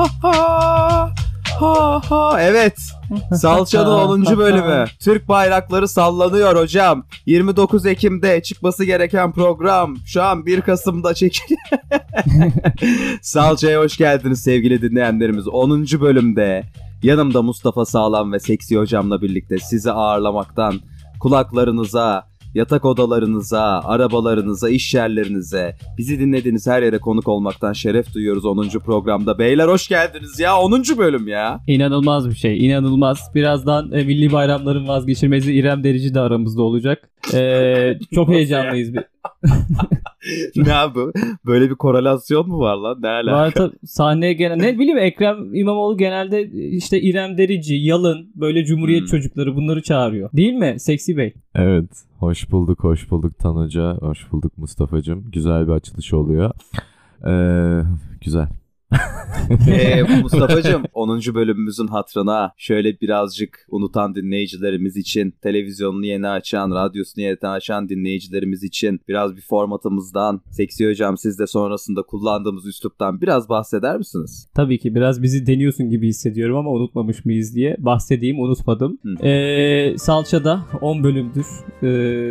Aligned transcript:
Ha 0.00 0.06
ha. 0.22 1.12
Ha 1.60 2.00
ha. 2.08 2.42
Evet. 2.42 2.78
Salçanın 3.34 4.26
10. 4.26 4.38
bölümü. 4.38 4.84
Türk 5.00 5.28
bayrakları 5.28 5.88
sallanıyor 5.88 6.56
hocam. 6.56 7.04
29 7.26 7.86
Ekim'de 7.86 8.42
çıkması 8.42 8.84
gereken 8.84 9.32
program. 9.32 9.96
Şu 10.06 10.22
an 10.22 10.46
1 10.46 10.60
Kasım'da 10.60 11.14
çek. 11.14 11.40
Salçaya 13.22 13.80
hoş 13.80 13.96
geldiniz 13.96 14.42
sevgili 14.42 14.82
dinleyenlerimiz. 14.82 15.48
10. 15.48 15.84
bölümde 16.00 16.64
yanımda 17.02 17.42
Mustafa 17.42 17.84
Sağlam 17.84 18.32
ve 18.32 18.40
Seksi 18.40 18.78
hocamla 18.78 19.22
birlikte 19.22 19.58
sizi 19.58 19.92
ağırlamaktan 19.92 20.80
kulaklarınıza, 21.20 22.26
yatak 22.54 22.84
odalarınıza, 22.84 23.80
arabalarınıza, 23.84 24.68
iş 24.70 24.94
yerlerinize, 24.94 25.76
bizi 25.98 26.20
dinlediğiniz 26.20 26.66
her 26.66 26.82
yere 26.82 26.98
konuk 26.98 27.28
olmaktan 27.28 27.72
şeref 27.72 28.14
duyuyoruz 28.14 28.44
10. 28.44 28.68
programda. 28.68 29.38
Beyler 29.38 29.68
hoş 29.68 29.88
geldiniz 29.88 30.40
ya 30.40 30.58
10. 30.60 30.82
bölüm 30.98 31.28
ya. 31.28 31.60
İnanılmaz 31.66 32.28
bir 32.28 32.34
şey, 32.34 32.66
inanılmaz. 32.66 33.30
Birazdan 33.34 33.92
e, 33.92 34.04
milli 34.04 34.32
bayramların 34.32 34.88
vazgeçilmezi 34.88 35.52
İrem 35.54 35.84
Derici 35.84 36.14
de 36.14 36.20
aramızda 36.20 36.62
olacak. 36.62 37.10
Ee, 37.34 37.98
çok 38.14 38.28
heyecanlıyız. 38.28 38.94
ne 40.56 40.74
abi? 40.74 40.98
Böyle 41.46 41.70
bir 41.70 41.74
korelasyon 41.74 42.48
mu 42.48 42.58
var 42.58 42.76
lan? 42.76 42.98
Ne 43.02 43.08
alaka? 43.08 43.32
Var 43.36 43.50
tabii 43.50 43.76
sahneye 43.86 44.32
gelen 44.32 44.58
ne 44.58 44.78
bileyim 44.78 44.98
Ekrem 44.98 45.54
İmamoğlu 45.54 45.96
genelde 45.96 46.50
işte 46.50 47.00
İrem 47.00 47.38
Derici, 47.38 47.74
Yalın 47.74 48.30
böyle 48.34 48.64
Cumhuriyet 48.64 49.00
Hmm. 49.00 49.08
çocukları 49.08 49.56
bunları 49.56 49.82
çağırıyor. 49.82 50.30
Değil 50.32 50.52
mi 50.52 50.74
Seksi 50.78 51.16
Bey? 51.16 51.34
Evet. 51.54 51.90
Hoş 52.20 52.50
bulduk, 52.50 52.84
hoş 52.84 53.10
bulduk 53.10 53.38
Tan 53.38 53.56
Hoca. 53.56 53.96
Hoş 54.00 54.32
bulduk 54.32 54.58
Mustafa'cığım. 54.58 55.30
Güzel 55.30 55.66
bir 55.66 55.72
açılış 55.72 56.12
oluyor. 56.12 56.50
Ee, 57.26 57.82
güzel. 58.20 58.48
Ee, 59.68 60.02
Mustafa'cığım 60.22 60.82
10. 60.94 61.20
bölümümüzün 61.34 61.86
hatırına 61.86 62.52
şöyle 62.56 63.00
birazcık 63.00 63.66
unutan 63.68 64.14
dinleyicilerimiz 64.14 64.96
için, 64.96 65.34
televizyonunu 65.42 66.06
yeni 66.06 66.28
açan, 66.28 66.70
radyosunu 66.70 67.24
yeni 67.24 67.38
açan 67.48 67.88
dinleyicilerimiz 67.88 68.64
için 68.64 69.00
biraz 69.08 69.36
bir 69.36 69.42
formatımızdan, 69.42 70.40
Seksi 70.50 70.88
Hocam 70.88 71.16
siz 71.18 71.38
de 71.38 71.46
sonrasında 71.46 72.02
kullandığımız 72.02 72.66
üsluptan 72.66 73.20
biraz 73.20 73.48
bahseder 73.48 73.96
misiniz? 73.96 74.48
Tabii 74.54 74.78
ki 74.78 74.94
biraz 74.94 75.22
bizi 75.22 75.46
deniyorsun 75.46 75.90
gibi 75.90 76.08
hissediyorum 76.08 76.56
ama 76.56 76.70
unutmamış 76.70 77.24
mıyız 77.24 77.54
diye 77.54 77.76
bahsedeyim 77.78 78.40
unutmadım. 78.40 78.98
Hı. 79.02 79.26
Ee, 79.26 79.98
Salça'da 79.98 80.64
10 80.80 81.04
bölümdür 81.04 81.46
e, 81.82 81.86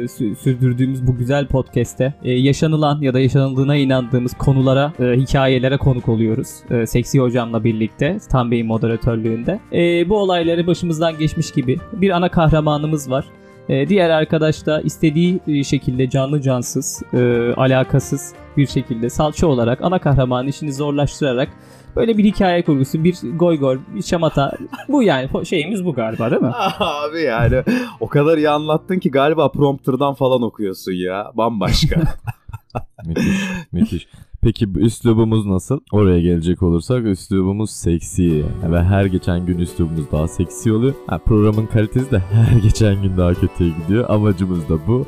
sü- 0.06 0.36
sürdürdüğümüz 0.36 1.08
bu 1.08 1.18
güzel 1.18 1.48
podcast'te 1.48 2.14
e, 2.24 2.32
yaşanılan 2.32 3.02
ya 3.02 3.14
da 3.14 3.20
yaşanıldığına 3.20 3.76
inandığımız 3.76 4.34
konulara, 4.34 4.94
e, 5.00 5.04
hikayelere 5.04 5.78
konuk 5.78 6.10
oluyoruz. 6.10 6.49
E, 6.72 6.86
Seksi 6.86 7.20
hocamla 7.20 7.64
birlikte, 7.64 8.18
Tan 8.32 8.52
Bey'in 8.52 8.68
moderatörlüğünde. 8.68 9.60
E, 9.74 10.10
bu 10.10 10.18
olayları 10.18 10.68
başımızdan 10.68 11.18
geçmiş 11.18 11.52
gibi 11.52 11.80
bir 11.94 12.10
ana 12.10 12.30
kahramanımız 12.30 13.12
var. 13.12 13.26
E, 13.70 13.90
diğer 13.90 14.10
arkadaş 14.10 14.66
da 14.66 14.82
istediği 14.82 15.40
e, 15.48 15.64
şekilde 15.64 16.10
canlı 16.10 16.42
cansız, 16.42 17.04
e, 17.14 17.54
alakasız 17.58 18.34
bir 18.58 18.68
şekilde 18.68 19.10
salça 19.10 19.48
olarak 19.48 19.82
ana 19.82 20.00
kahramanın 20.00 20.48
işini 20.48 20.74
zorlaştırarak 20.74 21.50
böyle 21.96 22.18
bir 22.18 22.24
hikaye 22.24 22.64
kurgusu, 22.64 23.04
bir 23.04 23.16
goy 23.36 23.60
goy, 23.60 23.80
bir 23.96 24.04
şamata. 24.04 24.52
Bu 24.88 25.04
yani 25.04 25.46
şeyimiz 25.46 25.86
bu 25.86 25.94
galiba 25.94 26.32
değil 26.32 26.42
mi? 26.42 26.52
Abi 26.80 27.22
yani 27.22 27.64
o 28.00 28.08
kadar 28.08 28.38
iyi 28.38 28.50
anlattın 28.50 29.00
ki 29.00 29.12
galiba 29.12 29.52
prompterdan 29.52 30.14
falan 30.14 30.42
okuyorsun 30.42 30.92
ya. 30.92 31.32
Bambaşka. 31.34 32.02
Müthiş, 33.06 33.38
müthiş. 33.72 34.08
Peki 34.42 34.76
bu 34.76 34.80
üslubumuz 34.80 35.46
nasıl? 35.46 35.80
Oraya 35.92 36.22
gelecek 36.22 36.64
olursak 36.64 37.06
üslubumuz 37.06 37.72
seksi. 37.72 38.46
Ve 38.72 38.84
her 38.84 39.06
geçen 39.06 39.46
gün 39.46 39.58
üslubumuz 39.58 40.12
daha 40.12 40.28
seksi 40.28 40.72
oluyor. 40.72 40.94
Ha, 41.08 41.18
programın 41.18 41.66
kalitesi 41.66 42.12
de 42.12 42.20
her 42.32 42.58
geçen 42.58 43.02
gün 43.02 43.18
daha 43.18 43.34
kötüye 43.34 43.70
gidiyor. 43.70 44.06
Amacımız 44.10 44.70
da 44.70 44.88
bu. 44.88 45.06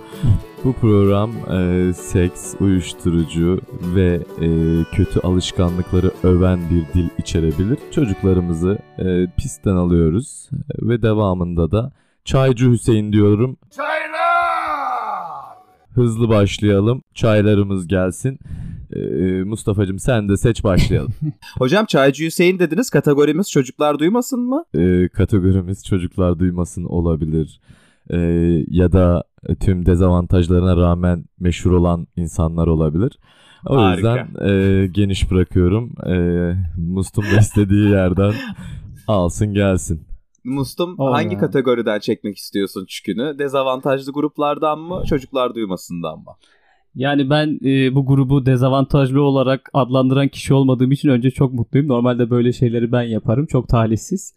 Bu 0.64 0.74
program 0.74 1.31
e, 1.31 1.94
seks, 1.94 2.56
uyuşturucu 2.59 3.62
ve 3.96 4.20
e, 4.41 4.47
kötü 4.96 5.20
alışkanlıkları 5.20 6.12
öven 6.24 6.59
bir 6.70 6.94
dil 6.94 7.09
içerebilir. 7.18 7.78
Çocuklarımızı 7.91 8.78
e, 8.97 9.28
pistten 9.38 9.75
alıyoruz 9.75 10.50
ve 10.81 11.02
devamında 11.02 11.72
da 11.72 11.91
Çaycı 12.25 12.72
Hüseyin 12.72 13.14
diyorum. 13.14 13.58
Hızlı 15.96 16.30
başlayalım. 16.30 17.03
Çaylarımız 17.14 17.88
gelsin. 17.88 18.40
Ee, 18.96 19.44
Mustafa'cığım 19.44 20.00
sen 20.00 20.29
de 20.29 20.38
seç 20.38 20.63
başlayalım. 20.63 21.13
Hocam 21.57 21.85
Çaycı 21.85 22.25
Hüseyin 22.25 22.59
dediniz 22.59 22.90
kategorimiz 22.90 23.52
çocuklar 23.52 24.00
duymasın 24.00 24.40
mı? 24.40 24.63
Ee, 24.78 25.09
kategorimiz 25.13 25.85
çocuklar 25.85 26.40
duymasın 26.40 26.84
olabilir. 26.84 27.62
Ee, 28.09 28.18
ya 28.68 28.91
da 28.91 29.24
tüm 29.59 29.85
dezavantajlarına 29.85 30.78
rağmen 30.78 31.25
meşhur 31.40 31.72
olan 31.72 32.07
insanlar 32.16 32.68
olabilir. 32.68 33.19
O 33.68 33.75
Harika. 33.78 34.18
yüzden 34.18 34.47
e, 34.50 34.88
geniş 34.88 35.31
bırakıyorum. 35.31 35.94
E, 36.08 36.16
Mustum 36.78 37.23
da 37.23 37.40
istediği 37.40 37.90
yerden 37.90 38.34
alsın 39.08 39.53
gelsin. 39.53 40.08
Mustum 40.44 40.96
Oh 40.97 41.13
hangi 41.13 41.38
kategoriden 41.38 42.00
çekmek 42.00 42.38
istiyorsun 42.38 42.85
çükünü? 42.85 43.40
Dezavantajlı 43.40 44.12
gruplardan 44.12 44.79
mı, 44.79 45.03
çocuklar 45.09 45.56
duymasından 45.56 46.19
mı? 46.19 46.31
Yani 46.96 47.29
ben 47.29 47.59
e, 47.66 47.96
bu 47.96 48.06
grubu 48.06 48.46
dezavantajlı 48.46 49.22
olarak 49.22 49.69
adlandıran 49.74 50.28
kişi 50.28 50.53
olmadığım 50.53 50.91
için 50.91 51.09
önce 51.09 51.31
çok 51.31 51.53
mutluyum. 51.53 51.88
Normalde 51.88 52.29
böyle 52.29 52.53
şeyleri 52.53 52.91
ben 52.91 53.03
yaparım. 53.03 53.46
Çok 53.46 53.68
talihsiz. 53.68 54.34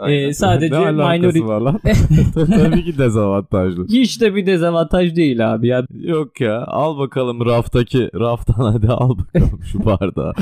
Aynen. 0.00 0.20
E, 0.30 0.32
sadece 0.34 0.80
ne 0.80 0.92
minority... 0.92 1.40
var 1.40 1.60
lan? 1.60 1.80
Tabii 2.34 2.84
ki 2.84 2.98
dezavantajlı. 2.98 3.86
Hiç 3.88 4.20
de 4.20 4.34
bir 4.34 4.46
dezavantaj 4.46 5.16
değil 5.16 5.52
abi 5.52 5.68
ya. 5.68 5.86
Yok 5.94 6.40
ya 6.40 6.64
al 6.66 6.98
bakalım 6.98 7.46
raftaki 7.46 8.10
raftan 8.14 8.72
hadi 8.72 8.88
al 8.88 9.18
bakalım 9.18 9.60
şu 9.72 9.84
bardağı. 9.84 10.32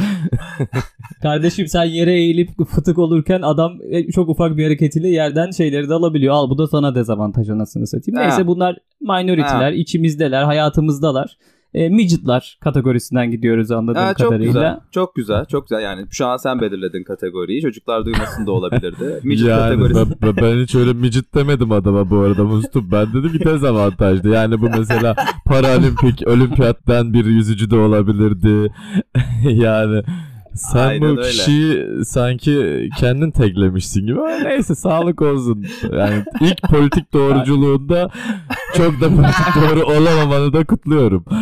Kardeşim 1.22 1.66
sen 1.66 1.84
yere 1.84 2.14
eğilip 2.14 2.50
fıtık 2.68 2.98
olurken 2.98 3.42
adam 3.42 3.72
e, 3.90 4.12
çok 4.12 4.28
ufak 4.28 4.56
bir 4.56 4.64
hareketiyle 4.64 5.08
yerden 5.08 5.50
şeyleri 5.50 5.88
de 5.88 5.94
alabiliyor. 5.94 6.34
Al 6.34 6.50
bu 6.50 6.58
da 6.58 6.66
sana 6.66 6.94
dezavantaj 6.94 7.50
anasını 7.50 7.86
satayım. 7.86 8.20
Ha. 8.20 8.26
Neyse 8.26 8.46
bunlar 8.46 8.76
minority'ler, 9.00 9.72
içimizdeler, 9.72 10.42
hayatımızdalar. 10.42 11.36
E, 11.74 11.88
midget'lar 11.88 12.58
kategorisinden 12.60 13.30
gidiyoruz 13.30 13.70
anladığım 13.70 14.02
Ha, 14.02 14.14
çok 14.14 14.28
kadarıyla. 14.28 14.52
güzel. 14.52 14.80
Çok 14.90 15.14
güzel. 15.14 15.44
Çok 15.44 15.68
güzel. 15.68 15.82
Yani 15.82 16.06
şu 16.10 16.26
an 16.26 16.36
sen 16.36 16.60
belirledin 16.60 17.04
kategoriyi. 17.04 17.62
Çocuklar 17.62 18.04
duymasın 18.04 18.46
da 18.46 18.52
olabilirdi. 18.52 19.20
Midget 19.24 19.48
yani 19.48 19.58
kategorisi. 19.60 20.22
ben, 20.22 20.36
ben- 20.36 20.62
hiç 20.62 20.74
öyle 20.74 20.92
midget 20.92 21.34
demedim 21.34 21.72
adama 21.72 22.10
bu 22.10 22.18
arada 22.18 22.44
Mustum. 22.44 22.88
Ben 22.92 23.06
dedim 23.12 23.32
ki 23.38 23.44
dezavantajlı. 23.44 24.28
Yani 24.28 24.60
bu 24.60 24.68
mesela 24.78 25.14
paralimpik, 25.46 26.28
olimpiyattan 26.28 27.12
bir 27.12 27.24
yüzücü 27.24 27.70
de 27.70 27.76
olabilirdi. 27.76 28.72
yani 29.44 30.02
sen 30.58 30.88
Aynen 30.88 31.00
bu 31.02 31.20
öyle. 31.20 31.22
kişiyi 31.22 31.86
sanki 32.04 32.88
kendin 32.98 33.30
teklemişsin 33.30 34.06
gibi. 34.06 34.20
Ama 34.20 34.30
neyse 34.30 34.74
sağlık 34.74 35.22
olsun. 35.22 35.66
Yani 35.92 36.24
ilk 36.40 36.62
politik 36.62 37.12
doğruculuğunda 37.12 38.10
çok 38.76 39.00
da 39.00 39.08
politik 39.08 39.46
doğru 39.56 39.84
olamamanı 39.84 40.52
da 40.52 40.64
kutluyorum. 40.64 41.24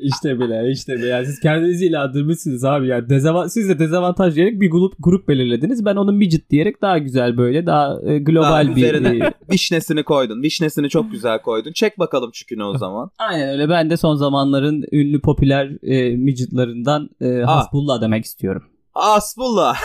İşte 0.00 0.40
bile 0.40 0.70
işte 0.70 0.96
bile. 0.96 1.06
Yani 1.06 1.26
siz 1.26 1.40
kendinizi 1.40 1.86
ilandırmışsınız 1.86 2.64
abi. 2.64 2.86
Yani 2.86 3.08
dezavant 3.08 3.52
siz 3.52 3.68
de 3.68 3.78
dezavantaj 3.78 4.34
diyerek 4.34 4.60
bir 4.60 4.70
grup 4.70 4.94
grup 4.98 5.28
belirlediniz. 5.28 5.84
Ben 5.84 5.96
onu 5.96 6.12
midget 6.12 6.50
diyerek 6.50 6.82
daha 6.82 6.98
güzel 6.98 7.36
böyle 7.36 7.66
daha 7.66 8.00
e, 8.06 8.18
global 8.18 8.42
Daha 8.66 8.76
bir... 8.76 8.82
üzerine 8.82 9.26
e, 9.26 9.32
vişnesini 9.52 10.02
koydun. 10.02 10.42
Vişnesini 10.42 10.88
çok 10.88 11.10
güzel 11.12 11.42
koydun. 11.42 11.72
Çek 11.72 11.98
bakalım 11.98 12.30
çükünü 12.30 12.62
o 12.64 12.78
zaman. 12.78 13.10
aynen 13.18 13.48
öyle. 13.48 13.68
Ben 13.68 13.90
de 13.90 13.96
son 13.96 14.14
zamanların 14.14 14.84
ünlü 14.92 15.20
popüler 15.20 15.70
e, 15.82 16.16
midgetlarından 16.16 17.10
e, 17.20 17.42
Ah. 17.46 17.56
Hasbullah 17.56 18.00
demek 18.00 18.24
istiyorum. 18.24 18.62
Hasbullah. 18.98 19.76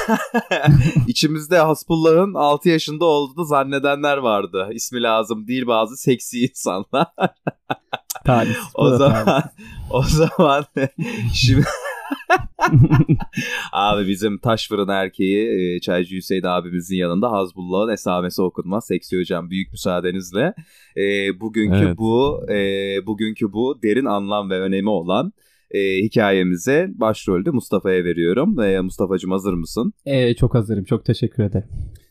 İçimizde 1.08 1.58
Hasbullah'ın 1.58 2.34
6 2.34 2.70
yaşında 2.70 3.06
olduğunu 3.06 3.46
zannedenler 3.46 4.18
vardı. 4.18 4.70
İsmi 4.74 5.02
lazım 5.02 5.48
değil 5.48 5.68
bazı 5.68 5.98
seksi 5.98 6.44
insanlar. 6.44 7.08
Talih. 8.26 8.56
O 8.76 8.90
zaman 8.90 9.26
talih. 9.26 9.44
o 9.92 10.04
zaman 10.04 10.66
şimdi 11.34 11.66
abi 13.72 14.08
bizim 14.08 14.38
taş 14.38 14.68
fırın 14.68 14.88
erkeği 14.88 15.76
e, 15.76 15.80
Çaycı 15.80 16.16
Hüseyin 16.16 16.44
abimizin 16.44 16.96
yanında 16.96 17.32
Hazbullah'ın 17.32 17.94
esamesi 17.94 18.42
okunmaz. 18.42 18.86
Seksi 18.86 19.20
hocam 19.20 19.50
büyük 19.50 19.72
müsaadenizle. 19.72 20.54
E, 20.98 21.40
bugünkü 21.40 21.86
Evet. 21.86 21.98
bu 21.98 22.46
e, 22.50 22.56
bugünkü 23.06 23.54
bu 23.54 23.80
derin 23.84 24.06
anlam 24.06 24.50
ve 24.50 24.60
önemi 24.60 24.90
olan 24.90 25.34
e, 25.74 25.98
hikayemize 26.04 26.88
başrolde 26.96 27.50
Mustafa'ya 27.52 28.04
veriyorum. 28.04 28.60
E, 28.60 28.82
Mustafa'cığım 28.82 29.32
hazır 29.32 29.54
mısın? 29.54 29.94
E, 30.06 30.34
çok 30.36 30.56
hazırım. 30.56 30.84
Çok 30.84 31.06
teşekkür 31.06 31.44
ederim. 31.44 31.68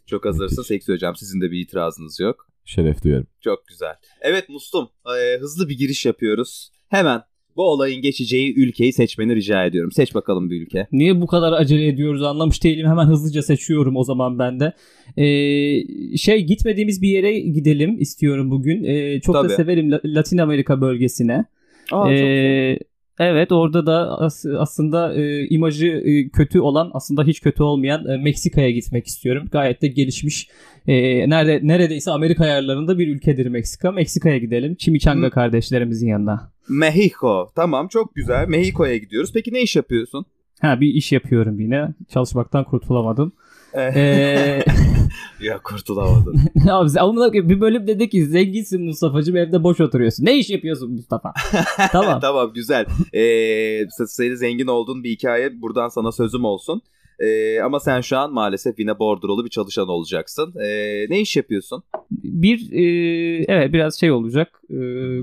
Çok 0.07 0.25
hazırsın. 0.25 0.63
Seksi 0.63 0.93
hocam 0.93 1.17
sizin 1.17 1.41
de 1.41 1.51
bir 1.51 1.61
itirazınız 1.61 2.21
yok. 2.21 2.47
Şeref 2.65 3.05
duyarım. 3.05 3.27
Çok 3.41 3.67
güzel. 3.67 3.95
Evet 4.21 4.49
Mustum, 4.49 4.89
e, 5.07 5.39
hızlı 5.41 5.69
bir 5.69 5.79
giriş 5.79 6.07
yapıyoruz. 6.07 6.71
Hemen 6.89 7.21
Bu 7.57 7.63
olayın 7.63 8.03
geçeceği 8.03 8.55
ülkeyi 8.55 8.93
seçmeni 8.93 9.37
rica 9.37 9.65
ediyorum. 9.65 9.93
Seç 9.93 10.15
bakalım 10.15 10.51
bir 10.51 10.63
ülke. 10.63 10.87
Niye 10.93 11.21
bu 11.21 11.27
kadar 11.27 11.53
acele 11.53 11.87
ediyoruz 11.89 12.23
anlamış 12.23 12.65
değilim. 12.65 12.87
Hemen 12.87 13.07
hızlıca 13.07 13.43
seçiyorum 13.43 13.97
o 13.97 14.05
zaman 14.05 14.39
ben 14.39 14.61
de. 14.61 14.73
Ee, 15.17 16.17
şey 16.17 16.45
gitmediğimiz 16.47 17.03
bir 17.03 17.09
yere 17.09 17.41
gidelim 17.41 18.01
istiyorum 18.01 18.51
bugün. 18.51 18.85
Ee, 18.85 19.21
çok 19.21 19.35
Tabii. 19.35 19.49
da 19.49 19.55
severim 19.57 19.91
La- 19.93 20.01
Latin 20.05 20.39
Amerika 20.39 20.81
bölgesine. 20.81 21.45
Aa, 21.93 22.05
çok 22.05 22.13
Ee, 22.13 22.79
evet 23.19 23.53
orada 23.53 23.87
da 23.87 24.19
as- 24.19 24.45
aslında 24.59 25.15
e, 25.15 25.47
imajı 25.49 25.87
e, 25.87 26.29
kötü 26.29 26.61
olan 26.61 26.91
aslında 26.95 27.25
hiç 27.25 27.41
kötü 27.41 27.63
olmayan 27.63 28.07
e, 28.09 28.17
Meksika'ya 28.17 28.71
gitmek 28.71 29.07
istiyorum. 29.07 29.49
Gayet 29.53 29.83
de 29.83 29.89
gelişmiş. 29.89 30.49
E, 30.89 30.95
nerede 31.31 31.61
neredeyse 31.63 32.11
Amerika 32.11 32.45
ayarlarında 32.45 32.99
bir 32.99 33.09
ülkedir 33.09 33.47
Meksika. 33.47 33.93
Meksika'ya 33.93 34.39
gidelim. 34.39 34.75
Chimichanga 34.75 35.27
Hı. 35.27 35.31
kardeşlerimizin 35.31 36.09
yanına. 36.09 36.53
Mexico. 36.69 37.49
Tamam 37.57 37.89
çok 37.89 38.15
güzel. 38.15 38.49
Mexico'ya 38.49 38.97
gidiyoruz. 38.97 39.31
Peki 39.35 39.55
ne 39.55 39.63
iş 39.63 39.77
yapıyorsun? 39.77 40.27
Ha 40.61 40.81
bir 40.81 40.95
iş 40.95 41.13
yapıyorum 41.13 41.61
yine. 41.61 41.89
Çalışmaktan 42.13 42.65
kurtulamadım. 42.65 43.33
Ee, 43.77 44.63
ya 45.41 45.59
kurtulamadın. 45.63 46.41
abi 46.71 46.91
sen- 46.91 47.01
amına 47.01 47.33
bir 47.33 47.61
bölüm 47.61 47.87
dedi 47.87 48.09
ki 48.09 48.27
zenginsin 48.27 48.85
Mustafa'cığım 48.85 49.37
evde 49.37 49.63
boş 49.63 49.81
oturuyorsun. 49.81 50.25
Ne 50.25 50.39
iş 50.39 50.51
yapıyorsun 50.51 50.93
Mustafa? 50.93 51.33
tamam. 51.93 52.21
tamam 52.21 52.53
güzel. 52.55 52.87
Ee, 53.15 53.87
senin 54.07 54.35
zengin 54.35 54.67
olduğun 54.67 55.05
bir 55.05 55.11
hikaye 55.11 55.63
buradan 55.63 55.89
sana 55.89 56.13
sözüm 56.13 56.45
olsun. 56.45 56.83
Ee, 57.19 57.61
ama 57.61 57.81
sen 57.81 58.01
şu 58.01 58.19
an 58.19 58.33
maalesef 58.33 58.79
yine 58.79 58.99
bordrolu 58.99 59.45
bir 59.45 59.51
çalışan 59.51 59.89
olacaksın. 59.89 60.55
Ee, 60.65 61.07
ne 61.09 61.21
iş 61.21 61.37
yapıyorsun? 61.37 61.83
Bir 62.11 62.73
e, 62.73 63.45
evet 63.49 63.73
biraz 63.73 64.01
şey 64.01 64.11
olacak. 64.11 64.63
e, 64.71 64.77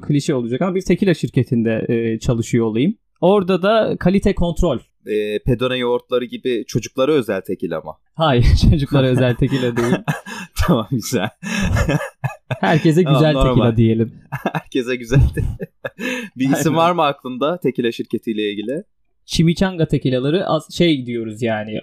klişe 0.07 0.35
olacak 0.35 0.61
ama 0.61 0.75
bir 0.75 0.81
tekila 0.81 1.13
şirketinde 1.13 1.85
e, 1.89 2.19
çalışıyor 2.19 2.65
olayım. 2.65 2.95
Orada 3.21 3.61
da 3.61 3.97
kalite 3.99 4.35
kontrol. 4.35 4.79
Ee, 5.07 5.39
pedone 5.39 5.77
yoğurtları 5.77 6.25
gibi 6.25 6.63
çocuklara 6.67 7.11
özel 7.11 7.41
tekil 7.41 7.77
ama. 7.77 7.97
Hayır 8.15 8.45
çocuklara 8.71 9.07
özel 9.11 9.35
tekila 9.35 9.77
değil. 9.77 9.95
tamam 10.67 10.87
güzel. 10.91 11.29
Herkese 12.59 13.03
Tamam, 13.03 13.19
güzel 13.19 13.33
normal. 13.33 13.53
tekila 13.53 13.77
diyelim. 13.77 14.13
Herkese 14.53 14.95
güzeldi. 14.95 15.43
bir 16.37 16.49
isim 16.53 16.75
var 16.75 16.91
mı 16.91 17.03
aklında 17.03 17.59
tekila 17.59 17.91
şirketiyle 17.91 18.51
ilgili? 18.51 18.83
Chimichanga 19.25 19.87
tekilaları 19.87 20.45
şey 20.71 21.05
diyoruz 21.05 21.41
yani 21.41 21.79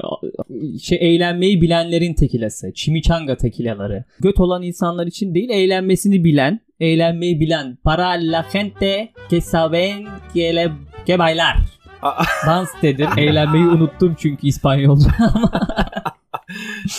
şey 0.82 0.98
eğlenmeyi 1.00 1.62
bilenlerin 1.62 2.14
tekilası. 2.14 2.72
Chimichanga 2.74 3.36
tekilaları. 3.36 4.04
Göt 4.20 4.40
olan 4.40 4.62
insanlar 4.62 5.06
için 5.06 5.34
değil 5.34 5.50
eğlenmesini 5.50 6.24
bilen, 6.24 6.60
eğlenmeyi 6.80 7.40
bilen. 7.40 7.78
Para 7.84 8.08
la 8.08 8.46
gente 8.52 9.08
que 9.30 9.40
saben 9.40 10.06
que, 10.34 10.56
le, 10.56 10.72
que 11.06 11.18
bailar. 11.18 11.56
Aa. 12.02 12.24
Dans 12.46 12.68
dedim. 12.82 13.08
Eğlenmeyi 13.16 13.64
unuttum 13.64 14.16
çünkü 14.18 14.46
İspanyolca. 14.46 15.10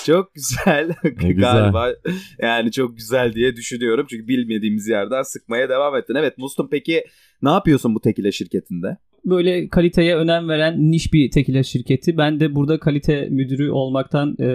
Çok 0.06 0.34
güzel. 0.34 0.94
güzel. 1.04 1.38
Galiba 1.38 1.94
yani 2.42 2.72
çok 2.72 2.98
güzel 2.98 3.34
diye 3.34 3.56
düşünüyorum. 3.56 4.06
Çünkü 4.10 4.28
bilmediğimiz 4.28 4.88
yerden 4.88 5.24
sıkmaya 5.24 5.70
devam 5.70 5.96
ettin. 5.96 6.16
Evet 6.16 6.38
Mustum 6.38 6.68
peki 6.72 7.04
ne 7.42 7.50
yapıyorsun 7.50 7.96
bu 7.96 8.02
tekila 8.02 8.32
şirketinde? 8.32 8.98
Böyle 9.26 9.70
kaliteye 9.70 10.16
önem 10.16 10.50
veren 10.50 10.92
niş 10.92 11.14
bir 11.14 11.32
tekila 11.32 11.64
şirketi. 11.64 12.18
Ben 12.18 12.40
de 12.40 12.56
burada 12.56 12.80
kalite 12.80 13.28
müdürü 13.30 13.72
olmaktan 13.72 14.36
e, 14.40 14.48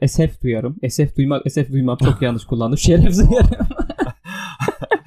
esef 0.00 0.42
duyarım. 0.42 0.76
Esef 0.82 1.16
duymak, 1.16 1.46
esef 1.46 1.72
duymak 1.72 2.00
çok 2.00 2.22
yanlış 2.22 2.44
kullandım. 2.44 2.78
Şeref 2.78 3.12
duyarım. 3.30 3.50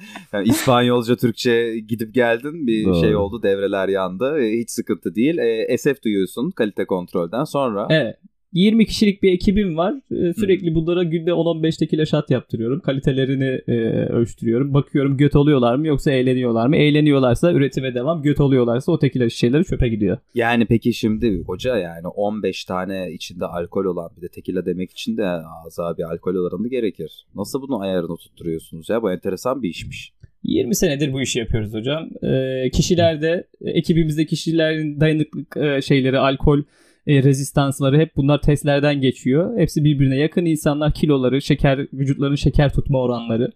Yani 0.32 0.48
İspanyolca, 0.48 1.16
Türkçe 1.16 1.78
gidip 1.88 2.14
geldin 2.14 2.66
bir 2.66 2.84
Doğru. 2.84 3.00
şey 3.00 3.16
oldu 3.16 3.42
devreler 3.42 3.88
yandı. 3.88 4.38
E, 4.40 4.58
Hiç 4.58 4.70
sıkıntı 4.70 5.14
değil. 5.14 5.38
E, 5.38 5.78
SF 5.78 6.02
duyuyorsun 6.04 6.50
kalite 6.50 6.84
kontrolden 6.86 7.44
sonra. 7.44 7.86
Evet. 7.90 8.16
20 8.52 8.86
kişilik 8.86 9.22
bir 9.22 9.32
ekibim 9.32 9.76
var. 9.76 9.94
Ee, 9.94 10.32
Sürekli 10.34 10.74
bunlara 10.74 11.02
günde 11.02 11.30
10-15 11.30 11.78
tekila 11.78 12.06
şat 12.06 12.30
yaptırıyorum. 12.30 12.80
Kalitelerini 12.80 13.60
e, 13.68 13.72
ölçtürüyorum. 14.06 14.74
Bakıyorum 14.74 15.16
göt 15.16 15.36
oluyorlar 15.36 15.76
mı 15.76 15.86
yoksa 15.86 16.10
eğleniyorlar 16.10 16.66
mı? 16.66 16.76
Eğleniyorlarsa 16.76 17.52
üretime 17.52 17.94
devam. 17.94 18.22
Göt 18.22 18.40
oluyorlarsa 18.40 18.92
o 18.92 18.98
tekila 18.98 19.30
şişeleri 19.30 19.64
çöpe 19.64 19.88
gidiyor. 19.88 20.18
Yani 20.34 20.66
peki 20.66 20.92
şimdi 20.94 21.42
hoca 21.46 21.76
yani 21.76 22.06
15 22.06 22.64
tane 22.64 23.12
içinde 23.12 23.46
alkol 23.46 23.84
olan 23.84 24.10
bir 24.16 24.22
de 24.22 24.28
tekila 24.28 24.66
demek 24.66 24.90
için 24.90 25.16
de 25.16 25.26
az 25.26 25.98
bir 25.98 26.02
alkol 26.02 26.34
oranı 26.34 26.68
gerekir. 26.68 27.26
Nasıl 27.34 27.62
bunu 27.62 27.80
ayarını 27.80 28.16
tutturuyorsunuz 28.16 28.88
ya? 28.88 29.02
Bu 29.02 29.12
enteresan 29.12 29.62
bir 29.62 29.68
işmiş. 29.68 30.12
20 30.42 30.76
senedir 30.76 31.12
bu 31.12 31.20
işi 31.20 31.38
yapıyoruz 31.38 31.74
hocam. 31.74 32.08
Ee, 32.22 32.70
kişilerde, 32.70 33.44
ekibimizde 33.64 34.26
kişilerin 34.26 35.00
dayanıklık 35.00 35.56
e, 35.56 35.82
şeyleri, 35.82 36.18
alkol 36.18 36.62
e, 37.06 37.22
rezistansları 37.22 37.98
hep 37.98 38.16
bunlar 38.16 38.42
testlerden 38.42 39.00
geçiyor. 39.00 39.58
Hepsi 39.58 39.84
birbirine 39.84 40.16
yakın 40.16 40.44
insanlar. 40.44 40.92
Kiloları, 40.94 41.42
şeker, 41.42 41.78
vücutlarının 41.92 42.36
şeker 42.36 42.72
tutma 42.72 42.98
oranları. 42.98 43.52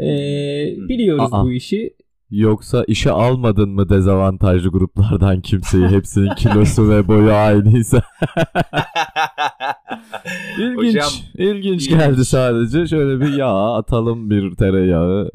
Ee, 0.00 0.88
biliyoruz 0.88 1.28
Aa. 1.32 1.44
bu 1.44 1.52
işi. 1.52 1.94
Yoksa 2.30 2.84
işe 2.84 3.10
almadın 3.10 3.70
mı 3.70 3.88
dezavantajlı 3.88 4.68
gruplardan 4.70 5.40
kimseyi 5.40 5.88
hepsinin 5.88 6.34
kilosu 6.34 6.90
ve 6.90 7.08
boyu 7.08 7.32
aynıysa? 7.32 8.02
İlginç. 10.58 10.76
Hocam, 10.76 11.08
ilginç 11.38 11.82
ilginç. 11.82 11.88
geldi 11.88 12.24
sadece. 12.24 12.86
Şöyle 12.86 13.20
bir 13.20 13.32
yağ 13.32 13.74
atalım 13.74 14.30
bir 14.30 14.54
tereyağı. 14.56 15.30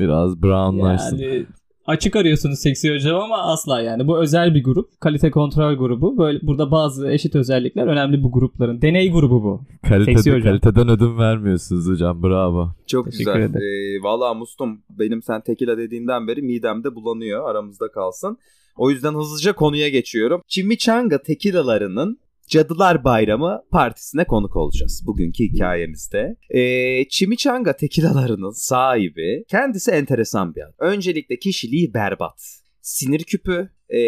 Biraz 0.00 0.42
brownlaşsın. 0.42 1.16
Yani 1.16 1.46
açık 1.88 2.16
arıyorsunuz 2.16 2.58
seksi 2.58 2.94
hocam 2.94 3.20
ama 3.20 3.36
asla 3.38 3.80
yani. 3.80 4.06
Bu 4.06 4.18
özel 4.18 4.54
bir 4.54 4.64
grup. 4.64 5.00
Kalite 5.00 5.30
kontrol 5.30 5.74
grubu. 5.74 6.18
Böyle 6.18 6.38
burada 6.42 6.70
bazı 6.70 7.10
eşit 7.10 7.36
özellikler 7.36 7.86
önemli 7.86 8.22
bu 8.22 8.32
grupların. 8.32 8.82
Deney 8.82 9.12
grubu 9.12 9.42
bu. 9.42 9.60
seksi 9.82 9.88
Kalitede, 9.88 10.36
hocam. 10.36 10.42
kaliteden 10.42 10.88
ödün 10.88 11.18
vermiyorsunuz 11.18 11.88
hocam. 11.88 12.22
Bravo. 12.22 12.68
Çok 12.86 13.04
Teşekkür 13.04 13.18
güzel. 13.32 13.40
ederim. 13.40 14.00
Ee, 14.00 14.02
Valla 14.02 14.34
Mustum 14.34 14.80
benim 14.90 15.22
sen 15.22 15.40
tekila 15.40 15.78
dediğinden 15.78 16.28
beri 16.28 16.42
midemde 16.42 16.94
bulanıyor 16.94 17.50
aramızda 17.50 17.90
kalsın. 17.90 18.38
O 18.76 18.90
yüzden 18.90 19.14
hızlıca 19.14 19.52
konuya 19.52 19.88
geçiyorum. 19.88 20.42
Chimichanga 20.48 21.22
tekilalarının 21.22 22.18
Cadılar 22.48 23.04
Bayramı 23.04 23.62
partisine 23.70 24.24
konuk 24.26 24.56
olacağız 24.56 25.02
bugünkü 25.06 25.44
hikayemizde. 25.44 26.36
Ee, 26.50 27.08
Chimichanga 27.08 27.76
tekilalarının 27.76 28.50
sahibi 28.50 29.44
kendisi 29.48 29.90
enteresan 29.90 30.54
bir 30.54 30.60
adam. 30.60 30.74
Öncelikle 30.78 31.38
kişiliği 31.38 31.94
berbat. 31.94 32.40
Sinir 32.80 33.24
küpü, 33.24 33.70
ee, 33.88 33.98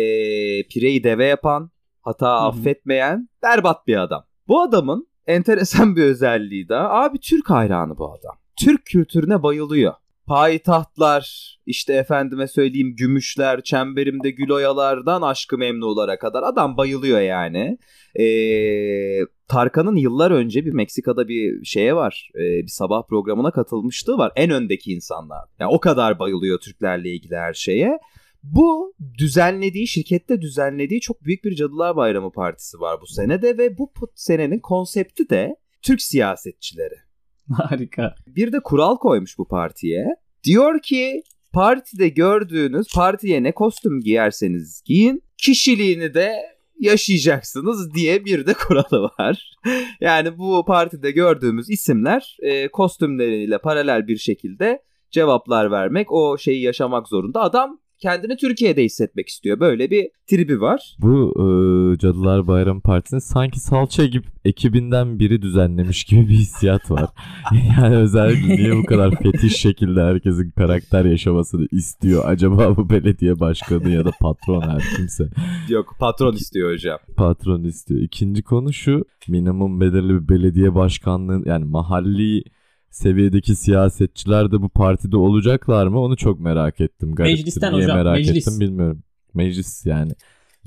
pireyi 0.68 1.04
deve 1.04 1.26
yapan, 1.26 1.70
hata 2.00 2.26
hı. 2.26 2.46
affetmeyen 2.46 3.28
berbat 3.42 3.86
bir 3.86 3.96
adam. 4.02 4.24
Bu 4.48 4.62
adamın 4.62 5.08
enteresan 5.26 5.96
bir 5.96 6.02
özelliği 6.02 6.68
de 6.68 6.76
abi 6.76 7.18
Türk 7.18 7.50
hayranı 7.50 7.98
bu 7.98 8.12
adam. 8.12 8.34
Türk 8.56 8.86
kültürüne 8.86 9.42
bayılıyor. 9.42 9.94
Payitahtlar, 10.30 11.56
işte 11.66 11.92
efendime 11.94 12.48
söyleyeyim 12.48 12.94
gümüşler, 12.96 13.62
çemberimde 13.62 14.30
gül 14.30 14.50
oyalardan 14.50 15.22
aşkı 15.22 15.58
memnulara 15.58 16.18
kadar 16.18 16.42
adam 16.42 16.76
bayılıyor 16.76 17.20
yani. 17.20 17.78
Ee, 18.20 19.20
Tarkan'ın 19.48 19.96
yıllar 19.96 20.30
önce 20.30 20.64
bir 20.64 20.72
Meksika'da 20.72 21.28
bir 21.28 21.64
şeye 21.64 21.96
var. 21.96 22.30
ee, 22.34 22.40
bir 22.40 22.68
sabah 22.68 23.02
programına 23.08 23.50
katılmışlığı 23.50 24.18
var. 24.18 24.32
En 24.36 24.50
öndeki 24.50 24.92
insanlar. 24.92 25.48
Yani 25.58 25.72
o 25.72 25.80
kadar 25.80 26.18
bayılıyor 26.18 26.60
Türklerle 26.60 27.10
ilgili 27.10 27.36
her 27.36 27.54
şeye. 27.54 27.98
Bu 28.42 28.94
düzenlediği, 29.18 29.86
şirkette 29.86 30.40
düzenlediği 30.40 31.00
çok 31.00 31.24
büyük 31.24 31.44
bir 31.44 31.54
Cadılar 31.54 31.96
Bayramı 31.96 32.32
partisi 32.32 32.80
var 32.80 33.00
bu 33.00 33.06
senede 33.06 33.58
ve 33.58 33.78
bu 33.78 33.92
senenin 34.14 34.60
konsepti 34.60 35.30
de 35.30 35.56
Türk 35.82 36.02
siyasetçileri. 36.02 37.09
Harika. 37.68 38.14
Bir 38.26 38.52
de 38.52 38.60
kural 38.60 38.96
koymuş 38.96 39.38
bu 39.38 39.48
partiye. 39.48 40.06
Diyor 40.44 40.82
ki 40.82 41.22
partide 41.52 42.08
gördüğünüz 42.08 42.86
partiye 42.94 43.42
ne 43.42 43.52
kostüm 43.52 44.00
giyerseniz 44.00 44.82
giyin 44.84 45.22
kişiliğini 45.38 46.14
de 46.14 46.32
yaşayacaksınız 46.80 47.94
diye 47.94 48.24
bir 48.24 48.46
de 48.46 48.54
kuralı 48.68 49.10
var. 49.18 49.52
Yani 50.00 50.38
bu 50.38 50.64
partide 50.66 51.10
gördüğümüz 51.10 51.70
isimler 51.70 52.36
e, 52.42 52.68
kostümleriyle 52.68 53.58
paralel 53.58 54.06
bir 54.06 54.16
şekilde 54.16 54.82
cevaplar 55.10 55.70
vermek, 55.70 56.12
o 56.12 56.38
şeyi 56.38 56.62
yaşamak 56.62 57.08
zorunda. 57.08 57.40
Adam 57.40 57.79
kendini 58.00 58.36
Türkiye'de 58.36 58.84
hissetmek 58.84 59.28
istiyor. 59.28 59.60
Böyle 59.60 59.90
bir 59.90 60.08
tribi 60.26 60.60
var. 60.60 60.96
Bu 60.98 61.32
e, 61.36 61.98
Cadılar 61.98 62.46
Bayramı 62.46 62.80
Partisi'nin 62.80 63.20
sanki 63.20 63.60
salça 63.60 64.06
gibi 64.06 64.26
ekibinden 64.44 65.18
biri 65.18 65.42
düzenlemiş 65.42 66.04
gibi 66.04 66.28
bir 66.28 66.34
hissiyat 66.34 66.90
var. 66.90 67.08
yani 67.80 67.96
özellikle 67.96 68.56
niye 68.56 68.76
bu 68.76 68.84
kadar 68.84 69.10
fetiş 69.22 69.56
şekilde 69.56 70.02
herkesin 70.02 70.50
karakter 70.50 71.04
yaşamasını 71.04 71.66
istiyor? 71.70 72.22
Acaba 72.26 72.76
bu 72.76 72.90
belediye 72.90 73.40
başkanı 73.40 73.90
ya 73.90 74.04
da 74.04 74.10
patron 74.20 74.60
her 74.62 74.82
kimse 74.96 75.28
Yok 75.68 75.96
patron 76.00 76.32
istiyor 76.32 76.72
hocam. 76.72 76.98
patron 77.16 77.64
istiyor. 77.64 78.00
İkinci 78.00 78.42
konu 78.42 78.72
şu 78.72 79.04
minimum 79.28 79.80
belirli 79.80 80.14
bir 80.22 80.28
belediye 80.28 80.74
başkanlığı 80.74 81.48
yani 81.48 81.64
mahalli 81.64 82.42
seviyedeki 82.90 83.56
siyasetçiler 83.56 84.52
de 84.52 84.62
bu 84.62 84.68
partide 84.68 85.16
olacaklar 85.16 85.86
mı? 85.86 86.00
Onu 86.00 86.16
çok 86.16 86.40
merak 86.40 86.80
ettim. 86.80 87.14
Gariptir. 87.14 87.38
Meclisten 87.44 87.72
Niye 87.72 87.82
hocam, 87.82 87.96
merak 87.96 88.16
meclis. 88.16 88.48
ettim 88.48 88.60
bilmiyorum. 88.60 89.02
meclis 89.34 89.86
yani. 89.86 90.12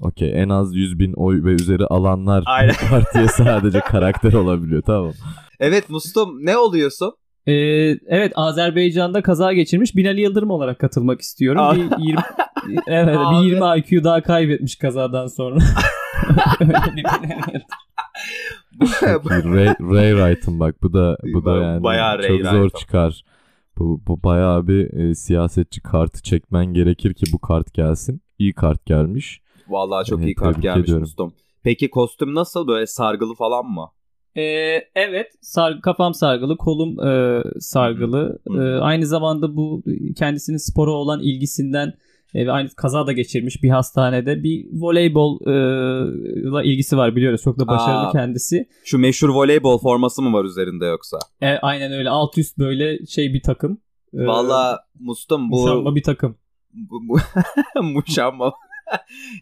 Okey 0.02 0.42
en 0.42 0.50
az 0.50 0.76
100 0.76 1.00
bin 1.00 1.14
oy 1.14 1.44
ve 1.44 1.50
üzeri 1.54 1.86
alanlar 1.86 2.44
Aynen. 2.46 2.76
partiye 2.90 3.28
sadece 3.38 3.80
karakter 3.80 4.34
olabiliyor 4.34 4.82
tamam. 4.82 5.14
Evet 5.60 5.90
Mustum 5.90 6.46
ne 6.46 6.58
oluyorsun? 6.58 7.14
Ee, 7.48 7.54
evet 8.08 8.32
Azerbaycan'da 8.36 9.22
kaza 9.22 9.54
geçirmiş 9.54 9.96
Binali 9.96 10.22
Yıldırım 10.22 10.52
olarak 10.52 10.80
katılmak 10.80 11.22
istiyorum. 11.22 11.62
Abi. 11.64 11.80
Bir 11.80 12.04
20 12.04 12.20
evet 12.88 13.18
Abi. 13.20 13.46
bir 13.46 13.52
20 13.52 13.80
IQ 13.80 14.04
daha 14.04 14.22
kaybetmiş 14.22 14.76
kazadan 14.76 15.28
sonra. 15.28 15.56
Öyle 16.60 16.70
bir 16.74 16.96
Binali 17.04 17.32
Yıldırım. 17.34 17.62
Ray, 19.30 19.66
Ray 19.66 20.12
Wright'ın 20.12 20.60
bak 20.60 20.84
bu 20.84 20.94
da 20.94 21.18
bu 21.34 21.46
da 21.46 21.56
yani 21.56 21.84
bayağı 21.84 22.18
Ray 22.20 22.28
çok 22.28 22.42
zor 22.42 22.52
Wright'ın. 22.52 22.80
çıkar. 22.80 23.24
Bu, 23.78 24.02
bu 24.08 24.24
bayağı 24.24 24.68
bir 24.68 24.94
e, 24.94 25.16
siyasetçi 25.16 25.82
kartı 25.82 26.22
çekmen 26.22 26.66
gerekir 26.66 27.14
ki 27.14 27.26
bu 27.34 27.40
kart 27.40 27.74
gelsin. 27.74 28.22
İyi 28.40 28.54
kart 28.54 28.86
gelmiş. 28.86 29.42
Vallahi 29.68 30.06
çok 30.06 30.20
Evet, 30.20 30.28
iyi 30.28 30.36
kart 30.36 30.62
gelmiş 30.62 30.84
ediyorum. 30.84 31.02
Mustum. 31.02 31.34
Peki 31.64 31.90
kostüm 31.90 32.36
nasıl? 32.36 32.68
Böyle 32.68 32.88
sargılı 32.88 33.36
falan 33.36 33.66
mı? 33.66 33.90
Ee, 34.36 34.42
evet 34.96 35.28
sar, 35.42 35.82
kafam 35.82 36.14
sargılı 36.14 36.58
kolum 36.58 37.08
e, 37.08 37.44
sargılı 37.60 38.40
Hı 38.48 38.54
hı. 38.54 38.64
Ee, 38.64 38.80
aynı 38.80 39.06
zamanda 39.06 39.56
bu 39.56 39.84
kendisinin 40.18 40.58
spora 40.58 40.92
olan 40.92 41.20
ilgisinden 41.20 41.88
e, 41.88 41.94
ve 42.36 42.52
aynı 42.52 42.70
kaza 42.70 43.08
da 43.08 43.12
geçirmiş 43.12 43.64
bir 43.64 43.70
hastanede 43.70 44.44
bir 44.44 44.66
voleybol 44.72 45.40
e, 46.64 46.68
ilgisi 46.68 46.98
var 46.98 47.16
biliyoruz 47.16 47.42
çok 47.44 47.60
da 47.60 47.68
başarılı 47.68 48.08
Aa. 48.08 48.12
kendisi 48.12 48.68
Şu 48.86 48.98
meşhur 48.98 49.30
voleybol 49.30 49.80
forması 49.80 50.22
mı 50.22 50.34
var 50.38 50.46
üzerinde 50.46 50.86
yoksa? 50.86 51.20
E, 51.42 51.48
aynen 51.48 51.92
öyle 51.92 52.10
alt 52.10 52.38
üst 52.38 52.58
böyle 52.58 53.06
şey 53.06 53.34
bir 53.34 53.42
takım 53.42 53.78
Ee, 54.14 54.26
Vallahi 54.26 54.78
Mustum 55.00 55.52
bu 55.52 55.62
muşamba 55.62 55.96
bir 55.96 56.04
takım 56.04 56.38
muşamba. 57.82 58.54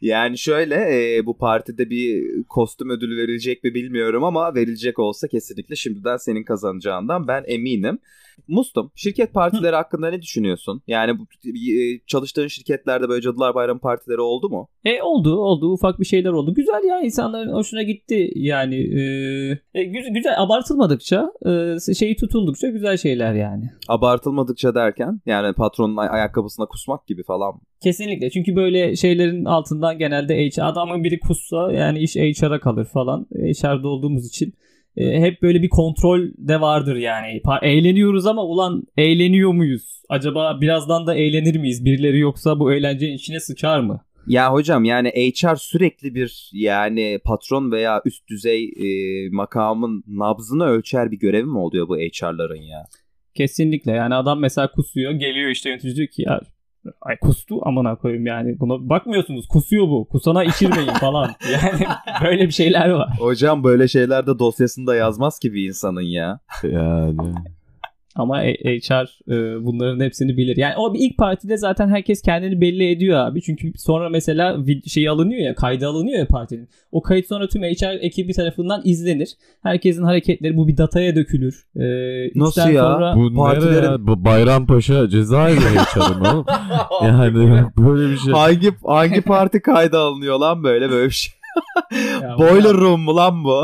yani 0.02 0.38
şöyle 0.38 0.76
e, 0.76 1.26
bu 1.26 1.38
partide 1.38 1.90
bir 1.90 2.24
kostüm 2.50 2.90
ödülü 2.90 3.18
verilecek 3.18 3.64
mi 3.64 3.74
bilmiyorum 3.74 4.24
ama 4.24 4.56
verilecek 4.56 5.00
olsa 5.00 5.28
kesinlikle 5.28 5.76
şimdiden 5.76 6.18
senin 6.18 6.44
kazanacağından 6.44 7.28
ben 7.28 7.44
eminim. 7.48 8.00
Mustum, 8.48 8.92
şirket 8.96 9.34
partileri 9.34 9.76
hakkında 9.76 10.10
ne 10.10 10.22
düşünüyorsun? 10.22 10.82
Yani 10.88 11.20
bu 11.20 11.24
e, 11.50 12.00
çalıştığın 12.08 12.48
şirketlerde 12.48 13.10
böyle 13.10 13.22
Cadılar 13.22 13.56
Bayramı 13.56 13.80
partileri 13.80 14.22
oldu 14.22 14.50
mu? 14.50 14.68
E 14.86 15.02
oldu 15.02 15.36
oldu 15.36 15.74
ufak 15.74 16.00
bir 16.00 16.06
şeyler 16.06 16.30
oldu. 16.30 16.54
Güzel 16.54 16.84
ya 16.88 17.02
insanların 17.02 17.54
hoşuna 17.54 17.84
gitti 17.84 18.32
yani. 18.36 18.76
E, 18.76 19.02
e, 19.74 19.84
güzel, 19.84 20.14
güzel 20.14 20.34
abartılmadıkça 20.38 21.32
e, 21.90 21.94
şeyi 21.94 22.16
tutuldukça 22.16 22.68
güzel 22.68 22.98
şeyler 22.98 23.34
yani. 23.34 23.70
Abartılmadıkça 23.88 24.76
derken 24.76 25.22
yani 25.26 25.54
patronun 25.54 25.98
ay- 25.98 26.10
ayakkabısına 26.12 26.66
kusmak 26.66 27.08
gibi 27.08 27.24
falan? 27.24 27.54
Kesinlikle 27.84 28.30
çünkü 28.30 28.56
böyle 28.56 28.96
şeylerin 28.96 29.46
altından 29.46 29.98
genelde 29.98 30.50
HR 30.50 30.62
adamın 30.62 31.04
biri 31.04 31.20
kussa 31.20 31.72
yani 31.72 32.00
iş 32.00 32.16
HR'a 32.16 32.60
kalır 32.60 32.86
falan. 32.86 33.28
HR'da 33.34 33.88
olduğumuz 33.88 34.28
için 34.28 34.54
e, 34.98 35.22
hep 35.22 35.42
böyle 35.42 35.62
bir 35.62 35.70
kontrol 35.70 36.22
de 36.38 36.62
vardır 36.62 36.96
yani. 36.96 37.42
Eğleniyoruz 37.62 38.26
ama 38.26 38.44
ulan 38.44 38.84
eğleniyor 38.98 39.54
muyuz? 39.54 40.02
Acaba 40.10 40.62
birazdan 40.62 41.08
da 41.08 41.16
eğlenir 41.16 41.56
miyiz? 41.56 41.86
Birileri 41.86 42.20
yoksa 42.20 42.60
bu 42.60 42.74
eğlencenin 42.74 43.14
içine 43.14 43.40
sıçar 43.40 43.80
mı? 43.80 44.06
Ya 44.28 44.54
hocam 44.54 44.84
yani 44.84 45.10
HR 45.10 45.56
sürekli 45.56 46.16
bir 46.16 46.50
yani 46.54 47.20
patron 47.26 47.72
veya 47.72 48.02
üst 48.06 48.28
düzey 48.28 48.64
e, 48.66 49.30
makamın 49.32 50.04
nabzını 50.08 50.66
ölçer 50.66 51.12
bir 51.12 51.20
görevi 51.20 51.46
mi 51.46 51.58
oluyor 51.58 51.88
bu 51.88 51.98
HR'ların 51.98 52.62
ya? 52.62 52.86
Kesinlikle 53.34 53.92
yani 53.92 54.16
adam 54.16 54.40
mesela 54.40 54.72
kusuyor 54.72 55.12
geliyor 55.12 55.50
işte 55.50 55.70
yönetici 55.70 55.96
diyor 55.96 56.08
ki 56.08 56.22
ya 56.22 56.42
ay 57.02 57.18
kustu 57.18 57.60
amına 57.68 57.96
koyayım 57.96 58.26
yani. 58.26 58.60
Buna 58.60 58.90
bakmıyorsunuz. 58.90 59.48
Kusuyor 59.48 59.88
bu. 59.88 60.08
Kusana 60.12 60.44
içirmeyin 60.44 60.94
falan. 60.94 61.32
Yani 61.52 61.86
böyle 62.24 62.46
bir 62.48 62.52
şeyler 62.52 62.90
var. 62.90 63.10
Hocam 63.20 63.64
böyle 63.64 63.88
şeylerde 63.88 64.40
dosyasında 64.40 64.96
yazmaz 64.96 65.40
ki 65.40 65.54
bir 65.54 65.68
insanın 65.68 66.02
ya. 66.02 66.40
Yani 66.64 67.18
Ama 68.16 68.44
E- 68.44 68.80
HR 68.80 69.32
e, 69.32 69.66
bunların 69.66 70.00
hepsini 70.06 70.38
bilir. 70.38 70.58
Yani 70.58 70.74
o 70.78 70.94
ilk 70.96 71.18
partide 71.18 71.58
zaten 71.58 71.90
herkes 71.90 72.22
kendini 72.22 72.62
belli 72.62 72.92
ediyor 72.92 73.20
abi. 73.20 73.42
Çünkü 73.42 73.72
sonra 73.78 74.10
mesela 74.10 74.58
şey 74.88 75.10
alınıyor 75.10 75.42
ya, 75.42 75.56
kayda 75.56 75.88
alınıyor 75.88 76.20
ya 76.20 76.28
partinin. 76.28 76.70
O 76.92 77.02
kayıt 77.02 77.28
sonra 77.28 77.48
tüm 77.48 77.62
HR 77.64 77.98
ekibi 78.02 78.34
tarafından 78.34 78.82
izlenir. 78.86 79.30
Herkesin 79.64 80.04
hareketleri 80.04 80.58
bu 80.58 80.68
bir 80.68 80.78
dataya 80.78 81.16
dökülür. 81.16 81.66
Ee, 81.76 82.40
Nasıl 82.40 82.70
ya? 82.70 82.84
Sonra, 82.84 83.16
bu 83.16 83.20
Partilerin- 83.20 83.76
nere 83.78 83.86
ya? 83.86 84.08
Bu 84.08 84.26
Bayrampaşa 84.26 85.10
cezaevi 85.10 85.60
HR'ım 85.60 86.22
oğlum. 86.22 86.46
Yani 87.04 87.34
böyle 87.78 88.12
bir 88.12 88.18
şey. 88.18 88.34
hangi 88.34 88.72
hangi 88.86 89.22
parti 89.22 89.62
kayda 89.62 90.00
alınıyor 90.00 90.40
lan 90.40 90.64
böyle 90.64 90.90
böyle 90.90 91.06
bir 91.06 91.14
şey? 91.14 91.34
Boiler 92.40 92.74
room 92.74 93.02
mu 93.02 93.16
lan 93.16 93.44
bu? 93.44 93.64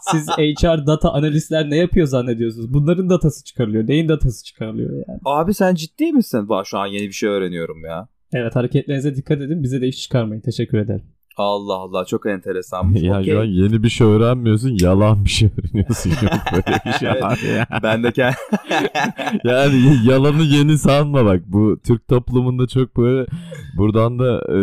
Siz 0.00 0.28
HR 0.28 0.86
data 0.86 1.10
analistler 1.12 1.70
ne 1.70 1.76
yapıyor 1.76 2.06
zannediyorsunuz? 2.06 2.74
Bunların 2.74 3.10
datası 3.10 3.44
çıkarılıyor. 3.44 3.88
Neyin 3.88 4.08
datası 4.08 4.44
çıkarılıyor 4.44 4.90
yani? 4.92 5.20
Abi 5.24 5.54
sen 5.54 5.74
ciddi 5.74 6.12
misin? 6.12 6.48
Bak 6.48 6.66
şu 6.66 6.78
an 6.78 6.86
yeni 6.86 7.06
bir 7.06 7.12
şey 7.12 7.28
öğreniyorum 7.28 7.84
ya. 7.84 8.08
Evet 8.32 8.56
hareketlerinize 8.56 9.16
dikkat 9.16 9.40
edin. 9.40 9.62
Bize 9.62 9.80
de 9.80 9.88
iş 9.88 10.02
çıkarmayın. 10.02 10.40
Teşekkür 10.42 10.78
ederim. 10.78 11.04
Allah 11.36 11.74
Allah 11.74 12.04
çok 12.04 12.26
enteresanmış. 12.26 13.02
Ya 13.02 13.20
Okey. 13.20 13.32
şu 13.34 13.40
an 13.40 13.44
yeni 13.44 13.82
bir 13.82 13.88
şey 13.88 14.06
öğrenmiyorsun, 14.06 14.78
yalan 14.80 15.24
bir 15.24 15.30
şey 15.30 15.48
öğreniyorsun. 15.58 16.10
Yok 16.22 16.32
böyle 16.52 16.78
bir 16.86 16.92
şey 16.92 17.08
Evet. 17.08 17.22
abi 17.24 17.46
ya. 17.46 17.66
Ben 17.82 18.02
de 18.02 18.08
kend- 18.08 18.34
Yani 19.44 19.96
yalanı 20.04 20.42
yeni 20.42 20.78
sanma 20.78 21.24
bak. 21.24 21.42
Bu 21.46 21.80
Türk 21.86 22.08
toplumunda 22.08 22.66
çok 22.66 22.96
böyle 22.96 23.26
buradan 23.76 24.18
da 24.18 24.36
e, 24.38 24.58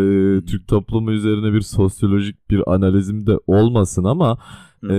Türk 0.45 0.67
toplumu 0.67 1.11
üzerine 1.11 1.53
bir 1.53 1.61
sosyolojik 1.61 2.49
bir 2.49 2.73
analizim 2.73 3.27
de 3.27 3.33
olmasın 3.47 4.03
ama. 4.03 4.37
E, 4.83 4.97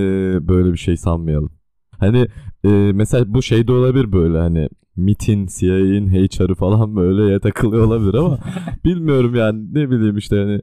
böyle 0.49 0.73
bir 0.73 0.79
şey 0.79 0.97
sanmayalım. 0.97 1.51
Hani 1.99 2.27
e, 2.65 2.69
mesela 2.95 3.35
bu 3.35 3.43
şey 3.43 3.69
de 3.69 3.73
olabilir 3.73 4.13
böyle 4.13 4.39
hani 4.39 4.69
MIT'in, 4.97 5.47
CIA'in 5.47 6.09
HR'ı 6.09 6.55
falan 6.55 6.97
böyle 6.97 7.33
ya 7.33 7.41
takılıyor 7.41 7.85
olabilir 7.85 8.15
ama 8.15 8.39
bilmiyorum 8.85 9.35
yani 9.35 9.75
ne 9.75 9.91
bileyim 9.91 10.17
işte 10.17 10.37
hani 10.37 10.61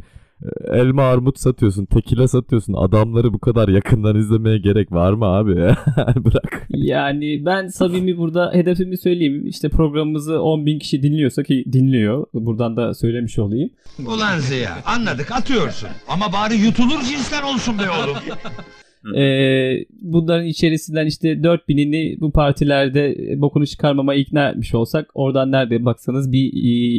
elma 0.71 1.03
armut 1.03 1.39
satıyorsun, 1.39 1.85
tekila 1.85 2.27
satıyorsun. 2.27 2.73
Adamları 2.73 3.33
bu 3.33 3.39
kadar 3.39 3.67
yakından 3.67 4.15
izlemeye 4.15 4.57
gerek 4.57 4.91
var 4.91 5.13
mı 5.13 5.25
abi? 5.25 5.55
Bırak. 6.15 6.67
Yani 6.69 7.45
ben 7.45 7.67
samimi 7.67 8.17
burada 8.17 8.51
hedefimi 8.53 8.97
söyleyeyim. 8.97 9.47
İşte 9.47 9.69
programımızı 9.69 10.41
10 10.41 10.65
bin 10.65 10.79
kişi 10.79 11.03
dinliyorsa 11.03 11.43
ki 11.43 11.63
dinliyor. 11.71 12.25
Buradan 12.33 12.77
da 12.77 12.93
söylemiş 12.93 13.39
olayım. 13.39 13.69
Ulan 14.07 14.39
Ziya 14.39 14.77
anladık 14.85 15.31
atıyorsun. 15.31 15.89
Ama 16.09 16.33
bari 16.33 16.55
yutulur 16.55 17.01
cinsten 17.09 17.43
olsun 17.43 17.79
be 17.79 17.83
oğlum. 17.89 18.17
Ee, 19.15 19.85
bunların 20.01 20.45
içerisinden 20.45 21.05
işte 21.05 21.33
4000'ini 21.33 22.19
bu 22.19 22.31
partilerde 22.31 23.15
bokunu 23.41 23.67
çıkarmama 23.67 24.15
ikna 24.15 24.49
etmiş 24.49 24.75
olsak 24.75 25.09
oradan 25.13 25.51
nerede 25.51 25.85
baksanız 25.85 26.31
bir 26.31 26.47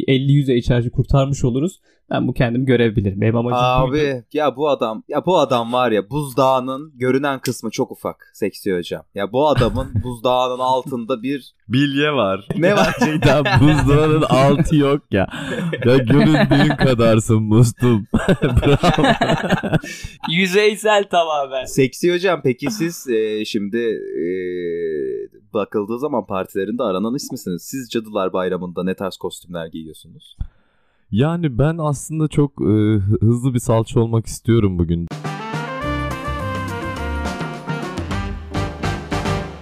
e, 0.07 0.17
50-100 0.17 0.69
HR'cı 0.69 0.89
kurtarmış 0.89 1.43
oluruz. 1.43 1.79
Ben 2.09 2.27
bu 2.27 2.33
kendim 2.33 2.65
görev 2.65 2.95
bilirim. 2.95 3.21
Benim 3.21 3.35
amacım 3.35 3.91
buydu. 3.91 4.01
Abi 4.01 4.23
ya 4.33 4.55
bu 4.55 4.69
adam 4.69 5.03
ya 5.07 5.25
bu 5.25 5.37
adam 5.37 5.73
var 5.73 5.91
ya 5.91 6.09
buzdağının 6.09 6.91
görünen 6.95 7.39
kısmı 7.39 7.71
çok 7.71 7.91
ufak 7.91 8.31
seksi 8.33 8.75
hocam. 8.77 9.03
Ya 9.15 9.31
bu 9.31 9.47
adamın 9.47 9.87
buzdağının 10.03 10.59
altında 10.59 11.23
bir 11.23 11.55
Bilye 11.67 12.11
var. 12.11 12.47
ne 12.57 12.75
var? 12.75 12.95
Gerçekten 12.99 13.43
buzdağının 13.61 14.21
altı 14.21 14.75
yok 14.75 15.01
ya. 15.11 15.27
Ya 15.85 15.97
göründüğün 15.97 16.75
kadarsın 16.75 17.43
mustum. 17.43 18.07
Bravo. 18.41 19.07
Yüzeysel 20.29 21.03
tamamen. 21.03 21.65
Seksi 21.65 22.13
hocam 22.13 22.41
peki 22.43 22.71
siz 22.71 23.07
e, 23.09 23.45
şimdi 23.45 23.77
e, 24.21 24.25
bakıldığı 25.53 25.99
zaman 25.99 26.25
partilerinde 26.25 26.83
aranan 26.83 27.15
ismisiniz. 27.15 27.63
Siz 27.63 27.89
Cadılar 27.89 28.33
Bayramı'nda 28.33 28.83
ne 28.83 28.93
tarz 28.95 29.17
kostümler 29.17 29.67
giyiyorsunuz? 29.67 30.37
Yani 31.11 31.57
ben 31.57 31.77
aslında 31.77 32.27
çok 32.27 32.51
e, 32.61 32.65
hı- 32.65 33.17
hızlı 33.21 33.53
bir 33.53 33.59
salça 33.59 33.99
olmak 33.99 34.25
istiyorum 34.25 34.79
bugün. 34.79 35.07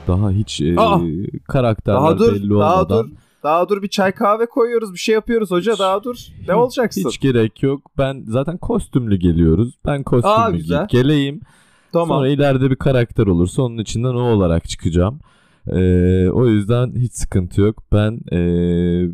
Daha 0.08 0.32
hiç 0.32 0.62
e, 0.62 0.76
Aa! 0.80 1.00
karakterler 1.48 2.00
Daha 2.00 2.20
dur, 2.20 2.34
belli 2.34 2.50
daha 2.50 2.76
olmadan. 2.82 3.06
dur. 3.08 3.12
Daha 3.44 3.70
dur 3.70 3.82
bir 3.82 3.88
çay 3.88 4.12
kahve 4.12 4.46
koyuyoruz 4.46 4.94
bir 4.94 4.98
şey 4.98 5.16
yapıyoruz 5.16 5.52
hoca 5.52 5.80
daha 5.80 6.04
dur. 6.04 6.16
Ne 6.48 6.56
olacaksın? 6.56 7.10
Hiç 7.10 7.20
gerek 7.20 7.64
yok. 7.64 7.92
Ben 7.98 8.24
zaten 8.28 8.58
kostümlü 8.58 9.16
geliyoruz. 9.16 9.76
Ben 9.86 10.04
kostümlü 10.04 10.34
Aa, 10.36 10.52
güzel. 10.52 10.88
geleyim. 10.90 11.42
Tamam. 11.94 12.08
Sonra 12.08 12.28
ileride 12.28 12.70
bir 12.72 12.76
karakter 12.76 13.28
olursa 13.28 13.62
onun 13.62 13.78
içinden 13.78 14.14
o 14.14 14.22
olarak 14.22 14.70
çıkacağım. 14.70 15.20
Ee, 15.68 16.30
o 16.30 16.46
yüzden 16.48 16.94
hiç 16.96 17.14
sıkıntı 17.14 17.62
yok. 17.62 17.84
Ben 17.94 18.20
ee, 18.32 19.10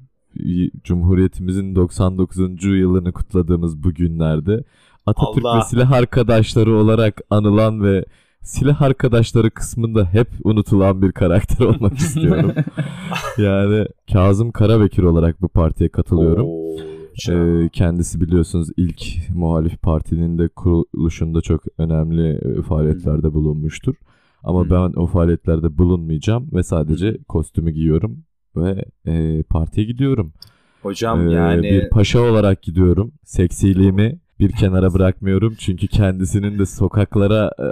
Cumhuriyetimizin 0.84 1.76
99. 1.76 2.64
yılını 2.64 3.14
kutladığımız 3.14 3.84
bu 3.84 3.94
günlerde 3.94 4.64
Atatürk 5.06 5.46
Allah. 5.46 5.58
ve 5.58 5.62
silah 5.64 5.92
arkadaşları 5.92 6.76
olarak 6.76 7.22
anılan 7.30 7.84
ve 7.84 8.06
silah 8.42 8.82
arkadaşları 8.82 9.52
kısmında 9.52 10.06
hep 10.06 10.28
unutulan 10.44 11.02
bir 11.02 11.12
karakter 11.12 11.66
olmak 11.66 11.94
istiyorum. 11.98 12.52
yani 13.38 13.86
Kazım 14.14 14.52
Karabekir 14.52 15.04
olarak 15.04 15.42
bu 15.42 15.48
partiye 15.48 15.90
katılıyorum. 15.90 16.46
Oo. 16.48 16.70
Ee, 17.30 17.70
kendisi 17.74 18.22
biliyorsunuz 18.22 18.70
ilk 18.78 19.02
muhalif 19.36 19.82
partinin 19.82 20.38
de 20.38 20.48
kuruluşunda 20.48 21.42
çok 21.42 21.62
önemli 21.78 22.30
e, 22.32 22.62
faaliyetlerde 22.62 23.34
bulunmuştur. 23.34 23.96
Ama 24.44 24.70
ben 24.70 24.94
o 24.96 25.08
faaliyetlerde 25.08 25.78
bulunmayacağım 25.78 26.50
ve 26.54 26.64
sadece 26.64 27.18
kostümü 27.28 27.72
giyiyorum 27.72 28.18
ve 28.56 28.86
e, 29.06 29.44
partiye 29.44 29.88
gidiyorum. 29.88 30.34
Hocam 30.82 31.28
Ee, 31.28 31.34
yani 31.34 31.64
bir 31.64 31.90
paşa 31.90 32.20
olarak 32.20 32.62
gidiyorum. 32.62 33.12
Seksiliğimi 33.24 34.20
bir 34.40 34.52
kenara 34.52 34.94
bırakmıyorum 34.94 35.56
çünkü 35.60 35.88
kendisinin 35.88 36.60
de 36.60 36.66
sokaklara 36.66 37.52
e, 37.60 37.64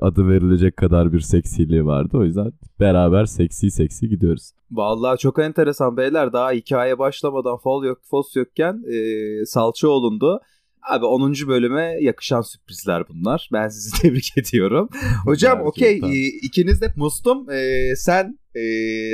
adı 0.00 0.28
verilecek 0.28 0.76
kadar 0.76 1.12
bir 1.12 1.20
seksiliği 1.20 1.86
vardı. 1.86 2.16
O 2.16 2.24
yüzden 2.24 2.52
beraber 2.80 3.24
seksi 3.24 3.70
seksi 3.70 4.08
gidiyoruz. 4.08 4.52
Vallahi 4.72 5.18
çok 5.18 5.38
enteresan 5.38 5.96
beyler. 5.96 6.32
Daha 6.32 6.52
hikaye 6.52 6.98
başlamadan 6.98 7.56
fol 7.56 7.84
yok, 7.84 7.98
fos 8.04 8.36
yokken 8.36 8.82
e, 8.92 9.46
salça 9.46 9.88
olundu. 9.88 10.40
Abi 10.88 11.04
10. 11.04 11.34
bölüme 11.48 11.96
yakışan 12.00 12.40
sürprizler 12.40 13.08
bunlar. 13.08 13.48
Ben 13.52 13.68
sizi 13.68 13.90
tebrik 14.02 14.38
ediyorum. 14.38 14.88
Hocam 15.24 15.60
okey 15.60 16.00
e, 16.04 16.26
ikiniz 16.42 16.80
de 16.80 16.92
mustum. 16.96 17.50
E, 17.50 17.92
sen 17.96 18.38
e, 18.54 18.62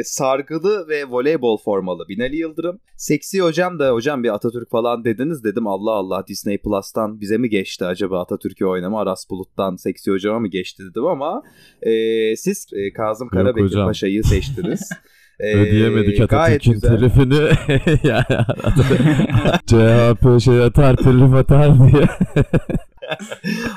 sargılı 0.04 0.88
ve 0.88 1.04
voleybol 1.04 1.58
formalı 1.58 2.08
Binali 2.08 2.36
Yıldırım. 2.36 2.80
Seksi 2.96 3.40
hocam 3.40 3.78
da 3.78 3.90
hocam 3.90 4.22
bir 4.22 4.34
Atatürk 4.34 4.70
falan 4.70 5.04
dediniz. 5.04 5.44
Dedim 5.44 5.66
Allah 5.66 5.92
Allah 5.92 6.24
Disney 6.28 6.58
Plus'tan 6.58 7.20
bize 7.20 7.38
mi 7.38 7.48
geçti 7.48 7.84
acaba 7.84 8.20
Atatürk'ü 8.20 8.64
oynama? 8.64 9.00
Aras 9.00 9.30
Bulut'tan 9.30 9.76
seksi 9.76 10.10
hocama 10.10 10.38
mı 10.38 10.48
geçti 10.48 10.82
dedim 10.90 11.06
ama 11.06 11.42
e, 11.82 11.92
siz 12.36 12.66
e, 12.72 12.92
Kazım 12.92 13.28
Karabekir. 13.28 13.74
Paşa'yı 13.74 14.24
seçtiniz. 14.24 14.90
E, 15.40 15.56
Ödeyemedik 15.56 16.20
Atatürk'ün 16.20 16.80
telifini. 16.80 17.34
CHP 19.66 20.44
şey 20.44 20.64
atar 20.64 20.96
telif 20.96 21.34
atar 21.34 21.72
diye. 21.78 22.04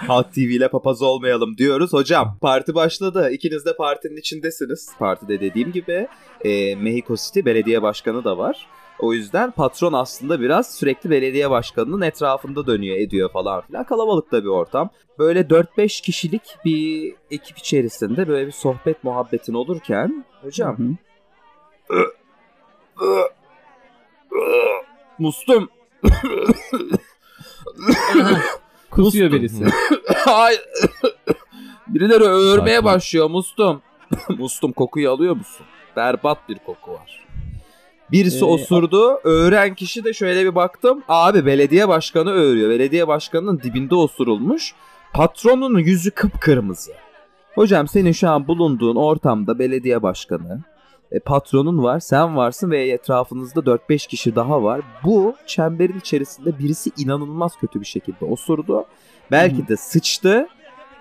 Halk 0.07 0.33
TV 0.33 0.39
ile 0.39 0.67
papaz 0.67 1.01
olmayalım 1.01 1.57
diyoruz. 1.57 1.93
Hocam 1.93 2.37
parti 2.41 2.75
başladı. 2.75 3.29
İkiniz 3.31 3.65
de 3.65 3.75
partinin 3.75 4.17
içindesiniz. 4.17 4.89
Partide 4.99 5.39
dediğim 5.39 5.71
gibi 5.71 6.07
e, 6.45 6.75
Mexico 6.75 7.15
City 7.15 7.39
belediye 7.45 7.81
başkanı 7.81 8.23
da 8.23 8.37
var. 8.37 8.67
O 8.99 9.13
yüzden 9.13 9.51
patron 9.51 9.93
aslında 9.93 10.41
biraz 10.41 10.75
sürekli 10.75 11.09
belediye 11.09 11.49
başkanının 11.49 12.01
etrafında 12.01 12.67
dönüyor 12.67 12.97
ediyor 12.97 13.29
falan 13.31 13.61
filan. 13.61 13.83
Kalabalık 13.83 14.31
da 14.31 14.43
bir 14.43 14.49
ortam. 14.49 14.89
Böyle 15.19 15.39
4-5 15.41 16.01
kişilik 16.01 16.41
bir 16.65 17.13
ekip 17.31 17.57
içerisinde 17.57 18.27
böyle 18.27 18.47
bir 18.47 18.51
sohbet 18.51 19.03
muhabbetin 19.03 19.53
olurken 19.53 20.25
hocam 20.41 20.77
Hı 20.77 20.83
hı. 20.83 21.08
Mustum 25.19 25.69
Kusuyor 28.91 29.31
birisi. 29.31 29.65
Hayır. 30.15 30.61
Birileri 31.87 32.23
öğürmeye 32.23 32.75
Sakin. 32.75 32.85
başlıyor 32.85 33.29
Mustum. 33.29 33.81
Mustum 34.29 34.71
kokuyu 34.71 35.11
alıyor 35.11 35.35
musun? 35.35 35.65
Berbat 35.95 36.49
bir 36.49 36.57
koku 36.65 36.91
var. 36.91 37.25
Birisi 38.11 38.39
Ee, 38.39 38.47
osurdu. 38.47 39.19
Öğren 39.23 39.75
kişi 39.75 40.03
de 40.03 40.13
şöyle 40.13 40.45
bir 40.45 40.55
baktım. 40.55 41.03
Abi 41.07 41.45
belediye 41.45 41.87
başkanı 41.87 42.31
öğürüyor. 42.31 42.69
Belediye 42.69 43.07
başkanının 43.07 43.59
dibinde 43.59 43.95
osurulmuş. 43.95 44.73
Patronun 45.13 45.77
yüzü 45.79 46.11
kıpkırmızı. 46.11 46.91
Hocam 47.55 47.87
senin 47.87 48.11
şu 48.11 48.29
an 48.29 48.47
bulunduğun 48.47 48.95
ortamda 48.95 49.59
belediye 49.59 50.03
başkanı, 50.03 50.59
patronun 51.25 51.83
var, 51.83 51.99
sen 51.99 52.35
varsın 52.35 52.71
ve 52.71 52.89
etrafınızda 52.89 53.59
4-5 53.59 54.07
kişi 54.07 54.35
daha 54.35 54.63
var. 54.63 54.81
Bu 55.03 55.35
çemberin 55.47 55.99
içerisinde 55.99 56.59
birisi 56.59 56.91
inanılmaz 56.97 57.57
kötü 57.57 57.81
bir 57.81 57.85
şekilde 57.85 58.25
osurdu. 58.25 58.85
Belki 59.31 59.67
de 59.67 59.77
sıçtı. 59.77 60.47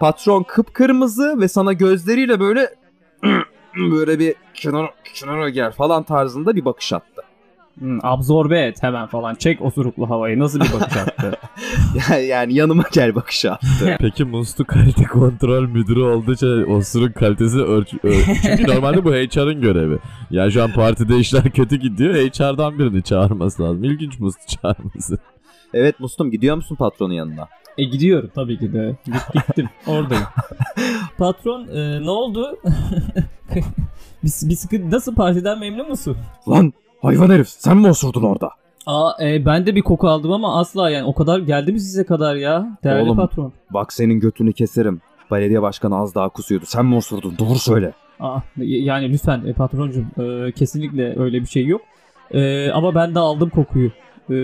Patron 0.01 0.43
kıpkırmızı 0.43 1.41
ve 1.41 1.49
sana 1.49 1.73
gözleriyle 1.73 2.41
böyle 2.41 2.75
böyle 3.77 4.19
bir 4.19 4.35
kenara, 4.55 4.91
kenara 5.15 5.49
gel 5.49 5.73
falan 5.73 6.03
tarzında 6.03 6.57
bir 6.57 6.65
bakış 6.65 6.93
attı. 6.93 7.23
Hı, 7.81 7.99
absorbe 8.03 8.61
et 8.61 8.83
hemen 8.83 9.07
falan. 9.07 9.35
Çek 9.35 9.63
osuruklu 9.63 10.11
havayı. 10.11 10.39
Nasıl 10.39 10.61
bir 10.61 10.73
bakış 10.73 10.97
attı? 10.97 11.33
Yani, 12.11 12.25
yani 12.27 12.55
yanıma 12.55 12.85
gel 12.93 13.15
bakışı 13.15 13.53
attı. 13.53 13.97
Peki 14.01 14.25
Mustu 14.25 14.65
kalite 14.65 15.05
kontrol 15.05 15.63
müdürü 15.69 16.01
olduğu 16.01 16.33
için 16.33 16.71
osurun 16.71 17.13
kalitesi 17.13 17.59
ölç... 17.59 17.95
ö- 18.03 18.13
Çünkü 18.43 18.67
normalde 18.69 19.05
bu 19.05 19.11
HR'ın 19.13 19.61
görevi. 19.61 19.99
Ya 20.31 20.51
şu 20.51 20.63
an 20.63 20.73
partide 20.73 21.17
işler 21.19 21.43
kötü 21.51 21.77
gidiyor. 21.77 22.15
HR'dan 22.15 22.79
birini 22.79 23.03
çağırması 23.03 23.63
lazım. 23.63 23.85
İlginç 23.85 24.19
Mustu 24.19 24.57
çağırması. 24.63 25.19
evet 25.75 26.01
Mustum 26.01 26.31
gidiyor 26.31 26.57
musun 26.57 26.77
patronun 26.77 27.15
yanına? 27.15 27.49
E 27.79 27.85
gidiyorum 27.85 28.31
tabii 28.35 28.59
ki 28.59 28.73
de. 28.73 28.97
Git, 29.07 29.15
gittim. 29.35 29.69
Oradayım. 29.87 30.25
Patron 31.19 31.69
e, 31.69 32.03
ne 32.03 32.11
oldu? 32.11 32.59
bir, 34.23 34.33
bir 34.49 34.57
sıkıntı 34.57 34.91
nasıl 34.91 35.15
partiden 35.15 35.59
memnun 35.59 35.89
musun? 35.89 36.17
Lan 36.49 36.73
hayvan 37.03 37.31
herif 37.31 37.49
sen 37.49 37.77
mi 37.77 37.89
osurdun 37.89 38.23
orada? 38.23 38.51
Aa 38.87 39.13
e, 39.25 39.47
ben 39.47 39.67
de 39.67 39.75
bir 39.75 39.83
koku 39.83 40.09
aldım 40.09 40.33
ama 40.33 40.61
asla 40.61 40.91
yani 40.91 41.05
o 41.05 41.15
kadar 41.15 41.39
geldi 41.39 41.73
mi 41.73 41.81
size 41.81 42.05
kadar 42.07 42.35
ya 42.37 42.79
değerli 42.85 43.03
Oğlum. 43.03 43.17
patron? 43.17 43.53
Bak 43.71 43.93
senin 43.93 44.21
götünü 44.21 44.53
keserim. 44.53 45.01
Belediye 45.31 45.63
başkanı 45.63 45.97
az 45.99 46.15
daha 46.15 46.29
kusuyordu. 46.29 46.65
Sen 46.69 46.87
mi 46.87 46.95
osurdun? 46.97 47.39
Doğru 47.39 47.59
söyle. 47.59 47.93
Aa, 48.21 48.39
yani 48.57 49.13
lütfen 49.13 49.45
e, 49.47 49.53
patroncum 49.53 50.07
e, 50.19 50.53
kesinlikle 50.53 51.19
öyle 51.21 51.41
bir 51.41 51.47
şey 51.47 51.67
yok. 51.67 51.81
E, 52.31 52.71
ama 52.71 52.95
ben 52.95 53.15
de 53.15 53.19
aldım 53.19 53.51
kokuyu. 53.51 53.91
E, 54.31 54.35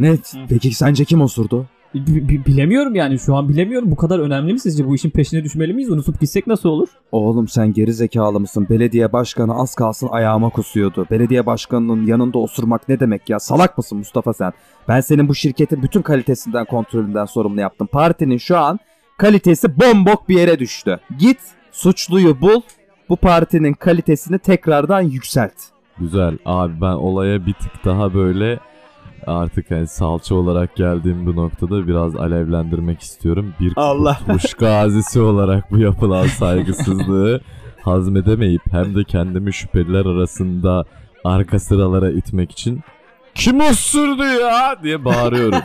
Ne? 0.00 0.16
Peki 0.48 0.72
sence 0.74 1.04
kim 1.04 1.20
osurdu? 1.20 1.66
Bi- 1.94 2.28
bi- 2.28 2.44
bilemiyorum 2.46 2.94
yani 2.94 3.18
şu 3.18 3.36
an 3.36 3.48
bilemiyorum. 3.48 3.90
Bu 3.90 3.96
kadar 3.96 4.18
önemli 4.18 4.52
mi 4.52 4.60
sizce? 4.60 4.86
Bu 4.86 4.94
işin 4.94 5.10
peşine 5.10 5.44
düşmeli 5.44 5.72
miyiz? 5.72 5.90
Unutup 5.90 6.20
gitsek 6.20 6.46
nasıl 6.46 6.68
olur? 6.68 6.88
Oğlum 7.12 7.48
sen 7.48 7.72
geri 7.72 7.92
zekalı 7.92 8.40
mısın? 8.40 8.66
Belediye 8.70 9.12
başkanı 9.12 9.54
az 9.54 9.74
kalsın 9.74 10.08
ayağıma 10.10 10.50
kusuyordu. 10.50 11.06
Belediye 11.10 11.46
başkanının 11.46 12.06
yanında 12.06 12.38
osurmak 12.38 12.88
ne 12.88 13.00
demek 13.00 13.30
ya? 13.30 13.40
Salak 13.40 13.78
mısın 13.78 13.98
Mustafa 13.98 14.32
sen? 14.32 14.52
Ben 14.88 15.00
senin 15.00 15.28
bu 15.28 15.34
şirketin 15.34 15.82
bütün 15.82 16.02
kalitesinden 16.02 16.64
kontrolünden 16.64 17.24
sorumlu 17.24 17.60
yaptım. 17.60 17.86
Partinin 17.92 18.38
şu 18.38 18.58
an 18.58 18.78
kalitesi 19.18 19.80
bombok 19.80 20.28
bir 20.28 20.38
yere 20.38 20.58
düştü. 20.58 21.00
Git 21.18 21.38
suçluyu 21.72 22.40
bul. 22.40 22.60
Bu 23.08 23.16
partinin 23.16 23.72
kalitesini 23.72 24.38
tekrardan 24.38 25.00
yükselt. 25.00 25.52
Güzel. 25.98 26.38
Abi 26.44 26.80
ben 26.80 26.86
olaya 26.92 27.46
bir 27.46 27.52
tık 27.52 27.84
daha 27.84 28.14
böyle 28.14 28.58
artık 29.26 29.70
hani 29.70 29.86
salça 29.86 30.34
olarak 30.34 30.76
geldiğim 30.76 31.26
bu 31.26 31.36
noktada 31.36 31.86
biraz 31.88 32.16
alevlendirmek 32.16 33.00
istiyorum. 33.00 33.54
Bir 33.60 33.72
Allah. 33.76 34.18
kurtuluş 34.18 34.54
gazisi 34.54 35.20
olarak 35.20 35.70
bu 35.70 35.78
yapılan 35.78 36.26
saygısızlığı 36.26 37.40
hazmedemeyip 37.82 38.62
hem 38.72 38.94
de 38.94 39.04
kendimi 39.04 39.52
şüpheliler 39.52 40.06
arasında 40.06 40.84
arka 41.24 41.58
sıralara 41.58 42.10
itmek 42.10 42.52
için 42.52 42.80
kim 43.34 43.60
osurdu 43.60 44.24
ya 44.24 44.82
diye 44.82 45.04
bağırıyorum. 45.04 45.60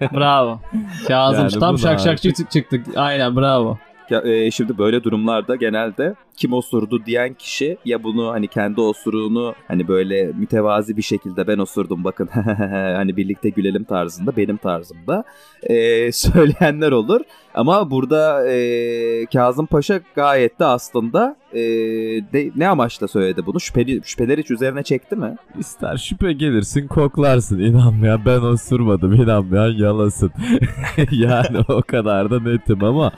Bravo. 0.14 0.60
Kazım 1.08 1.42
Yani 1.42 1.58
tam 1.60 1.74
bu 1.74 1.78
şak 1.78 1.98
da 1.98 1.98
şak 1.98 2.22
çık 2.22 2.50
çıktık. 2.50 2.86
Aynen 2.96 3.36
bravo. 3.36 3.78
Ya, 4.10 4.22
e, 4.24 4.50
şimdi 4.50 4.78
böyle 4.78 5.04
durumlarda 5.04 5.56
genelde 5.56 6.14
kim 6.36 6.52
osurdu 6.52 7.06
diyen 7.06 7.34
kişi 7.34 7.78
ya 7.84 8.02
bunu 8.02 8.30
hani 8.30 8.48
kendi 8.48 8.80
osuruğunu 8.80 9.54
hani 9.68 9.88
böyle 9.88 10.32
mütevazi 10.32 10.96
bir 10.96 11.02
şekilde 11.02 11.46
ben 11.46 11.58
osurdum 11.58 12.04
bakın 12.04 12.26
hani 12.96 13.16
birlikte 13.16 13.48
gülelim 13.48 13.84
tarzında 13.84 14.36
benim 14.36 14.56
tarzımda 14.56 15.24
e, 15.62 15.74
söyleyenler 16.12 16.92
olur. 16.92 17.20
Ama 17.54 17.90
burada 17.90 18.50
e, 18.50 19.26
Kazım 19.26 19.66
Paşa 19.66 20.00
gayet 20.14 20.60
de 20.60 20.64
aslında 20.64 21.36
e, 21.52 21.60
de, 22.32 22.50
ne 22.56 22.68
amaçla 22.68 23.08
söyledi 23.08 23.46
bunu? 23.46 23.60
Şüpheli, 23.60 24.00
şüpheler 24.04 24.38
hiç 24.38 24.50
üzerine 24.50 24.82
çekti 24.82 25.16
mi? 25.16 25.36
İster 25.58 25.96
şüphe 25.96 26.32
gelirsin 26.32 26.86
koklarsın. 26.86 27.58
İnanmayan 27.58 28.24
ben 28.26 28.40
osurmadım. 28.40 29.12
İnanmayan 29.12 29.72
yalasın. 29.78 30.32
yani 31.10 31.58
o 31.68 31.82
kadar 31.82 32.30
da 32.30 32.40
netim 32.40 32.84
ama 32.84 33.12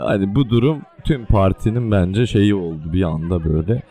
hani 0.00 0.34
bu 0.34 0.50
durum 0.50 0.82
tüm 1.04 1.24
partinin 1.26 1.90
bence 1.90 2.26
şeyi 2.26 2.54
oldu 2.54 2.92
bir 2.92 3.02
anda 3.02 3.44
böyle. 3.44 3.82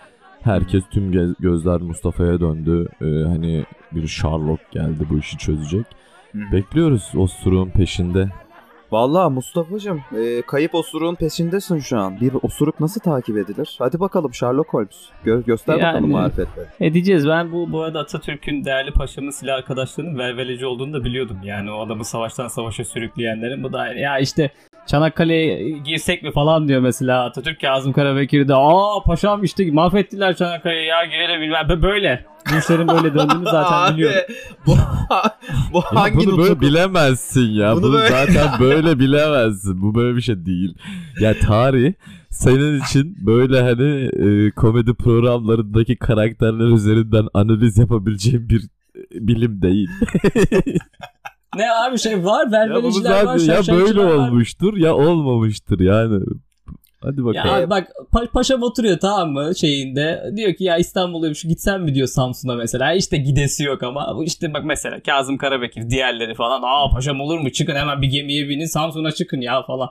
Herkes 0.41 0.83
tüm 0.91 1.11
gez- 1.11 1.35
gözler 1.39 1.81
Mustafa'ya 1.81 2.39
döndü. 2.39 2.87
Ee, 3.01 3.05
hani 3.05 3.65
bir 3.91 4.07
Sherlock 4.07 4.71
geldi 4.71 5.05
bu 5.09 5.17
işi 5.17 5.37
çözecek. 5.37 5.85
Bekliyoruz 6.33 7.11
osuruğun 7.17 7.69
peşinde. 7.69 8.29
Vallahi 8.91 9.33
Mustafa'cığım 9.33 10.01
e, 10.17 10.41
kayıp 10.41 10.75
osuruğun 10.75 11.15
peşindesin 11.15 11.79
şu 11.79 11.99
an. 11.99 12.21
Bir 12.21 12.31
osuruk 12.41 12.79
nasıl 12.79 13.01
takip 13.01 13.37
edilir? 13.37 13.75
Hadi 13.79 13.99
bakalım 13.99 14.33
Sherlock 14.33 14.73
Holmes. 14.73 15.09
Gö- 15.25 15.45
göster 15.45 15.75
bakalım 15.75 15.93
Yani- 16.03 16.11
marifetleri. 16.13 16.67
Edeceğiz. 16.79 17.27
Ben 17.27 17.51
bu 17.51 17.71
bu 17.71 17.81
arada 17.81 17.99
Atatürk'ün 17.99 18.65
değerli 18.65 18.91
paşamın 18.91 19.29
silah 19.31 19.55
arkadaşlarının 19.55 20.17
velveleci 20.19 20.65
olduğunu 20.65 20.93
da 20.93 21.03
biliyordum. 21.03 21.37
Yani 21.43 21.71
o 21.71 21.85
adamı 21.85 22.05
savaştan 22.05 22.47
savaşa 22.47 22.83
sürükleyenlerin 22.85 23.63
bu 23.63 23.73
da 23.73 23.87
ya 23.93 24.19
işte 24.19 24.51
Çanakkale'ye 24.87 25.69
girsek 25.71 26.23
mi 26.23 26.31
falan 26.31 26.67
diyor 26.67 26.81
mesela 26.81 27.23
Atatürk 27.25 27.61
Kazım 27.61 27.93
Karabekir 27.93 28.47
de 28.47 28.55
aa 28.55 29.03
paşam 29.05 29.43
işte 29.43 29.71
mahvettiler 29.71 30.35
Çanakkale'yi 30.35 30.87
ya 30.87 31.05
girelim 31.05 31.41
bilmem 31.41 31.65
Bö- 31.67 31.81
böyle. 31.81 32.25
Bu 32.53 32.57
işlerin 32.59 32.87
böyle 32.87 33.13
döndüğünü 33.13 33.43
zaten 33.51 33.73
Abi, 33.91 33.93
biliyorum. 33.93 34.19
bu, 34.65 34.71
bu 35.73 35.77
Ya 35.77 36.01
hangi 36.01 36.17
bunu 36.17 36.37
böyle 36.37 36.41
nutuk? 36.51 36.61
bilemezsin 36.61 37.49
ya. 37.51 37.75
Bunu 37.75 37.83
Bunu, 37.83 37.93
böyle- 37.93 38.09
zaten 38.09 38.47
böyle 38.59 38.99
bilemezsin. 38.99 39.81
Bu 39.81 39.95
böyle 39.95 40.15
bir 40.15 40.21
şey 40.21 40.45
değil. 40.45 40.73
Ya 41.19 41.39
tarih 41.39 41.93
senin 42.29 42.81
için 42.81 43.17
böyle 43.25 43.61
hani 43.61 44.09
e, 44.47 44.51
komedi 44.51 44.93
programlarındaki 44.93 45.95
karakterler 45.95 46.65
üzerinden 46.75 47.27
analiz 47.33 47.77
yapabileceğin 47.77 48.49
bir 48.49 48.61
e, 48.95 49.27
bilim 49.27 49.61
değil. 49.61 49.89
Ne 51.55 51.71
abi 51.71 51.99
şey 51.99 52.25
var 52.25 52.45
ya 52.47 52.51
bunu 52.69 52.75
velveleciler 52.75 53.23
var 53.25 53.33
ya 53.33 53.39
şarşafçılar 53.39 53.79
böyle 53.79 53.99
var. 53.99 54.13
olmuştur 54.15 54.77
ya 54.77 54.95
olmamıştır 54.95 55.79
yani. 55.79 56.23
Hadi 57.01 57.19
Ya 57.19 57.25
bakalım. 57.25 57.53
abi 57.55 57.69
bak 57.69 57.87
pa- 58.13 58.27
paşam 58.27 58.61
oturuyor 58.63 58.99
tamam 58.99 59.31
mı 59.31 59.55
şeyinde 59.55 60.31
diyor 60.35 60.53
ki 60.53 60.63
ya 60.63 60.77
İstanbul'daymış 60.77 61.43
gitsem 61.43 61.83
mi 61.83 61.95
diyor 61.95 62.07
Samsun'a 62.07 62.55
mesela 62.55 62.93
işte 62.93 63.17
gidesi 63.17 63.63
yok 63.63 63.83
ama 63.83 64.17
işte 64.23 64.53
bak 64.53 64.65
mesela 64.65 64.99
Kazım 64.99 65.37
Karabekir 65.37 65.89
diğerleri 65.89 66.35
falan 66.35 66.61
aa 66.63 66.89
paşam 66.95 67.21
olur 67.21 67.39
mu 67.39 67.49
çıkın 67.51 67.75
hemen 67.75 68.01
bir 68.01 68.07
gemiye 68.07 68.49
binin 68.49 68.65
Samsun'a 68.65 69.11
çıkın 69.11 69.41
ya 69.41 69.63
falan. 69.63 69.89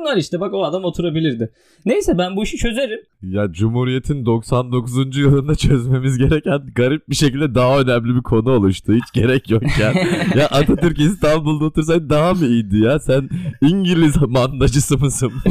Bunlar 0.00 0.16
işte 0.16 0.40
bak 0.40 0.54
o 0.54 0.64
adam 0.64 0.84
oturabilirdi. 0.84 1.52
Neyse 1.86 2.18
ben 2.18 2.36
bu 2.36 2.42
işi 2.44 2.56
çözerim. 2.56 3.00
Ya 3.22 3.52
Cumhuriyet'in 3.52 4.26
99. 4.26 5.16
yılında 5.16 5.54
çözmemiz 5.54 6.18
gereken 6.18 6.60
garip 6.74 7.08
bir 7.10 7.14
şekilde 7.14 7.54
daha 7.54 7.80
önemli 7.80 8.14
bir 8.16 8.22
konu 8.22 8.50
oluştu. 8.50 8.92
Hiç 8.92 9.12
gerek 9.14 9.50
yokken. 9.50 9.94
ya 10.38 10.46
Atatürk 10.46 10.98
İstanbul'da 11.00 11.64
otursaydı 11.64 12.10
daha 12.10 12.34
mı 12.34 12.46
iyiydi 12.46 12.78
ya? 12.78 12.98
Sen 12.98 13.28
İngiliz 13.62 14.16
mandacısı 14.28 14.98
mısın? 14.98 15.32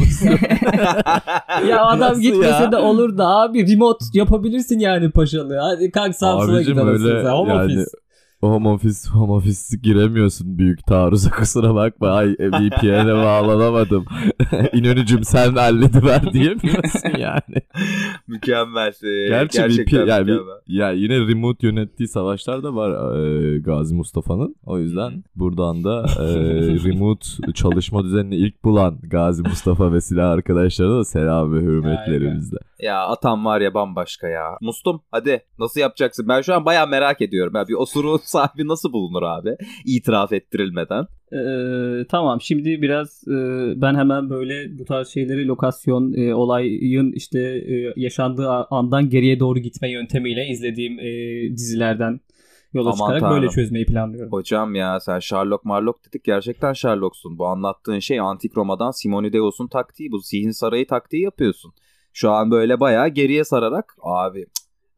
Ya 1.68 1.84
adam 1.84 2.10
Nasıl 2.10 2.20
gitmese 2.22 2.48
ya? 2.62 2.72
de 2.72 2.76
olur 2.76 3.18
da 3.18 3.26
abi 3.28 3.72
remote 3.72 4.04
yapabilirsin 4.14 4.78
yani 4.78 5.10
paşalı. 5.10 5.58
Hadi 5.62 5.90
kalk 5.90 6.14
Samsun'a 6.16 6.56
Abicim 6.56 6.72
gidersin. 6.74 6.88
öyle 7.06 7.22
sen, 7.22 7.30
home 7.30 7.52
yani 7.54 7.64
office. 7.64 7.84
Home 8.48 8.68
office, 8.68 9.08
home 9.12 9.32
office 9.32 9.76
giremiyorsun 9.82 10.58
büyük 10.58 10.86
taarruza 10.86 11.30
kusura 11.38 11.74
bakma. 11.74 12.08
Ay 12.08 12.28
VPN'e 12.40 13.14
bağlanamadım. 13.14 14.04
İnönücüm 14.72 15.24
sen 15.24 15.52
hallediver 15.54 16.32
diyemiyorsun 16.32 17.08
yani. 17.18 17.62
Mükemmel. 18.28 18.92
Ee, 19.04 19.28
Gerçi 19.28 19.58
Gerçekten 19.58 20.02
VPN, 20.02 20.08
yani, 20.08 20.20
mükemmel. 20.30 20.54
ya 20.66 20.90
yine 20.92 21.18
remote 21.18 21.66
yönettiği 21.66 22.08
savaşlar 22.08 22.62
da 22.62 22.74
var 22.74 23.16
e, 23.18 23.58
Gazi 23.58 23.94
Mustafa'nın. 23.94 24.56
O 24.66 24.78
yüzden 24.78 25.24
buradan 25.36 25.84
da 25.84 26.06
e, 26.18 26.24
remote 26.84 27.52
çalışma 27.54 28.04
düzenini 28.04 28.36
ilk 28.36 28.64
bulan 28.64 28.98
Gazi 29.02 29.42
Mustafa 29.42 29.92
ve 29.92 30.00
silah 30.00 30.30
arkadaşlarına 30.30 30.98
da 30.98 31.04
selam 31.04 31.54
ve 31.54 31.60
hürmetlerimizle. 31.60 32.56
Ya 32.80 33.06
atam 33.06 33.44
var 33.44 33.60
ya 33.60 33.74
bambaşka 33.74 34.28
ya. 34.28 34.44
Mustum 34.60 35.02
hadi 35.10 35.42
nasıl 35.58 35.80
yapacaksın? 35.80 36.28
Ben 36.28 36.40
şu 36.42 36.54
an 36.54 36.64
baya 36.64 36.86
merak 36.86 37.20
ediyorum. 37.20 37.52
Ya 37.56 37.68
bir 37.68 37.74
osuruğun 37.74 38.20
sahibi 38.34 38.68
nasıl 38.68 38.92
bulunur 38.92 39.22
abi? 39.22 39.56
İtiraf 39.84 40.32
ettirilmeden. 40.32 41.06
Ee, 41.32 42.06
tamam 42.08 42.40
şimdi 42.40 42.82
biraz 42.82 43.28
e, 43.28 43.32
ben 43.80 43.94
hemen 43.94 44.30
böyle 44.30 44.78
bu 44.78 44.84
tarz 44.84 45.08
şeyleri 45.08 45.46
lokasyon 45.46 46.12
e, 46.12 46.34
olayın 46.34 47.12
işte 47.12 47.40
e, 47.40 47.92
yaşandığı 47.96 48.48
andan 48.50 49.10
geriye 49.10 49.40
doğru 49.40 49.58
gitme 49.58 49.90
yöntemiyle 49.90 50.46
izlediğim 50.48 50.98
e, 50.98 51.12
dizilerden 51.56 52.20
yola 52.72 52.88
Aman 52.88 52.96
çıkarak 52.96 53.20
tanrım. 53.20 53.36
böyle 53.36 53.48
çözmeyi 53.52 53.86
planlıyorum. 53.86 54.32
Hocam 54.32 54.74
ya 54.74 55.00
sen 55.00 55.18
Sherlock 55.18 55.64
Marlock 55.64 56.06
dedik 56.08 56.24
gerçekten 56.24 56.72
Sherlock'sun. 56.72 57.38
Bu 57.38 57.46
anlattığın 57.46 57.98
şey 57.98 58.20
Antik 58.20 58.56
Roma'dan 58.56 58.90
Simonideus'un 58.90 59.66
taktiği. 59.68 60.12
Bu 60.12 60.18
zihin 60.18 60.50
sarayı 60.50 60.86
taktiği 60.86 61.22
yapıyorsun. 61.22 61.72
Şu 62.12 62.30
an 62.30 62.50
böyle 62.50 62.80
bayağı 62.80 63.08
geriye 63.08 63.44
sararak 63.44 63.96
abi 64.02 64.46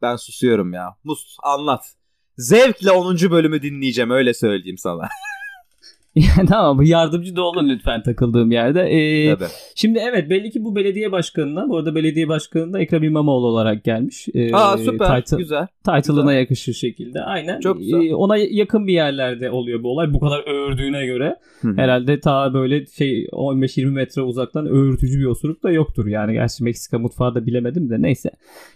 ben 0.01 0.15
susuyorum 0.15 0.73
ya. 0.73 0.95
Must 1.03 1.27
anlat. 1.43 1.81
Zevkle 2.37 2.91
10. 2.91 3.17
bölümü 3.31 3.61
dinleyeceğim 3.61 4.11
öyle 4.11 4.33
söyleyeyim 4.33 4.77
sana. 4.77 5.01
tamam 6.47 6.77
bu 6.77 6.83
yardımcı 6.83 7.35
da 7.35 7.41
olun 7.43 7.69
lütfen 7.69 8.03
takıldığım 8.03 8.51
yerde. 8.51 8.81
Ee, 8.81 9.35
Tabii. 9.35 9.49
Şimdi 9.75 9.99
evet 10.11 10.29
belli 10.29 10.51
ki 10.51 10.63
bu 10.63 10.75
belediye 10.75 11.11
başkanına 11.11 11.69
bu 11.69 11.77
arada 11.77 11.95
belediye 11.95 12.27
başkanı 12.27 12.73
da 12.73 12.79
Ekrem 12.79 13.03
İmamoğlu 13.03 13.47
olarak 13.47 13.83
gelmiş. 13.83 14.27
Ee, 14.33 14.53
Aa 14.53 14.77
süper 14.77 15.07
title- 15.21 15.37
güzel. 15.37 15.67
title'ına 15.83 16.21
Güzel. 16.21 16.39
yakışır 16.39 16.73
şekilde. 16.73 17.21
Aynen. 17.21 17.59
Çok 17.59 17.79
güzel. 17.79 18.01
Ee, 18.09 18.15
ona 18.15 18.37
yakın 18.37 18.87
bir 18.87 18.93
yerlerde 18.93 19.49
oluyor 19.51 19.83
bu 19.83 19.91
olay. 19.91 20.13
Bu 20.13 20.19
kadar 20.19 20.43
öğürdüğüne 20.53 21.05
göre 21.05 21.35
Hı 21.61 21.67
hı. 21.67 21.77
herhalde 21.77 22.19
ta 22.19 22.53
böyle 22.53 22.85
şey 22.85 23.25
15-20 23.31 23.85
metre 23.91 24.21
uzaktan 24.21 24.65
öğürtücü 24.67 25.19
bir 25.19 25.25
osuruk 25.25 25.63
da 25.63 25.71
yoktur 25.71 26.07
yani. 26.07 26.33
Gerçi 26.33 26.63
Meksika 26.63 26.99
mutfağı 26.99 27.35
da 27.35 27.45
bilemedim 27.45 27.89
de 27.89 28.01
neyse. 28.01 28.29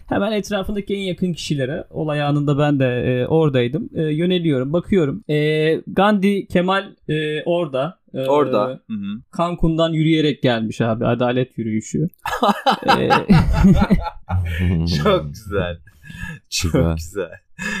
Hemen 0.08 0.32
etrafındaki 0.32 0.94
en 0.94 1.00
yakın 1.00 1.32
kişilere 1.32 1.84
olay 1.90 2.22
anında 2.22 2.58
ben 2.58 2.80
de 2.80 2.84
e, 2.86 3.26
oradaydım. 3.26 3.88
E, 3.94 4.02
yöneliyorum, 4.02 4.72
bakıyorum. 4.72 5.24
E, 5.28 5.74
Gandhi 5.86 6.46
Kemal 6.46 6.84
e, 7.08 7.31
orada. 7.46 7.98
E, 8.14 8.20
Orada. 8.26 8.80
Hı 8.86 8.92
hı. 8.92 9.20
Cancun'dan 9.38 9.92
yürüyerek 9.92 10.42
gelmiş 10.42 10.80
abi. 10.80 11.06
Adalet 11.06 11.58
yürüyüşü. 11.58 12.08
E, 12.98 13.08
Çok 15.04 15.28
güzel. 15.34 15.78
Çok 16.50 16.72
Güzel. 16.72 16.94
güzel. 16.96 17.30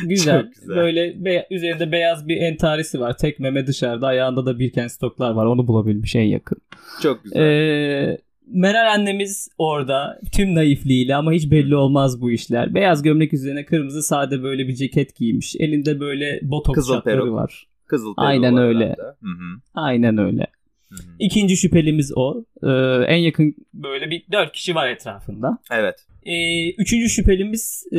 Güzel. 0.08 0.42
Çok 0.42 0.54
güzel. 0.54 0.76
Böyle 0.76 1.24
be- 1.24 1.46
üzerinde 1.50 1.92
beyaz 1.92 2.28
bir 2.28 2.36
entarisi 2.36 3.00
var. 3.00 3.16
Tek 3.18 3.40
meme 3.40 3.66
dışarıda. 3.66 4.06
Ayağında 4.06 4.46
da 4.46 4.58
Birkenstocklar 4.58 5.30
var. 5.30 5.46
Onu 5.46 5.66
bulabilmiş 5.66 6.16
en 6.16 6.22
yakın. 6.22 6.58
Çok 7.02 7.24
güzel. 7.24 7.40
Ee, 7.40 8.18
Meral 8.46 8.92
annemiz 8.94 9.48
orada 9.58 10.20
tüm 10.32 10.54
naifliğiyle 10.54 11.14
ama 11.16 11.32
hiç 11.32 11.50
belli 11.50 11.76
olmaz 11.76 12.20
bu 12.20 12.30
işler. 12.30 12.74
Beyaz 12.74 13.02
gömlek 13.02 13.32
üzerine 13.34 13.64
kırmızı 13.64 14.02
sade 14.02 14.42
böyle 14.42 14.68
bir 14.68 14.74
ceket 14.74 15.16
giymiş. 15.16 15.56
Elinde 15.58 16.00
böyle 16.00 16.40
botoks 16.42 16.74
Kızıl 16.76 16.94
şatları 16.94 17.16
peruk. 17.20 17.34
var. 17.34 17.66
Kızıl 17.92 18.14
peruğu 18.14 18.26
aynen 18.26 18.56
öyle. 18.56 18.84
herhalde. 18.84 19.02
Hı 19.02 19.28
hı. 19.28 19.60
Aynen 19.74 20.18
öyle. 20.18 20.46
Hı 20.88 20.94
hı. 20.94 21.00
İkinci 21.18 21.56
şüphelimiz 21.56 22.12
o. 22.16 22.44
Ee, 22.62 22.68
en 23.06 23.16
yakın 23.16 23.54
böyle 23.74 24.10
bir 24.10 24.22
dört 24.32 24.52
kişi 24.52 24.74
var 24.74 24.88
etrafında. 24.88 25.58
Evet. 25.72 25.94
Ee, 26.22 26.70
üçüncü 26.70 27.08
şüphelimiz 27.08 27.84
e, 27.92 27.98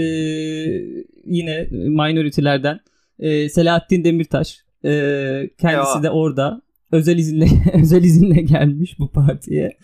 yine 1.25 1.67
minority'lerden 1.71 2.79
e, 3.19 3.49
Selahattin 3.49 4.03
Demirtaş. 4.03 4.57
Ee, 4.85 5.49
kendisi 5.61 5.97
Ya. 5.97 6.03
de 6.03 6.09
orada 6.09 6.61
özel 6.91 7.17
izinle 7.17 7.45
özel 7.73 8.03
izinle 8.03 8.41
gelmiş 8.41 8.99
bu 8.99 9.11
partiye. 9.11 9.77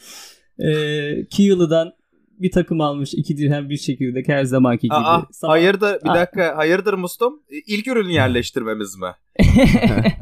Ee, 0.59 1.25
Kiyalı'dan 1.29 1.93
bir 2.39 2.51
takım 2.51 2.81
almış 2.81 3.13
iki 3.13 3.37
dirhem 3.37 3.69
bir 3.69 3.77
çekirdek 3.77 4.27
her 4.27 4.43
zamanki 4.43 4.81
gibi. 4.81 4.93
Aa, 4.95 5.21
Sabah- 5.31 5.51
hayırdır 5.51 5.97
bir 6.05 6.09
Aa. 6.09 6.15
dakika 6.15 6.57
hayırdır 6.57 6.93
Mustum? 6.93 7.33
İlk 7.67 7.87
ürün 7.87 8.09
yerleştirmemiz 8.09 8.97
mi? 8.97 9.07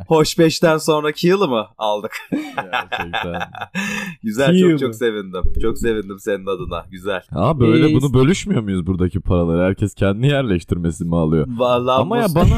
Hoş 0.08 0.39
beşten 0.39 0.77
sonraki 0.77 1.27
yılı 1.27 1.47
mı 1.47 1.65
aldık? 1.77 2.12
Gerçekten. 2.32 3.41
Güzel 4.23 4.53
İyi 4.53 4.62
çok 4.62 4.71
mi? 4.71 4.80
çok 4.80 4.95
sevindim. 4.95 5.41
Çok 5.62 5.77
sevindim 5.77 6.19
senin 6.19 6.45
adına. 6.45 6.86
Güzel. 6.91 7.21
Aa 7.32 7.60
böyle 7.60 7.91
Ee, 7.91 7.93
bunu 7.93 8.13
bölüşmüyor 8.13 8.62
muyuz 8.62 8.88
buradaki 8.88 9.19
paraları? 9.19 9.63
Herkes 9.63 9.93
kendi 9.93 10.27
yerleştirmesi 10.27 11.06
mi 11.06 11.15
alıyor? 11.15 11.47
Vallahi 11.58 12.01
Ama 12.01 12.17
ya 12.17 12.27
bana 12.36 12.58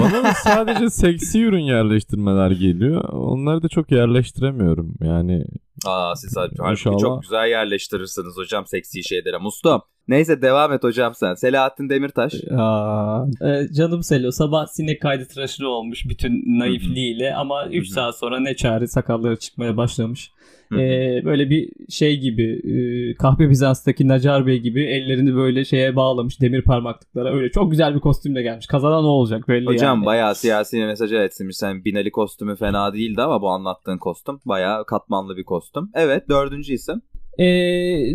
bana 0.00 0.32
sadece 0.34 0.90
seksi 0.90 1.42
ürün 1.42 1.62
yerleştirmeler 1.64 2.50
geliyor. 2.50 3.04
Onları 3.08 3.62
da 3.62 3.68
çok 3.68 3.90
yerleştiremiyorum. 3.92 4.94
Yani 5.00 5.44
Aa 5.86 6.16
siz 6.16 6.36
İnşallah. 6.70 6.98
çok 6.98 7.22
güzel 7.22 7.48
yerleştirirsiniz 7.48 8.36
hocam 8.36 8.66
seksi 8.66 9.04
şeylere. 9.04 9.38
Mustum. 9.38 9.82
Neyse 10.10 10.42
devam 10.42 10.72
et 10.72 10.82
hocam 10.82 11.14
sen. 11.14 11.34
Selahattin 11.34 11.88
Demirtaş. 11.88 12.34
Aa, 12.58 13.24
e, 13.42 13.72
canım 13.72 14.02
Selo 14.02 14.30
sabah 14.30 14.66
sinek 14.66 15.02
kaydı 15.02 15.28
tıraşı 15.28 15.68
olmuş 15.68 16.08
bütün 16.08 16.58
naifliğiyle 16.58 17.34
ama 17.34 17.66
3 17.66 17.86
Hı 17.86 17.90
hı. 17.90 17.94
saat 17.94 18.18
sonra 18.18 18.40
ne 18.40 18.56
çare 18.56 18.86
sakalları 18.86 19.36
çıkmaya 19.36 19.76
başlamış. 19.76 20.30
E, 20.72 20.78
böyle 21.24 21.50
bir 21.50 21.70
şey 21.88 22.20
gibi 22.20 22.60
e, 22.64 23.14
kahve 23.14 23.50
Bizans'taki 23.50 24.08
Nacar 24.08 24.46
Bey 24.46 24.58
gibi 24.58 24.84
ellerini 24.84 25.34
böyle 25.34 25.64
şeye 25.64 25.96
bağlamış 25.96 26.40
demir 26.40 26.62
parmaklıklara 26.62 27.34
öyle 27.34 27.50
çok 27.50 27.70
güzel 27.70 27.94
bir 27.94 28.00
kostümle 28.00 28.42
gelmiş. 28.42 28.66
Kazanan 28.66 29.04
o 29.04 29.08
olacak 29.08 29.48
belli 29.48 29.66
Hocam 29.66 29.98
yani. 29.98 30.06
bayağı 30.06 30.34
siyasi 30.34 30.84
mesajı 30.84 31.16
etsinmiş. 31.16 31.56
Sen 31.56 31.84
Binali 31.84 32.10
kostümü 32.10 32.56
fena 32.56 32.92
değildi 32.92 33.22
ama 33.22 33.42
bu 33.42 33.48
anlattığın 33.48 33.98
kostüm 33.98 34.40
bayağı 34.44 34.86
katmanlı 34.86 35.36
bir 35.36 35.44
kostüm. 35.44 35.90
Evet 35.94 36.28
dördüncü 36.28 36.72
isim. 36.72 37.02
E, 37.38 37.44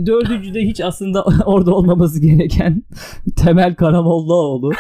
dördüncü 0.05 0.53
de 0.53 0.61
hiç 0.61 0.81
aslında 0.81 1.23
orada 1.45 1.75
olmaması 1.75 2.21
gereken 2.21 2.83
Temel 3.35 3.75
Karamollaoğlu. 3.75 4.71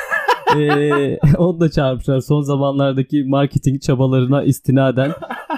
e, 0.57 1.17
onu 1.37 1.59
da 1.59 1.71
çağırmışlar 1.71 2.19
son 2.19 2.41
zamanlardaki 2.41 3.23
marketing 3.23 3.81
çabalarına 3.81 4.43
istinaden. 4.43 5.11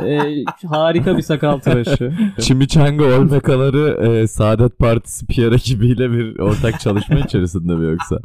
E, 0.05 0.19
harika 0.67 1.17
bir 1.17 1.21
sakal 1.21 1.59
tıraşı. 1.59 2.13
Chimichanga 2.39 3.05
Olmekaları 3.05 4.07
e, 4.07 4.27
Saadet 4.27 4.79
Partisi 4.79 5.27
PR 5.27 5.51
ekibiyle 5.55 6.11
bir 6.11 6.39
ortak 6.39 6.79
çalışma 6.79 7.19
içerisinde 7.19 7.75
mi 7.75 7.91
yoksa? 7.91 8.19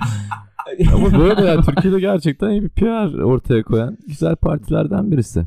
Ama 0.95 1.19
böyle 1.19 1.43
ya 1.49 1.61
Türkiye'de 1.61 2.01
gerçekten 2.01 2.51
iyi 2.51 2.63
bir 2.63 2.69
PR 2.69 3.23
ortaya 3.23 3.63
koyan 3.63 3.99
güzel 4.09 4.37
partilerden 4.37 5.11
birisi. 5.13 5.47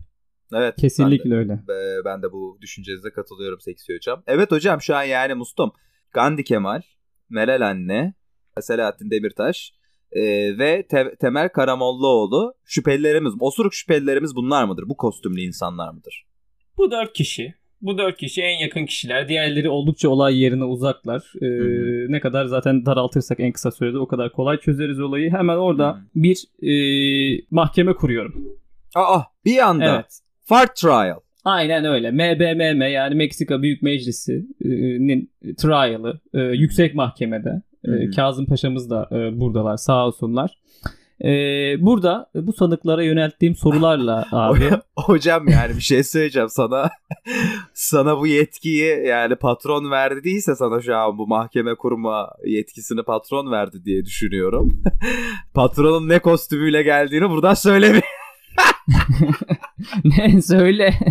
Evet. 0.55 0.75
Kesinlikle 0.75 1.35
öyle. 1.35 1.59
Ben 1.67 1.75
de, 1.75 2.01
ben 2.05 2.21
de 2.21 2.31
bu 2.31 2.57
düşüncenize 2.61 3.09
katılıyorum 3.09 3.61
Seksi 3.61 3.95
Hocam. 3.95 4.23
Evet 4.27 4.51
hocam 4.51 4.81
şu 4.81 4.95
an 4.95 5.03
yani 5.03 5.33
Mustum, 5.33 5.71
Gandhi 6.11 6.43
Kemal, 6.43 6.81
Meral 7.29 7.61
Anne, 7.61 8.13
Selahattin 8.61 9.11
Demirtaş 9.11 9.73
e, 10.11 10.21
ve 10.57 10.87
Te- 10.87 11.15
Temel 11.21 11.49
Karamollaoğlu 11.49 12.53
şüphelilerimiz, 12.65 13.33
osuruk 13.39 13.73
şüphelilerimiz 13.73 14.35
bunlar 14.35 14.63
mıdır? 14.63 14.83
Bu 14.89 14.97
kostümlü 14.97 15.41
insanlar 15.41 15.93
mıdır? 15.93 16.25
Bu 16.77 16.91
dört 16.91 17.13
kişi. 17.13 17.53
Bu 17.81 17.97
dört 17.97 18.17
kişi 18.17 18.41
en 18.41 18.59
yakın 18.59 18.85
kişiler. 18.85 19.29
Diğerleri 19.29 19.69
oldukça 19.69 20.09
olay 20.09 20.41
yerine 20.41 20.63
uzaklar. 20.63 21.33
Ee, 21.41 22.11
ne 22.11 22.19
kadar 22.19 22.45
zaten 22.45 22.85
daraltırsak 22.85 23.39
en 23.39 23.51
kısa 23.51 23.71
sürede 23.71 23.97
o 23.97 24.07
kadar 24.07 24.31
kolay 24.31 24.59
çözeriz 24.59 24.99
olayı. 24.99 25.31
Hemen 25.31 25.57
orada 25.57 25.89
Hı. 25.89 26.01
bir 26.15 26.45
e, 26.61 26.71
mahkeme 27.51 27.93
kuruyorum. 27.93 28.59
Aa 28.95 29.21
bir 29.45 29.57
anda. 29.57 29.95
Evet. 29.95 30.19
Fart 30.45 30.75
trial. 30.75 31.19
Aynen 31.43 31.85
öyle. 31.85 32.11
MBMM 32.11 32.81
yani 32.81 33.15
Meksika 33.15 33.61
Büyük 33.61 33.81
Meclisi'nin 33.81 35.31
trial'ı 35.57 36.19
e, 36.33 36.39
yüksek 36.39 36.95
mahkemede. 36.95 37.61
E. 37.83 38.09
Kazım 38.15 38.45
Paşa'mız 38.45 38.89
da 38.89 39.09
e, 39.11 39.39
buradalar 39.39 39.77
sağ 39.77 40.07
olsunlar. 40.07 40.57
E, 41.23 41.29
burada 41.79 42.29
bu 42.35 42.53
sanıklara 42.53 43.03
yönelttiğim 43.03 43.55
sorularla 43.55 44.25
abi 44.31 44.69
Hocam 44.97 45.47
yani 45.47 45.75
bir 45.75 45.81
şey 45.81 46.03
söyleyeceğim 46.03 46.49
sana. 46.49 46.89
sana 47.73 48.19
bu 48.19 48.27
yetkiyi 48.27 49.07
yani 49.07 49.35
patron 49.35 49.91
verdi 49.91 50.23
değilse 50.23 50.55
sana 50.55 50.81
şu 50.81 50.95
an 50.95 51.17
bu 51.17 51.27
mahkeme 51.27 51.75
kurma 51.75 52.29
yetkisini 52.45 53.03
patron 53.03 53.51
verdi 53.51 53.85
diye 53.85 54.05
düşünüyorum. 54.05 54.83
Patronun 55.53 56.09
ne 56.09 56.19
kostümüyle 56.19 56.83
geldiğini 56.83 57.29
buradan 57.29 57.53
söyleme. 57.53 58.01
ne 60.03 60.41
söyle. 60.41 60.93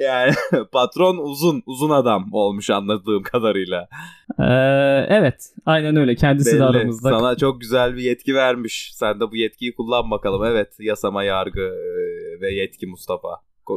Yani 0.00 0.32
patron 0.72 1.16
uzun 1.16 1.62
uzun 1.66 1.90
adam 1.90 2.28
olmuş 2.32 2.70
anladığım 2.70 3.22
kadarıyla. 3.22 3.88
Ee, 4.38 4.44
evet 5.08 5.52
aynen 5.66 5.96
öyle 5.96 6.14
kendisi 6.14 6.50
de 6.50 6.54
Belli. 6.54 6.64
aramızda. 6.64 7.18
Sana 7.18 7.36
çok 7.36 7.60
güzel 7.60 7.96
bir 7.96 8.02
yetki 8.02 8.34
vermiş. 8.34 8.90
Sen 8.94 9.20
de 9.20 9.30
bu 9.30 9.36
yetkiyi 9.36 9.74
kullan 9.74 10.10
bakalım. 10.10 10.44
Evet 10.44 10.76
yasama 10.80 11.22
yargı 11.24 11.60
e, 11.60 12.40
ve 12.40 12.54
yetki 12.54 12.86
Mustafa. 12.86 13.28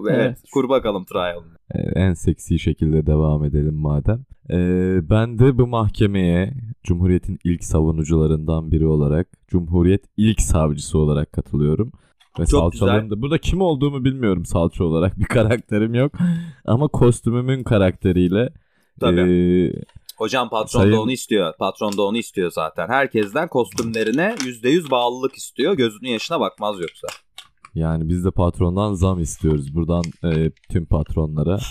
Evet, 0.09 0.17
Evet. 0.19 0.37
kur 0.53 0.69
bakalım 0.69 1.05
trial'ını. 1.05 1.53
En 1.95 2.13
seksi 2.13 2.59
şekilde 2.59 3.05
devam 3.05 3.45
edelim 3.45 3.75
madem. 3.75 4.25
Ee, 4.49 4.99
ben 5.09 5.39
de 5.39 5.57
bu 5.57 5.67
mahkemeye 5.67 6.53
Cumhuriyet'in 6.83 7.39
ilk 7.43 7.63
savunucularından 7.63 8.71
biri 8.71 8.85
olarak, 8.85 9.27
Cumhuriyet 9.47 10.03
ilk 10.17 10.41
savcısı 10.41 10.97
olarak 10.97 11.31
katılıyorum. 11.31 11.91
Ve 12.39 12.45
Çok 12.45 12.73
salçalarım 12.75 13.09
da 13.09 13.21
burada 13.21 13.37
kim 13.37 13.61
olduğumu 13.61 14.03
bilmiyorum 14.05 14.45
salça 14.45 14.83
olarak 14.83 15.19
bir 15.19 15.25
karakterim 15.25 15.93
yok. 15.93 16.11
Ama 16.65 16.87
kostümümün 16.87 17.63
karakteriyle 17.63 18.49
Tabii. 18.99 19.19
ee, 19.21 19.83
Hocam 20.17 20.49
patron 20.49 20.79
Sayın- 20.81 20.93
da 20.93 21.01
onu 21.01 21.11
istiyor. 21.11 21.53
Patron 21.59 21.97
da 21.97 22.01
onu 22.01 22.17
istiyor 22.17 22.51
zaten. 22.51 22.87
Herkesten 22.87 23.47
kostümlerine 23.47 24.35
%100 24.45 24.89
bağlılık 24.91 25.35
istiyor. 25.35 25.73
Gözünün 25.73 26.09
yaşına 26.09 26.39
bakmaz 26.39 26.79
yoksa. 26.79 27.07
yani 27.75 28.09
biz 28.09 28.25
de 28.25 28.31
patrondan 28.31 28.93
zam 28.93 29.19
istiyoruz. 29.19 29.75
Buradan 29.75 30.03
ee, 30.23 30.51
tüm 30.71 30.85
patronlara. 30.85 31.59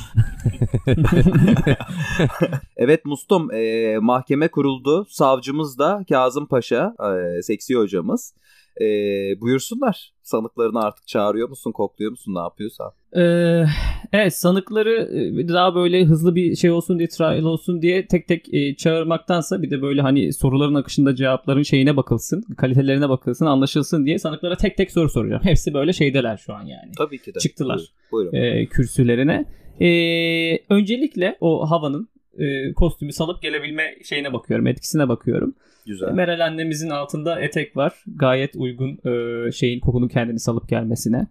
Evet 2.76 3.04
Mustum 3.04 3.52
e, 3.52 3.98
mahkeme 3.98 4.48
kuruldu. 4.48 5.06
Savcımız 5.10 5.78
da 5.78 6.04
Kazım 6.08 6.46
Paşa, 6.46 6.94
e, 7.38 7.42
seksi 7.42 7.74
hocamız. 7.74 8.34
E, 8.80 8.86
buyursunlar. 9.40 10.12
Sanıklarını 10.22 10.80
artık 10.80 11.06
çağırıyor 11.06 11.48
musun, 11.48 11.72
kokluyor 11.72 12.10
musun, 12.10 12.34
ne 12.34 12.38
yapıyorsan. 12.38 12.92
Ee, 13.16 13.64
evet 14.12 14.34
sanıkları 14.34 15.08
daha 15.48 15.74
böyle 15.74 16.04
hızlı 16.04 16.34
bir 16.34 16.56
şey 16.56 16.70
olsun 16.70 16.98
diye 16.98 17.08
trial 17.08 17.44
olsun 17.44 17.82
diye 17.82 18.06
tek 18.06 18.28
tek 18.28 18.54
e, 18.54 18.76
çağırmaktansa 18.76 19.62
bir 19.62 19.70
de 19.70 19.82
böyle 19.82 20.02
hani 20.02 20.32
soruların 20.32 20.74
akışında 20.74 21.16
cevapların 21.16 21.62
şeyine 21.62 21.96
bakılsın, 21.96 22.44
kalitelerine 22.56 23.08
bakılsın, 23.08 23.46
anlaşılsın 23.46 24.06
diye 24.06 24.18
sanıklara 24.18 24.56
tek 24.56 24.76
tek 24.76 24.92
soru 24.92 25.08
soracağım. 25.08 25.42
Hepsi 25.44 25.74
böyle 25.74 25.92
şeydeler 25.92 26.36
şu 26.36 26.54
an 26.54 26.62
yani. 26.62 26.92
Tabii 26.98 27.18
ki 27.18 27.34
de. 27.34 27.38
Çıktılar. 27.38 27.80
Buyurun. 28.12 28.34
e, 28.36 28.66
kürsülerine. 28.66 29.44
E, 29.80 29.88
öncelikle 30.74 31.36
o 31.40 31.70
havanın 31.70 32.08
e, 32.38 32.72
kostümü 32.72 33.12
salıp 33.12 33.42
gelebilme 33.42 33.94
şeyine 34.04 34.32
bakıyorum, 34.32 34.66
etkisine 34.66 35.08
bakıyorum. 35.08 35.54
Güzel. 35.86 36.12
Meral 36.12 36.46
annemizin 36.46 36.90
altında 36.90 37.40
etek 37.40 37.76
var. 37.76 37.92
Gayet 38.16 38.56
uygun 38.56 38.98
e, 39.10 39.52
şeyin 39.52 39.80
kokunun 39.80 40.08
kendini 40.08 40.40
salıp 40.40 40.68
gelmesine. 40.68 41.26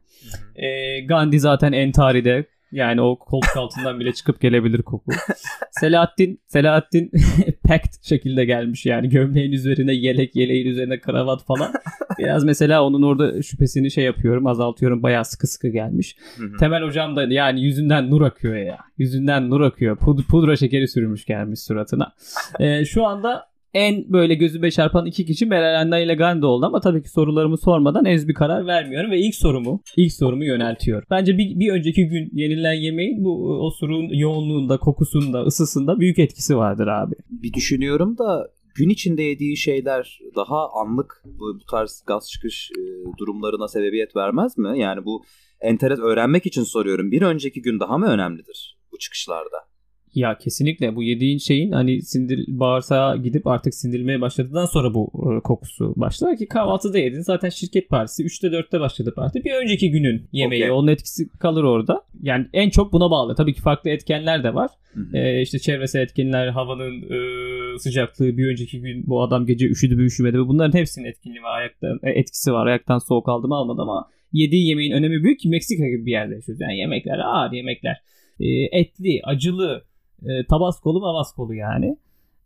E, 0.55 0.99
Gandhi 1.01 1.39
zaten 1.39 1.71
entaride. 1.71 2.45
Yani 2.71 3.01
o 3.01 3.19
koltuk 3.19 3.57
altından 3.57 3.99
bile 3.99 4.13
çıkıp 4.13 4.41
gelebilir 4.41 4.81
koku. 4.81 5.11
Selahattin 5.71 6.41
Selahattin 6.47 7.11
packed 7.71 7.91
şekilde 8.01 8.45
gelmiş 8.45 8.86
yani 8.86 9.10
gömleğin 9.10 9.51
üzerine 9.51 9.93
yelek, 9.93 10.36
yeleğin 10.36 10.65
üzerine 10.65 10.99
kravat 10.99 11.45
falan. 11.45 11.73
Biraz 12.19 12.43
mesela 12.43 12.84
onun 12.84 13.01
orada 13.01 13.41
şüphesini 13.41 13.91
şey 13.91 14.03
yapıyorum, 14.03 14.47
azaltıyorum. 14.47 15.03
Bayağı 15.03 15.25
sıkı 15.25 15.47
sıkı 15.47 15.67
gelmiş. 15.67 16.15
Hı 16.38 16.43
hı. 16.43 16.57
Temel 16.60 16.84
hocam 16.84 17.15
da 17.15 17.23
yani 17.23 17.62
yüzünden 17.62 18.10
nur 18.10 18.21
akıyor 18.21 18.55
ya. 18.55 18.77
Yüzünden 18.97 19.49
nur 19.49 19.62
akıyor. 19.62 19.97
Pud- 19.97 20.27
pudra 20.27 20.55
şekeri 20.55 20.88
sürmüş 20.88 21.25
gelmiş 21.25 21.60
suratına. 21.60 22.13
Ee, 22.60 22.86
şu 22.86 23.05
anda 23.05 23.50
en 23.73 24.13
böyle 24.13 24.36
gözüme 24.36 24.71
çarpan 24.71 25.05
iki 25.05 25.25
kişi 25.25 25.45
Meral 25.45 26.03
ile 26.03 26.15
Gandhi 26.15 26.45
oldu 26.45 26.65
ama 26.65 26.79
tabii 26.79 27.03
ki 27.03 27.10
sorularımı 27.10 27.57
sormadan 27.57 28.05
henüz 28.05 28.27
bir 28.27 28.34
karar 28.34 28.67
vermiyorum 28.67 29.12
ve 29.12 29.19
ilk 29.19 29.36
sorumu 29.36 29.81
ilk 29.97 30.13
sorumu 30.13 30.45
yöneltiyorum. 30.45 31.07
Bence 31.10 31.38
bir, 31.38 31.60
bir 31.60 31.71
önceki 31.71 32.07
gün 32.07 32.29
yenilen 32.34 32.73
yemeğin 32.73 33.23
bu 33.23 33.60
osurun 33.65 34.10
yoğunluğunda, 34.13 34.77
kokusunda, 34.77 35.41
ısısında 35.43 35.99
büyük 35.99 36.19
etkisi 36.19 36.57
vardır 36.57 36.88
abi. 36.88 37.15
Bir 37.29 37.53
düşünüyorum 37.53 38.17
da 38.17 38.47
gün 38.75 38.89
içinde 38.89 39.23
yediği 39.23 39.57
şeyler 39.57 40.19
daha 40.36 40.69
anlık 40.69 41.23
bu, 41.25 41.60
bu 41.60 41.65
tarz 41.71 42.03
gaz 42.07 42.29
çıkış 42.29 42.71
e, 42.71 42.81
durumlarına 43.17 43.67
sebebiyet 43.67 44.15
vermez 44.15 44.57
mi? 44.57 44.79
Yani 44.79 45.05
bu 45.05 45.23
enteres 45.62 45.99
öğrenmek 45.99 46.45
için 46.45 46.63
soruyorum. 46.63 47.12
Bir 47.12 47.21
önceki 47.21 47.62
gün 47.62 47.79
daha 47.79 47.97
mı 47.97 48.07
önemlidir 48.07 48.77
bu 48.91 48.97
çıkışlarda? 48.97 49.70
Ya 50.15 50.38
kesinlikle 50.38 50.95
bu 50.95 51.04
yediğin 51.04 51.38
şeyin 51.38 51.71
hani 51.71 52.02
sindir 52.02 52.45
bağırsağa 52.47 53.15
gidip 53.15 53.47
artık 53.47 53.76
sindirilmeye 53.76 54.21
başladıktan 54.21 54.65
sonra 54.65 54.93
bu 54.93 55.12
e, 55.38 55.41
kokusu 55.41 55.93
başlar 55.95 56.38
ki 56.38 56.47
kahvaltıda 56.47 56.97
yedin. 56.97 57.21
Zaten 57.21 57.50
şirket 57.50 57.89
partisi 57.89 58.24
3'te 58.24 58.47
4'te 58.47 58.80
başladı 58.80 59.13
parti. 59.15 59.43
Bir 59.43 59.52
önceki 59.52 59.91
günün 59.91 60.28
yemeği 60.32 60.63
Okey. 60.63 60.71
onun 60.71 60.88
etkisi 60.88 61.30
kalır 61.30 61.63
orada. 61.63 62.02
Yani 62.21 62.47
en 62.54 62.69
çok 62.69 62.93
buna 62.93 63.12
bağlı. 63.12 63.36
Tabii 63.36 63.54
ki 63.54 63.62
farklı 63.62 63.89
etkenler 63.89 64.43
de 64.43 64.54
var. 64.54 64.69
Hı 64.93 65.00
hı. 65.00 65.17
e, 65.17 65.41
işte 65.41 65.60
çevresel 65.60 66.02
etkenler 66.02 66.47
havanın 66.47 67.02
e, 67.02 67.80
sıcaklığı 67.80 68.38
bir 68.38 68.52
önceki 68.52 68.82
gün 68.82 69.04
bu 69.08 69.21
adam 69.21 69.45
gece 69.45 69.67
üşüdü 69.67 69.95
mü 69.95 70.06
üşümedi 70.06 70.38
mi? 70.38 70.47
Bunların 70.47 70.80
hepsinin 70.80 71.06
etkinliği 71.06 71.43
var. 71.43 71.60
Ayaktan, 71.60 72.00
e, 72.04 72.10
etkisi 72.10 72.54
var. 72.54 72.67
Ayaktan 72.67 72.97
soğuk 72.97 73.30
aldı 73.30 73.47
mı 73.47 73.56
almadı 73.56 73.82
ama 73.82 74.10
yediği 74.32 74.67
yemeğin 74.67 74.91
önemi 74.91 75.24
büyük 75.24 75.39
ki 75.39 75.50
Meksika 75.50 75.88
gibi 75.88 76.06
bir 76.06 76.12
yerde 76.12 76.36
yaşıyoruz. 76.36 76.62
Yani 76.62 76.78
yemekler 76.78 77.19
ağır 77.19 77.52
yemekler. 77.52 78.02
E, 78.39 78.47
etli 78.80 79.21
acılı 79.24 79.84
e, 80.23 80.45
tabaskolu 80.49 80.99
mavaskolu 80.99 81.53
yani. 81.55 81.97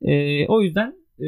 E, 0.02 0.48
o 0.48 0.62
yüzden 0.62 0.96
e, 1.20 1.28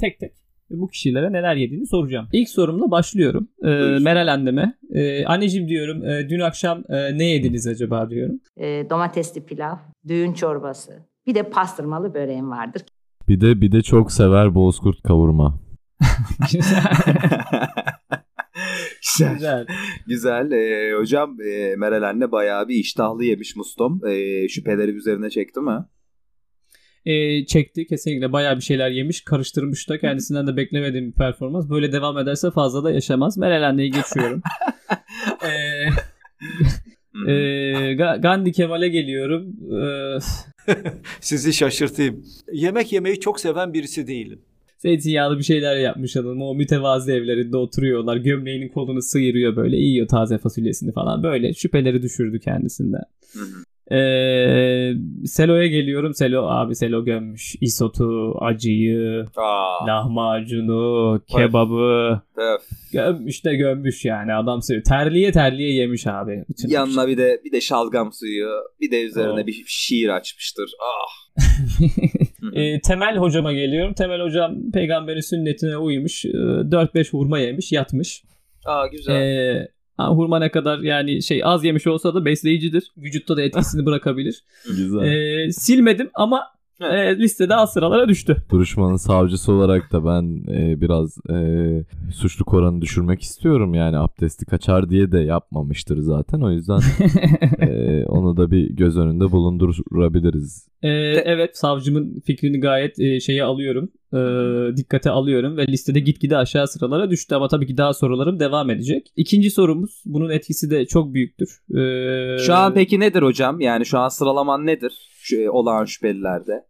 tek 0.00 0.20
tek 0.20 0.32
bu 0.70 0.88
kişilere 0.88 1.32
neler 1.32 1.56
yediğini 1.56 1.86
soracağım. 1.86 2.28
İlk 2.32 2.48
sorumla 2.48 2.90
başlıyorum. 2.90 3.48
E. 3.64 3.68
Meral 4.00 4.32
anneme. 4.32 4.74
E, 4.94 5.24
anneciğim 5.24 5.68
diyorum 5.68 6.04
e, 6.08 6.28
dün 6.28 6.40
akşam 6.40 6.82
e, 6.88 7.18
ne 7.18 7.24
yediniz 7.24 7.66
acaba 7.66 8.10
diyorum. 8.10 8.40
e, 8.56 8.90
domatesli 8.90 9.44
pilav, 9.46 9.76
düğün 10.08 10.32
çorbası. 10.32 10.92
Bir 11.26 11.34
de 11.34 11.42
pastırmalı 11.42 12.14
böreğim 12.14 12.50
vardır. 12.50 12.82
Bir 13.28 13.40
de 13.40 13.60
bir 13.60 13.72
de 13.72 13.82
çok 13.82 14.12
sever 14.12 14.54
bozkurt 14.54 15.02
kavurma. 15.02 15.58
Güzel. 19.18 19.34
Güzel. 19.34 19.66
Güzel. 20.06 20.50
Ee, 20.50 20.92
hocam 20.98 21.36
e, 21.40 21.76
Meral 21.76 22.02
anne 22.02 22.32
bayağı 22.32 22.68
bir 22.68 22.74
iştahlı 22.74 23.24
yemiş 23.24 23.56
Mustom. 23.56 24.00
Ee, 24.06 24.48
şüpheleri 24.48 24.90
üzerine 24.90 25.30
çekti 25.30 25.60
mi? 25.60 25.84
E, 27.04 27.46
çekti 27.46 27.86
kesinlikle 27.86 28.32
bayağı 28.32 28.56
bir 28.56 28.62
şeyler 28.62 28.90
yemiş 28.90 29.24
karıştırmış 29.24 29.88
da 29.88 29.98
kendisinden 29.98 30.46
de 30.46 30.56
beklemediğim 30.56 31.06
bir 31.10 31.16
performans. 31.16 31.70
Böyle 31.70 31.92
devam 31.92 32.18
ederse 32.18 32.50
fazla 32.50 32.84
da 32.84 32.90
yaşamaz. 32.90 33.38
Meral 33.38 33.68
anneye 33.68 33.88
geçiyorum. 33.88 34.42
e, 35.42 35.50
Hı. 37.14 37.30
e, 37.30 37.32
Ga- 37.94 38.20
Gandhi 38.22 38.52
Kemal'e 38.52 38.88
geliyorum. 38.88 39.46
E, 39.82 40.18
Sizi 41.20 41.52
şaşırtayım. 41.52 42.24
Yemek 42.52 42.92
yemeyi 42.92 43.20
çok 43.20 43.40
seven 43.40 43.72
birisi 43.74 44.06
değilim. 44.06 44.42
Zeytinyağlı 44.82 45.38
bir 45.38 45.42
şeyler 45.44 45.76
yapmış 45.76 46.16
hanım. 46.16 46.42
O 46.42 46.54
mütevazi 46.54 47.12
evlerinde 47.12 47.56
oturuyorlar. 47.56 48.16
Gömleğinin 48.16 48.68
kolunu 48.68 49.02
sıyırıyor 49.02 49.56
böyle. 49.56 49.76
Yiyor 49.76 50.08
taze 50.08 50.38
fasulyesini 50.38 50.92
falan. 50.92 51.22
Böyle 51.22 51.54
şüpheleri 51.54 52.02
düşürdü 52.02 52.40
kendisinden. 52.40 53.02
Ee, 53.92 54.92
Selo'ya 55.26 55.66
geliyorum. 55.66 56.14
Selo 56.14 56.42
abi 56.46 56.76
Selo 56.76 57.04
gömmüş. 57.04 57.54
İsotu, 57.60 58.34
acıyı, 58.40 59.26
Aa, 59.36 59.86
lahmacunu, 59.86 61.20
kebabı. 61.36 62.20
öf. 62.36 62.62
Gömmüş 62.92 63.44
de 63.44 63.54
gömmüş 63.54 64.04
yani 64.04 64.34
adam 64.34 64.62
söylüyor. 64.62 64.84
Terliye 64.84 65.32
terliye 65.32 65.72
yemiş 65.74 66.06
abi. 66.06 66.44
Bütün 66.48 66.68
Yanına 66.68 67.08
bir 67.08 67.16
de 67.16 67.40
bir 67.44 67.52
de 67.52 67.60
şalgam 67.60 68.12
suyu, 68.12 68.48
bir 68.80 68.90
de 68.90 69.02
üzerine 69.02 69.42
Oh. 69.42 69.46
bir 69.46 69.64
şiir 69.66 70.08
açmıştır. 70.08 70.70
Ah. 70.80 71.38
E, 72.52 72.80
Temel 72.80 73.16
hocama 73.16 73.52
geliyorum. 73.52 73.94
Temel 73.94 74.20
hocam 74.20 74.70
peygamberin 74.72 75.20
sünnetine 75.20 75.76
uymuş. 75.76 76.24
e, 76.24 76.28
4-5 76.28 77.10
hurma 77.12 77.38
yemiş 77.38 77.72
yatmış. 77.72 78.22
Aa 78.64 78.86
güzel. 78.86 79.14
E, 79.14 79.68
hurma 79.98 80.38
ne 80.38 80.50
kadar 80.50 80.78
yani 80.78 81.22
şey 81.22 81.40
az 81.44 81.64
yemiş 81.64 81.86
olsa 81.86 82.14
da 82.14 82.24
besleyicidir. 82.24 82.84
Vücutta 82.96 83.36
da 83.36 83.42
etkisini 83.42 83.86
bırakabilir. 83.86 84.44
Güzel. 84.66 85.02
E, 85.02 85.52
silmedim 85.52 86.10
ama. 86.14 86.42
E, 86.82 87.18
listede 87.18 87.54
az 87.54 87.72
sıralara 87.72 88.08
düştü. 88.08 88.36
Duruşmanın 88.50 88.96
savcısı 88.96 89.52
olarak 89.52 89.92
da 89.92 90.04
ben 90.04 90.52
e, 90.52 90.80
biraz 90.80 91.18
e, 91.30 91.34
suçluk 92.12 92.54
oranı 92.54 92.80
düşürmek 92.82 93.22
istiyorum. 93.22 93.74
Yani 93.74 93.96
abdesti 93.98 94.46
kaçar 94.46 94.90
diye 94.90 95.12
de 95.12 95.18
yapmamıştır 95.18 95.98
zaten. 95.98 96.40
O 96.40 96.50
yüzden 96.50 96.80
e, 97.60 98.04
onu 98.06 98.36
da 98.36 98.50
bir 98.50 98.70
göz 98.70 98.98
önünde 98.98 99.32
bulundurabiliriz. 99.32 100.68
E, 100.82 100.88
evet 101.24 101.56
savcımın 101.58 102.20
fikrini 102.26 102.60
gayet 102.60 102.98
e, 103.00 103.20
şeye 103.20 103.44
alıyorum. 103.44 103.88
E, 104.14 104.76
dikkate 104.76 105.10
alıyorum 105.10 105.56
ve 105.56 105.66
listede 105.66 106.00
gitgide 106.00 106.36
aşağı 106.36 106.68
sıralara 106.68 107.10
düştü 107.10 107.34
ama 107.34 107.48
tabii 107.48 107.66
ki 107.66 107.76
daha 107.76 107.94
sorularım 107.94 108.40
devam 108.40 108.70
edecek. 108.70 109.12
İkinci 109.16 109.50
sorumuz 109.50 110.02
bunun 110.04 110.30
etkisi 110.30 110.70
de 110.70 110.86
çok 110.86 111.14
büyüktür. 111.14 111.58
E, 111.78 112.38
Şu 112.38 112.54
an 112.54 112.74
peki 112.74 113.00
nedir 113.00 113.22
hocam? 113.22 113.60
Yani 113.60 113.86
şu 113.86 113.98
an 113.98 114.08
sıralaman 114.08 114.66
nedir? 114.66 114.92
Şu, 115.20 115.36
e, 115.40 115.50
olağan 115.50 115.84
şüphelilerde. 115.84 116.64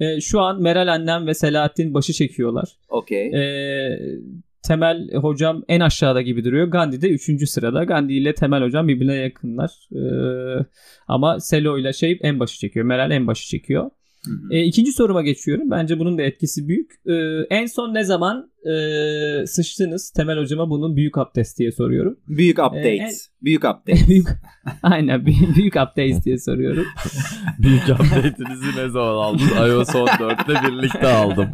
E, 0.00 0.20
şu 0.20 0.40
an 0.40 0.62
Meral 0.62 0.88
annem 0.92 1.26
ve 1.26 1.34
Selahattin 1.34 1.94
başı 1.94 2.12
çekiyorlar. 2.12 2.68
Okey. 2.88 3.26
E, 3.26 3.98
Temel 4.62 5.12
hocam 5.14 5.62
en 5.68 5.80
aşağıda 5.80 6.22
gibi 6.22 6.44
duruyor. 6.44 6.66
Gandhi 6.66 7.02
de 7.02 7.08
3. 7.08 7.48
sırada. 7.48 7.84
Gandhi 7.84 8.14
ile 8.14 8.34
Temel 8.34 8.62
hocam 8.62 8.88
birbirine 8.88 9.14
yakınlar. 9.14 9.70
E, 9.92 10.02
ama 11.08 11.40
Selo 11.40 11.78
ile 11.78 11.92
şey 11.92 12.18
en 12.22 12.40
başı 12.40 12.58
çekiyor. 12.58 12.86
Meral 12.86 13.10
en 13.10 13.26
başı 13.26 13.48
çekiyor. 13.48 13.90
Hı 14.26 14.30
hı. 14.30 14.54
E, 14.54 14.64
ikinci 14.64 14.92
soruma 14.92 15.22
geçiyorum. 15.22 15.70
Bence 15.70 15.98
bunun 15.98 16.18
da 16.18 16.22
etkisi 16.22 16.68
büyük. 16.68 16.90
E, 17.06 17.14
en 17.50 17.66
son 17.66 17.94
ne 17.94 18.04
zaman 18.04 18.50
e, 18.64 19.46
sıçtınız? 19.46 20.10
Temel 20.10 20.38
hocama 20.38 20.70
bunun 20.70 20.96
büyük 20.96 21.18
abdest 21.18 21.58
diye 21.58 21.72
soruyorum. 21.72 22.18
Büyük 22.28 22.58
update. 22.58 22.88
en- 22.88 23.10
Büyük 23.42 23.64
update. 23.64 23.98
büyük, 24.08 24.28
aynen 24.82 25.26
büyük, 25.26 25.56
büyük 25.56 25.76
abdest 25.76 26.24
diye 26.24 26.38
soruyorum. 26.38 26.84
Büyük 27.58 27.82
update'inizi 27.88 28.76
ne 28.76 28.88
zaman 28.88 29.14
aldınız? 29.24 29.50
iOS 29.52 29.88
14'te 29.88 30.68
birlikte 30.68 31.06
aldım. 31.08 31.48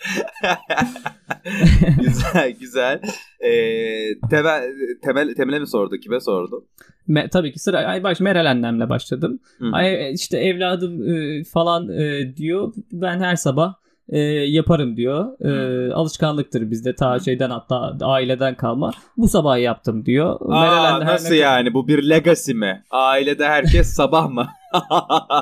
güzel 1.98 2.50
güzel. 2.60 3.00
Ee, 3.40 4.20
temel, 4.30 4.62
temel, 5.02 5.34
temele 5.34 5.58
mi 5.58 5.66
sordu? 5.66 5.96
Kime 5.96 6.20
sordu? 6.20 6.66
Me, 7.06 7.28
tabii 7.28 7.52
ki 7.52 7.58
sıra 7.58 7.78
ay 7.78 8.02
baş 8.02 8.20
Meral 8.20 8.50
annemle 8.50 8.88
başladım. 8.88 9.40
Hı. 9.58 9.70
Ay 9.72 10.14
işte 10.14 10.38
evladım 10.38 11.14
e, 11.14 11.44
falan 11.44 11.88
e, 11.88 12.36
diyor. 12.36 12.72
Ben 12.92 13.20
her 13.20 13.36
sabah 13.36 13.74
e, 14.08 14.18
yaparım 14.28 14.96
diyor. 14.96 15.40
E, 15.40 15.92
alışkanlıktır 15.92 16.70
bizde 16.70 16.94
ta 16.94 17.20
şeyden 17.20 17.50
hatta 17.50 17.96
aileden 18.02 18.54
kalma. 18.54 18.90
Bu 19.16 19.28
sabah 19.28 19.58
yaptım 19.58 20.04
diyor. 20.06 20.40
Aa, 20.48 21.00
her 21.00 21.06
nasıl 21.06 21.34
yani? 21.34 21.74
Bu 21.74 21.88
bir 21.88 22.08
legacy 22.08 22.52
mi? 22.52 22.84
Ailede 22.90 23.48
herkes 23.48 23.94
sabah 23.94 24.28
mı? 24.28 24.48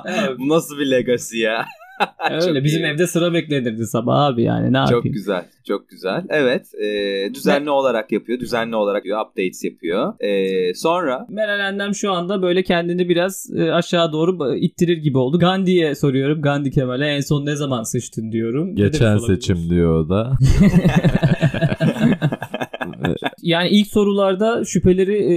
Evet. 0.05 0.39
Nasıl 0.39 0.79
bir 0.79 0.91
legacy 0.91 1.39
ya? 1.39 1.67
Öyle 2.31 2.41
Çok 2.55 2.65
bizim 2.65 2.83
iyi. 2.83 2.87
evde 2.87 3.07
sıra 3.07 3.33
beklenirdi 3.33 3.87
sabah 3.87 4.17
abi 4.25 4.43
yani 4.43 4.73
ne 4.73 4.79
Çok 4.85 4.91
yapayım. 4.93 5.13
güzel. 5.15 5.45
Çok 5.69 5.89
güzel. 5.89 6.25
Evet. 6.29 6.75
e, 6.75 7.35
düzenli 7.35 7.71
olarak 7.71 8.13
yapıyor. 8.13 8.41
Düzenli 8.41 8.77
olarak 8.77 8.97
yapıyor. 9.07 9.27
Updates 9.27 9.65
yapıyor. 9.65 10.15
E, 10.21 10.75
sonra 10.75 11.27
Meral 11.29 11.67
annem 11.69 11.95
şu 11.95 12.13
anda 12.13 12.43
böyle 12.43 12.63
kendini 12.63 13.09
biraz 13.09 13.51
e, 13.57 13.73
aşağı 13.73 14.13
doğru 14.13 14.55
ittirir 14.55 14.97
gibi 14.97 15.19
oldu. 15.19 15.39
Gandhi'ye 15.39 15.95
soruyorum. 15.95 16.43
Gandhi 16.43 16.71
Kemal'e 16.71 17.07
en 17.07 17.21
son 17.21 17.47
ne 17.47 17.57
zaman 17.57 17.83
sıçtın 17.83 18.33
diyorum. 18.33 18.75
Geçen 18.77 19.17
olabilir? 19.17 19.27
seçim 19.35 19.71
diyor 19.71 19.95
o 19.95 20.09
da. 20.09 20.33
Yani 23.43 23.69
ilk 23.69 23.87
sorularda 23.87 24.65
şüpheleri 24.65 25.17
e, 25.17 25.37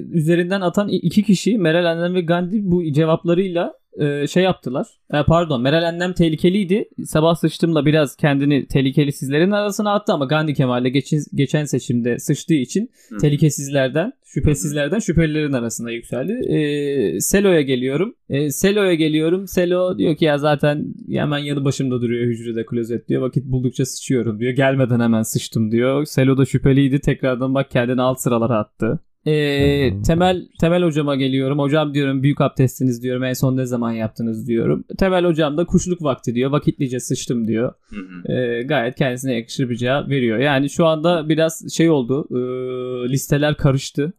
üzerinden 0.00 0.60
atan 0.60 0.88
iki 0.88 1.22
kişi 1.22 1.58
Meral 1.58 1.84
Annem 1.84 2.14
ve 2.14 2.20
Gandhi 2.20 2.60
bu 2.62 2.92
cevaplarıyla 2.92 3.74
e, 4.00 4.26
şey 4.26 4.42
yaptılar. 4.42 4.86
E, 5.12 5.22
pardon 5.26 5.62
Meral 5.62 5.88
Annem 5.88 6.12
tehlikeliydi. 6.12 6.88
Sabah 7.04 7.34
sıçtımla 7.34 7.86
biraz 7.86 8.16
kendini 8.16 8.66
tehlikeli 8.66 9.12
sizlerin 9.12 9.50
arasına 9.50 9.94
attı 9.94 10.12
ama 10.12 10.24
Gandhi 10.24 10.54
Kemal'le 10.54 10.88
geçen, 10.88 11.20
geçen 11.34 11.64
seçimde 11.64 12.18
sıçtığı 12.18 12.54
için 12.54 12.90
Hı. 13.08 13.18
tehlikesizlerden, 13.18 14.12
şüphesizlerden 14.24 14.98
şüphelilerin 14.98 15.52
arasına 15.52 15.90
yükseldi. 15.90 16.32
E, 16.32 17.20
Selo'ya 17.20 17.62
geliyorum. 17.62 18.14
E, 18.28 18.50
Selo'ya 18.50 18.94
geliyorum. 18.94 19.48
Selo 19.48 19.98
diyor 19.98 20.16
ki 20.16 20.24
ya 20.24 20.38
zaten 20.38 20.94
hemen 21.10 21.38
yanı 21.38 21.64
başımda 21.64 22.02
duruyor 22.02 22.26
hücrede 22.26 22.66
klozet 22.66 23.08
diyor. 23.08 23.22
Vakit 23.22 23.44
buldukça 23.44 23.86
sıçıyorum 23.86 24.40
diyor. 24.40 24.52
Gelmeden 24.52 25.00
hemen 25.00 25.22
sıçtım 25.22 25.72
diyor. 25.72 26.04
Selo 26.04 26.38
da 26.38 26.44
şüpheliydi. 26.44 27.00
Tekrardan 27.00 27.54
bak 27.54 27.70
kendini 27.70 28.02
alt 28.02 28.20
sıralara 28.20 28.58
attı. 28.58 29.00
E, 29.26 30.02
temel 30.02 30.46
Temel 30.60 30.82
hocama 30.82 31.16
geliyorum. 31.16 31.58
Hocam 31.58 31.94
diyorum 31.94 32.22
büyük 32.22 32.40
abdestiniz 32.40 33.02
diyorum. 33.02 33.24
En 33.24 33.32
son 33.32 33.56
ne 33.56 33.66
zaman 33.66 33.92
yaptınız 33.92 34.48
diyorum. 34.48 34.84
Temel 34.98 35.24
hocam 35.24 35.56
da 35.56 35.64
kuşluk 35.64 36.02
vakti 36.02 36.34
diyor. 36.34 36.50
Vakitlice 36.50 37.00
sıçtım 37.00 37.48
diyor. 37.48 37.72
E, 38.28 38.62
gayet 38.62 38.94
kendisine 38.94 39.34
yakışır 39.34 39.70
bir 39.70 39.76
cevap 39.76 40.08
veriyor. 40.08 40.38
Yani 40.38 40.70
şu 40.70 40.86
anda 40.86 41.28
biraz 41.28 41.72
şey 41.72 41.90
oldu. 41.90 42.26
e, 42.30 42.38
listeler 43.08 43.56
karıştı. 43.56 44.12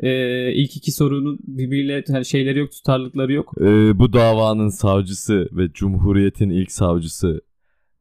E, 0.00 0.52
ilk 0.52 0.76
iki 0.76 0.92
sorunun 0.92 1.38
birbiriyle 1.46 2.04
hani 2.12 2.24
şeyleri 2.24 2.58
yok, 2.58 2.72
tutarlıkları 2.72 3.32
yok. 3.32 3.52
Ee, 3.60 3.98
bu 3.98 4.12
davanın 4.12 4.68
savcısı 4.68 5.48
ve 5.52 5.72
Cumhuriyet'in 5.72 6.50
ilk 6.50 6.72
savcısı 6.72 7.40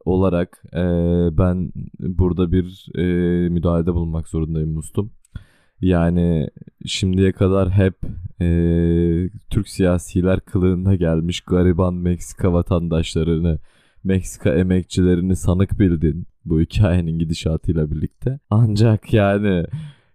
olarak 0.06 0.64
e, 0.74 0.84
ben 1.38 1.72
burada 2.00 2.52
bir 2.52 2.88
e, 2.96 3.04
müdahalede 3.50 3.94
bulunmak 3.94 4.28
zorundayım 4.28 4.74
Mustum. 4.74 5.12
Yani 5.84 6.50
şimdiye 6.86 7.32
kadar 7.32 7.70
hep 7.70 7.96
e, 8.42 8.48
Türk 9.50 9.70
siyasiler 9.70 10.40
kılığında 10.40 10.96
gelmiş 10.96 11.42
gariban 11.42 11.94
Meksika 11.94 12.54
vatandaşlarını, 12.54 13.60
Meksika 14.04 14.54
emekçilerini 14.54 15.36
sanık 15.36 15.80
bildin 15.80 16.28
bu 16.46 16.62
hikayenin 16.62 17.20
gidişatıyla 17.20 17.92
birlikte. 17.92 18.40
Ancak 18.50 19.14
yani 19.14 19.66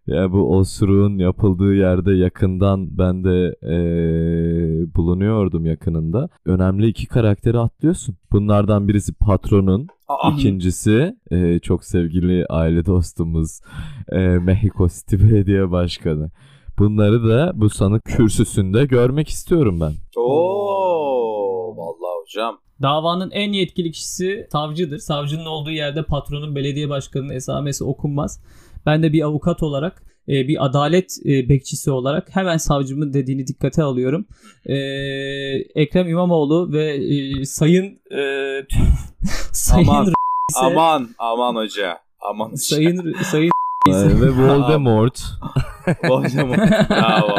ya 0.06 0.32
bu 0.32 0.56
osuruğun 0.56 1.18
yapıldığı 1.18 1.74
yerde 1.74 2.12
yakından 2.12 2.98
ben 2.98 3.24
de 3.24 3.56
eee, 3.62 4.94
bulunuyordum 4.96 5.66
yakınında. 5.66 6.28
Önemli 6.46 6.86
iki 6.86 7.06
karakteri 7.06 7.58
atlıyorsun. 7.58 8.16
Bunlardan 8.32 8.88
birisi 8.88 9.14
patronun, 9.14 9.88
Aa, 10.08 10.30
ikincisi 10.32 11.16
eee, 11.30 11.58
çok 11.62 11.84
sevgili 11.84 12.46
aile 12.46 12.86
dostumuz 12.86 13.60
eee 14.12 14.38
Mexico 14.38 14.88
City 14.88 15.16
Belediye 15.16 15.70
Başkanı. 15.70 16.30
Bunları 16.78 17.28
da 17.28 17.52
bu 17.54 17.70
sanık 17.70 18.04
kürsüsünde 18.04 18.84
görmek 18.86 19.28
istiyorum 19.28 19.80
ben. 19.80 19.92
Oo, 20.16 21.76
vallahi 21.76 22.20
hocam. 22.22 22.58
Davanın 22.82 23.30
en 23.30 23.52
yetkili 23.52 23.92
kişisi 23.92 24.46
savcıdır. 24.52 24.98
Savcının 24.98 25.46
olduğu 25.46 25.70
yerde 25.70 26.02
patronun 26.02 26.54
belediye 26.56 26.88
başkanının 26.88 27.34
esamesi 27.34 27.84
okunmaz. 27.84 28.40
Ben 28.86 29.02
de 29.02 29.12
bir 29.12 29.22
avukat 29.22 29.62
olarak 29.62 30.02
e, 30.28 30.48
bir 30.48 30.64
adalet 30.66 31.18
e, 31.24 31.48
bekçisi 31.48 31.90
olarak 31.90 32.36
hemen 32.36 32.56
savcımın 32.56 33.12
dediğini 33.14 33.46
dikkate 33.46 33.82
alıyorum. 33.82 34.26
E, 34.66 34.74
Ekrem 35.74 36.08
İmamoğlu 36.08 36.72
ve 36.72 36.94
e, 36.94 37.44
Sayın 37.44 38.00
e, 38.18 38.20
Sayın 39.52 39.88
Aman, 39.88 40.02
ise- 40.04 40.12
Aman 40.60 41.08
aman 41.18 41.54
hoca. 41.54 41.98
Aman 42.30 42.46
hoca. 42.46 42.56
Sayın 42.56 43.12
Sayın 43.22 43.50
ve 44.20 44.30
Voldemort 44.30 45.20
Voldemort. 46.04 46.58
Bravo. 46.90 47.36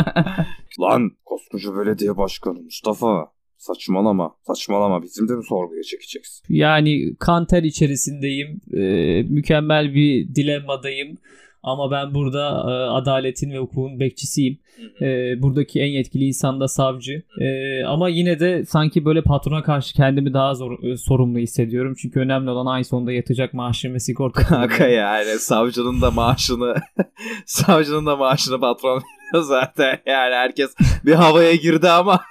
Lan 0.81 1.12
koskoca 1.25 1.69
belediye 1.77 2.17
başkanı 2.17 2.60
Mustafa. 2.62 3.31
Saçmalama. 3.58 4.35
Saçmalama. 4.48 5.04
Bizim 5.04 5.29
de 5.29 5.33
mi 5.33 5.44
sorguya 5.50 5.83
çekeceksin? 5.83 6.46
Yani 6.50 7.15
kanter 7.19 7.63
içerisindeyim. 7.63 8.62
Ee, 8.73 9.23
mükemmel 9.29 9.94
bir 9.94 10.35
dilemmadayım. 10.35 11.17
Ama 11.63 11.91
ben 11.91 12.13
burada 12.13 12.49
e, 12.49 12.71
adaletin 12.89 13.51
ve 13.51 13.57
hukukun 13.57 13.99
bekçisiyim. 13.99 14.60
Ee, 15.01 15.41
buradaki 15.41 15.79
en 15.79 15.87
yetkili 15.87 16.25
insan 16.25 16.60
da 16.60 16.67
savcı. 16.67 17.23
Ee, 17.41 17.83
ama 17.83 18.10
yine 18.10 18.39
de 18.39 18.65
sanki 18.65 19.05
böyle 19.05 19.21
patrona 19.21 19.63
karşı 19.63 19.93
kendimi 19.93 20.33
daha 20.33 20.55
zor, 20.55 20.83
e, 20.83 20.97
sorumlu 20.97 21.39
hissediyorum. 21.39 21.95
Çünkü 22.01 22.19
önemli 22.19 22.49
olan 22.49 22.65
ay 22.65 22.83
sonunda 22.83 23.12
yatacak 23.12 23.53
maaşım 23.53 23.93
ve 23.93 23.99
sigorta. 23.99 24.41
Kanka 24.47 24.87
yani 24.87 25.39
savcının 25.39 26.01
da 26.01 26.12
maaşını 26.12 26.75
savcının 27.45 28.05
da 28.05 28.15
maaşını 28.15 28.60
patron 28.60 29.01
zaten. 29.41 29.99
Yani 30.05 30.35
herkes 30.35 30.75
bir 31.05 31.13
havaya 31.13 31.55
girdi 31.55 31.89
ama. 31.89 32.21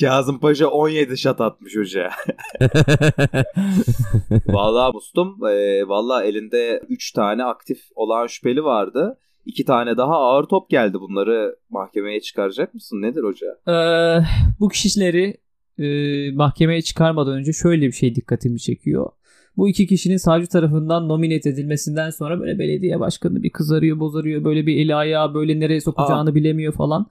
Kazım 0.00 0.40
Paşa 0.40 0.66
17 0.66 1.18
şat 1.18 1.40
atmış 1.40 1.76
hoca. 1.76 2.10
Vallahi 4.46 4.92
Mustum, 4.94 5.46
e, 5.46 5.88
vallahi 5.88 6.26
elinde 6.26 6.82
3 6.88 7.12
tane 7.12 7.44
aktif 7.44 7.78
olan 7.94 8.26
şüpheli 8.26 8.64
vardı. 8.64 9.18
2 9.46 9.64
tane 9.64 9.96
daha 9.96 10.14
ağır 10.14 10.44
top 10.44 10.70
geldi. 10.70 11.00
Bunları 11.00 11.56
mahkemeye 11.70 12.20
çıkaracak 12.20 12.74
mısın? 12.74 13.02
Nedir 13.02 13.22
hoca? 13.22 13.46
Ee, 13.68 14.24
bu 14.60 14.68
kişileri 14.68 15.36
e, 15.78 15.86
mahkemeye 16.32 16.82
çıkarmadan 16.82 17.34
önce 17.34 17.52
şöyle 17.52 17.86
bir 17.86 17.92
şey 17.92 18.14
dikkatimi 18.14 18.60
çekiyor. 18.60 19.10
Bu 19.56 19.68
iki 19.68 19.86
kişinin 19.86 20.16
savcı 20.16 20.48
tarafından 20.48 21.08
nomine 21.08 21.34
edilmesinden 21.34 22.10
sonra 22.10 22.40
böyle 22.40 22.58
belediye 22.58 23.00
başkanı 23.00 23.42
bir 23.42 23.50
kızarıyor 23.50 24.00
bozarıyor 24.00 24.44
böyle 24.44 24.66
bir 24.66 24.76
eli 24.76 24.94
ayağı 24.94 25.34
böyle 25.34 25.60
nereye 25.60 25.80
sokacağını 25.80 26.34
bilemiyor 26.34 26.72
falan. 26.72 27.06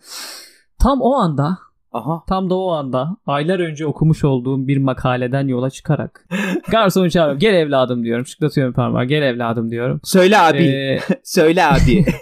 Tam 0.80 1.02
o 1.02 1.14
anda 1.14 1.58
Aha. 1.92 2.24
tam 2.28 2.50
da 2.50 2.56
o 2.56 2.72
anda 2.72 3.18
aylar 3.26 3.60
önce 3.60 3.86
okumuş 3.86 4.24
olduğum 4.24 4.68
bir 4.68 4.78
makaleden 4.78 5.48
yola 5.48 5.70
çıkarak 5.70 6.28
garsonu 6.72 7.10
çağırıyorum 7.12 7.39
gel 7.39 7.54
evladım 7.54 8.04
diyorum 8.04 8.26
şıklatıyorum 8.26 8.74
parmağı 8.74 9.06
gel 9.06 9.22
evladım 9.22 9.72
diyorum. 9.72 10.00
Söyle 10.04 10.39
abi. 10.39 10.64
Ee, 10.64 11.00
Söyle 11.24 11.66
abi. 11.66 12.06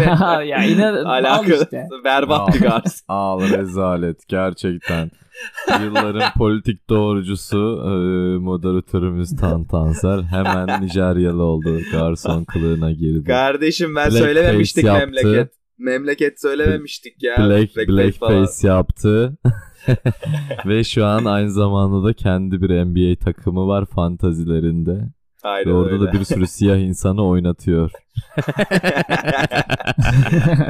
Ya 0.00 0.12
al 0.20 1.06
Alakalı. 1.06 1.54
işte. 1.62 1.88
Berbat 2.04 2.54
bir 2.54 2.60
garson. 2.60 3.04
Al 3.08 3.40
rezalet 3.40 4.28
gerçekten. 4.28 5.10
Yılların 5.82 6.32
politik 6.38 6.90
doğrucusu 6.90 7.82
e, 7.84 7.92
moderatörümüz 8.38 9.36
Tan 9.36 9.64
Tansel 9.64 10.22
hemen 10.22 10.82
Nijeryalı 10.82 11.42
oldu. 11.42 11.78
Garson 11.92 12.44
kılığına 12.44 12.92
girdi. 12.92 13.24
Kardeşim 13.24 13.96
ben 13.96 14.10
Black 14.10 14.18
söylememiştik 14.18 14.84
memleket. 14.84 15.55
Memleket 15.78 16.40
söylememiştik 16.40 17.22
ya. 17.22 17.36
Black, 17.38 17.76
Black 17.76 17.88
black 17.88 18.18
falan. 18.18 18.44
face 18.44 18.68
yaptı. 18.68 19.36
Ve 20.66 20.84
şu 20.84 21.04
an 21.04 21.24
aynı 21.24 21.50
zamanda 21.50 22.08
da 22.08 22.12
kendi 22.12 22.62
bir 22.62 22.84
NBA 22.84 23.24
takımı 23.24 23.66
var 23.66 23.86
fantazilerinde. 23.86 25.00
Aynen 25.42 25.70
Ve 25.70 25.76
orada 25.76 25.92
öyle. 25.94 26.04
da 26.04 26.12
bir 26.12 26.24
sürü 26.24 26.46
siyah 26.46 26.78
insanı 26.78 27.26
oynatıyor. 27.26 27.90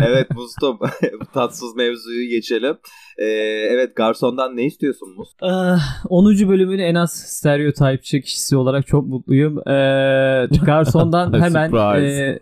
evet 0.09 0.31
Mustum. 0.31 0.79
Bu 1.21 1.27
tatsız 1.35 1.77
mevzuyu 1.77 2.29
geçelim. 2.29 2.77
Ee, 3.19 3.25
evet 3.71 3.97
garsondan 3.97 4.57
ne 4.57 4.65
istiyorsun 4.65 5.17
Must? 5.17 5.43
Ah, 5.43 6.05
10. 6.09 6.49
bölümün 6.49 6.79
en 6.79 6.95
az 6.95 7.13
stereotipçi 7.13 8.21
kişisi 8.21 8.57
olarak 8.57 8.87
çok 8.87 9.07
mutluyum. 9.07 9.69
Ee, 9.69 10.49
garsondan 10.67 11.41
hemen 11.41 11.73
e, 11.97 12.39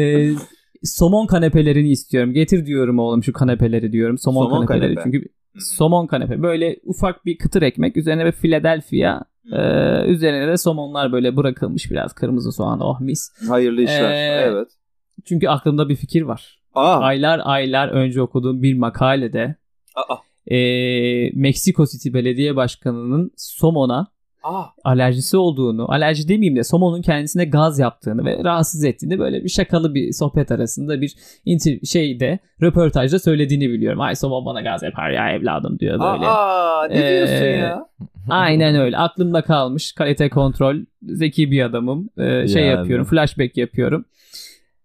e, 0.00 0.30
somon 0.86 1.26
kanepelerini 1.26 1.88
istiyorum. 1.90 2.32
Getir 2.32 2.66
diyorum 2.66 2.98
oğlum 2.98 3.24
şu 3.24 3.32
kanepeleri 3.32 3.92
diyorum. 3.92 4.18
Somon, 4.18 4.44
Somon 4.44 4.66
kanepeleri. 4.66 4.94
kanepe. 4.94 5.10
Çünkü 5.12 5.28
somon 5.58 6.06
kanepe. 6.06 6.42
Böyle 6.42 6.76
ufak 6.84 7.24
bir 7.26 7.38
kıtır 7.38 7.62
ekmek. 7.62 7.96
Üzerine 7.96 8.26
bir 8.26 8.32
Philadelphia. 8.32 9.20
e, 9.52 9.58
üzerine 10.06 10.48
de 10.48 10.56
somonlar 10.56 11.12
böyle 11.12 11.36
bırakılmış 11.36 11.90
biraz 11.90 12.12
kırmızı 12.12 12.52
soğan. 12.52 12.80
Oh 12.80 13.00
mis. 13.00 13.32
Hayırlı 13.48 13.82
işler. 13.82 14.10
Ee, 14.12 14.40
evet. 14.50 14.68
Çünkü 15.24 15.48
aklımda 15.48 15.88
bir 15.88 15.96
fikir 15.96 16.22
var. 16.22 16.62
Aa, 16.74 16.98
Aylar 17.00 17.40
aylar 17.44 17.88
önce 17.88 18.22
okuduğum 18.22 18.62
bir 18.62 18.78
makalede 18.78 19.56
aa, 19.94 20.16
e, 20.54 20.58
Meksiko 21.34 21.86
City 21.86 22.12
Belediye 22.14 22.56
Başkanı'nın 22.56 23.30
somona 23.36 24.06
aa. 24.46 24.64
alerjisi 24.84 25.36
olduğunu, 25.36 25.92
alerji 25.92 26.28
demeyeyim 26.28 26.56
de 26.56 26.64
somonun 26.64 27.02
kendisine 27.02 27.44
gaz 27.44 27.78
yaptığını 27.78 28.24
ve 28.24 28.44
rahatsız 28.44 28.84
ettiğini 28.84 29.18
böyle 29.18 29.44
bir 29.44 29.48
şakalı 29.48 29.94
bir 29.94 30.12
sohbet 30.12 30.50
arasında 30.50 31.00
bir 31.00 31.14
inter- 31.46 31.86
şeyde 31.86 32.38
röportajda 32.62 33.18
söylediğini 33.18 33.70
biliyorum. 33.70 34.00
Ay 34.00 34.14
somon 34.16 34.44
bana 34.46 34.60
gaz 34.60 34.82
yapar 34.82 35.10
ya 35.10 35.30
evladım 35.30 35.78
diyor 35.78 36.00
böyle. 36.00 36.26
Aa, 36.26 36.86
ne 36.88 36.98
Ee, 36.98 37.10
diyorsun 37.10 37.46
ya? 37.60 37.86
Aynen 38.30 38.74
öyle. 38.76 38.96
Aklımda 38.96 39.42
kalmış. 39.42 39.92
Kalite 39.92 40.28
kontrol. 40.28 40.76
Zeki 41.02 41.50
bir 41.50 41.62
adamım. 41.62 42.08
Ee, 42.18 42.48
şey 42.48 42.62
Yani. 42.62 42.76
yapıyorum. 42.78 43.04
Flashback 43.06 43.56
yapıyorum. 43.56 44.04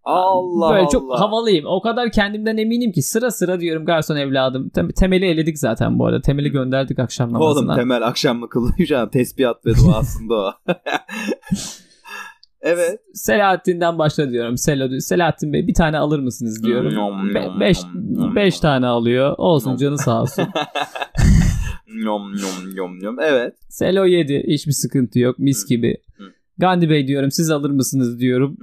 Allah 0.03 0.69
Böyle 0.71 0.81
Allah. 0.81 0.89
çok 0.89 1.19
havalıyım. 1.19 1.65
O 1.65 1.81
kadar 1.81 2.11
kendimden 2.11 2.57
eminim 2.57 2.91
ki 2.91 3.01
sıra 3.01 3.31
sıra 3.31 3.59
diyorum 3.59 3.85
garson 3.85 4.15
evladım. 4.15 4.69
Tem- 4.75 4.93
temeli 4.93 5.25
eledik 5.25 5.59
zaten 5.59 5.99
bu 5.99 6.05
arada. 6.05 6.21
Temeli 6.21 6.51
gönderdik 6.51 6.99
akşam 6.99 7.33
namazına. 7.33 7.65
Oğlum 7.71 7.75
temel 7.75 8.07
akşam 8.07 8.37
mı 8.39 8.49
kılıyor? 8.49 9.11
Tesbihat 9.11 9.65
ve 9.65 9.75
duasında 9.75 10.35
o. 10.35 10.51
evet. 12.61 12.99
Selahattin'den 13.13 13.99
başla 13.99 14.31
diyorum. 14.31 14.57
Selo, 14.57 14.99
Selahattin 14.99 15.53
Bey 15.53 15.67
bir 15.67 15.73
tane 15.73 15.97
alır 15.97 16.19
mısınız 16.19 16.63
diyorum. 16.63 16.93
Nom, 16.95 17.33
Be- 17.33 17.45
nom, 17.47 17.59
beş, 17.59 17.77
nom, 17.93 18.35
beş 18.35 18.53
nom. 18.55 18.61
tane 18.61 18.87
alıyor. 18.87 19.35
Olsun 19.37 19.69
Nom. 19.69 19.77
canı 19.77 19.97
sağ 19.97 20.21
olsun. 20.21 20.45
Yom 22.05 22.23
yom 22.23 22.75
yom 22.75 22.99
yom. 23.01 23.19
Evet. 23.19 23.55
Selo 23.69 24.05
yedi. 24.05 24.43
Hiçbir 24.47 24.71
sıkıntı 24.71 25.19
yok. 25.19 25.39
Mis 25.39 25.65
gibi. 25.69 25.97
Gandhi 26.57 26.89
Bey 26.89 27.07
diyorum 27.07 27.31
siz 27.31 27.51
alır 27.51 27.69
mısınız 27.69 28.19
diyorum. 28.19 28.57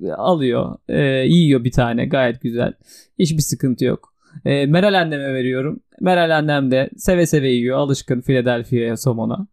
Hı. 0.00 0.14
Alıyor. 0.14 0.76
Ee, 0.88 1.02
yiyor 1.26 1.64
bir 1.64 1.72
tane 1.72 2.06
gayet 2.06 2.40
güzel. 2.40 2.72
Hiçbir 3.18 3.42
sıkıntı 3.42 3.84
yok. 3.84 4.12
Ee, 4.44 4.66
Meral 4.66 5.00
anneme 5.00 5.34
veriyorum. 5.34 5.80
Meral 6.00 6.36
annem 6.38 6.70
de 6.70 6.90
seve 6.96 7.26
seve 7.26 7.48
yiyor. 7.48 7.78
Alışkın 7.78 8.20
Philadelphia'ya 8.20 8.96
somona. 8.96 9.46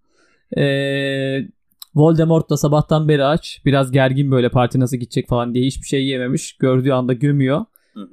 Ee, 0.58 1.48
Voldemort 1.96 2.50
da 2.50 2.58
sabahtan 2.58 3.08
beri 3.08 3.26
aç. 3.26 3.62
Biraz 3.66 3.92
gergin 3.92 4.32
böyle 4.32 4.50
parti 4.50 4.80
nasıl 4.80 4.98
gidecek 4.98 5.28
falan 5.28 5.54
diye 5.54 5.66
hiçbir 5.66 5.88
şey 5.88 6.08
yememiş. 6.08 6.58
Gördüğü 6.58 6.92
anda 6.92 7.14
gömüyor. 7.14 7.66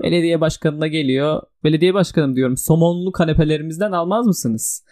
Belediye 0.03 0.41
başkanına 0.41 0.87
geliyor. 0.87 1.43
Belediye 1.65 1.95
başkanım 1.95 2.37
diyorum 2.37 2.57
somonlu 2.57 3.13
kanepelerimizden 3.13 3.93
almaz 3.93 4.27
mısınız? 4.27 4.85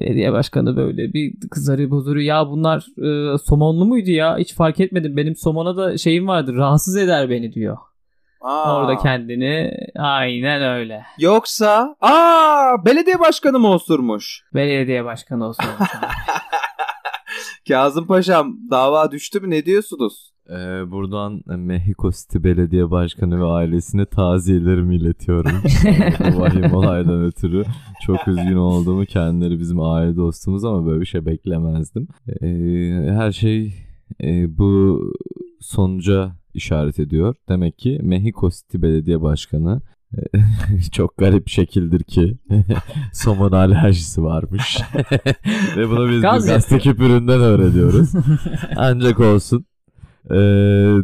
Belediye 0.00 0.32
başkanı 0.32 0.76
böyle 0.76 1.12
bir 1.12 1.34
kızarıyor 1.50 1.90
bozuruyor. 1.90 2.26
Ya 2.26 2.46
bunlar 2.46 2.86
e, 2.98 3.38
somonlu 3.38 3.84
muydu 3.84 4.10
ya? 4.10 4.38
Hiç 4.38 4.54
fark 4.54 4.80
etmedim. 4.80 5.16
Benim 5.16 5.36
somona 5.36 5.76
da 5.76 5.98
şeyim 5.98 6.28
vardır. 6.28 6.56
Rahatsız 6.56 6.96
eder 6.96 7.30
beni 7.30 7.52
diyor. 7.52 7.76
Aa. 8.40 8.76
Orada 8.76 8.96
kendini 8.96 9.70
aynen 9.98 10.62
öyle. 10.62 11.04
Yoksa 11.18 11.96
aa 12.00 12.84
belediye 12.84 13.20
başkanı 13.20 13.58
mı 13.58 13.68
osurmuş? 13.68 14.42
Belediye 14.54 15.04
başkanı 15.04 15.46
olsun. 15.46 15.64
Kazım 17.68 18.06
Paşam 18.06 18.56
dava 18.70 19.10
düştü 19.10 19.40
mü 19.40 19.50
ne 19.50 19.66
diyorsunuz? 19.66 20.31
Ee, 20.50 20.90
buradan 20.90 21.42
Mexico 21.46 22.10
City 22.12 22.38
Belediye 22.44 22.90
Başkanı 22.90 23.40
ve 23.40 23.44
ailesine 23.44 24.06
taziyelerimi 24.06 24.96
iletiyorum. 24.96 25.52
Vahim 26.40 26.74
olaydan 26.74 27.24
ötürü 27.24 27.64
çok 28.06 28.28
üzgün 28.28 28.56
olduğumu 28.56 29.04
kendileri 29.04 29.58
bizim 29.58 29.80
aile 29.80 30.16
dostumuz 30.16 30.64
ama 30.64 30.86
böyle 30.86 31.00
bir 31.00 31.06
şey 31.06 31.26
beklemezdim. 31.26 32.08
Ee, 32.28 32.46
her 33.10 33.32
şey 33.32 33.74
e, 34.22 34.58
bu 34.58 35.00
sonuca 35.60 36.32
işaret 36.54 36.98
ediyor. 36.98 37.34
Demek 37.48 37.78
ki 37.78 38.00
Mexico 38.02 38.50
City 38.50 38.82
Belediye 38.82 39.22
Başkanı 39.22 39.80
e, 40.16 40.20
çok 40.92 41.16
garip 41.16 41.48
şekildir 41.48 42.02
ki 42.02 42.38
somon 43.12 43.52
alerjisi 43.52 44.22
varmış. 44.22 44.78
Ve 45.76 45.90
bunu 45.90 46.10
biz 46.10 46.22
Gaz 46.22 46.44
bir 46.44 46.52
gazete 46.52 46.78
küpüründen 46.78 47.40
öğreniyoruz. 47.40 48.12
Ancak 48.76 49.20
olsun. 49.20 49.66
Ee, 50.30 50.34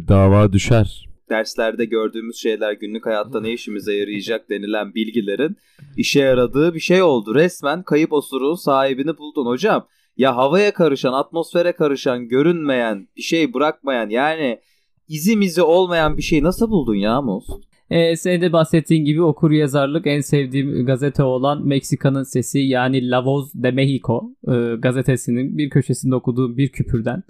dava 0.07 0.53
düşer. 0.53 1.09
Derslerde 1.29 1.85
gördüğümüz 1.85 2.37
şeyler 2.37 2.73
günlük 2.73 3.05
hayatta 3.05 3.41
ne 3.41 3.53
işimize 3.53 3.93
yarayacak 3.93 4.49
denilen 4.49 4.93
bilgilerin 4.95 5.57
işe 5.97 6.19
yaradığı 6.19 6.73
bir 6.73 6.79
şey 6.79 7.01
oldu. 7.01 7.35
Resmen 7.35 7.83
kayıp 7.83 8.13
osuruğun 8.13 8.55
sahibini 8.55 9.17
buldun 9.17 9.45
hocam. 9.45 9.87
Ya 10.17 10.35
havaya 10.35 10.73
karışan, 10.73 11.13
atmosfere 11.13 11.71
karışan, 11.71 12.27
görünmeyen, 12.27 13.07
bir 13.17 13.21
şey 13.21 13.53
bırakmayan 13.53 14.09
yani 14.09 14.59
izi 15.07 15.35
mizi 15.35 15.61
olmayan 15.61 16.17
bir 16.17 16.21
şey 16.21 16.43
nasıl 16.43 16.69
buldun 16.69 16.95
ya 16.95 17.21
Muz? 17.21 17.45
Ee, 17.89 18.15
senin 18.15 18.41
de 18.41 18.53
bahsettiğin 18.53 19.05
gibi 19.05 19.21
okur 19.21 19.51
yazarlık 19.51 20.07
en 20.07 20.21
sevdiğim 20.21 20.85
gazete 20.85 21.23
olan 21.23 21.67
Meksika'nın 21.67 22.23
Sesi 22.23 22.59
yani 22.59 23.09
La 23.09 23.25
Voz 23.25 23.53
de 23.53 23.71
Mexico 23.71 24.31
e, 24.47 24.75
gazetesinin 24.75 25.57
bir 25.57 25.69
köşesinde 25.69 26.15
okuduğum 26.15 26.57
bir 26.57 26.69
küpürden 26.69 27.23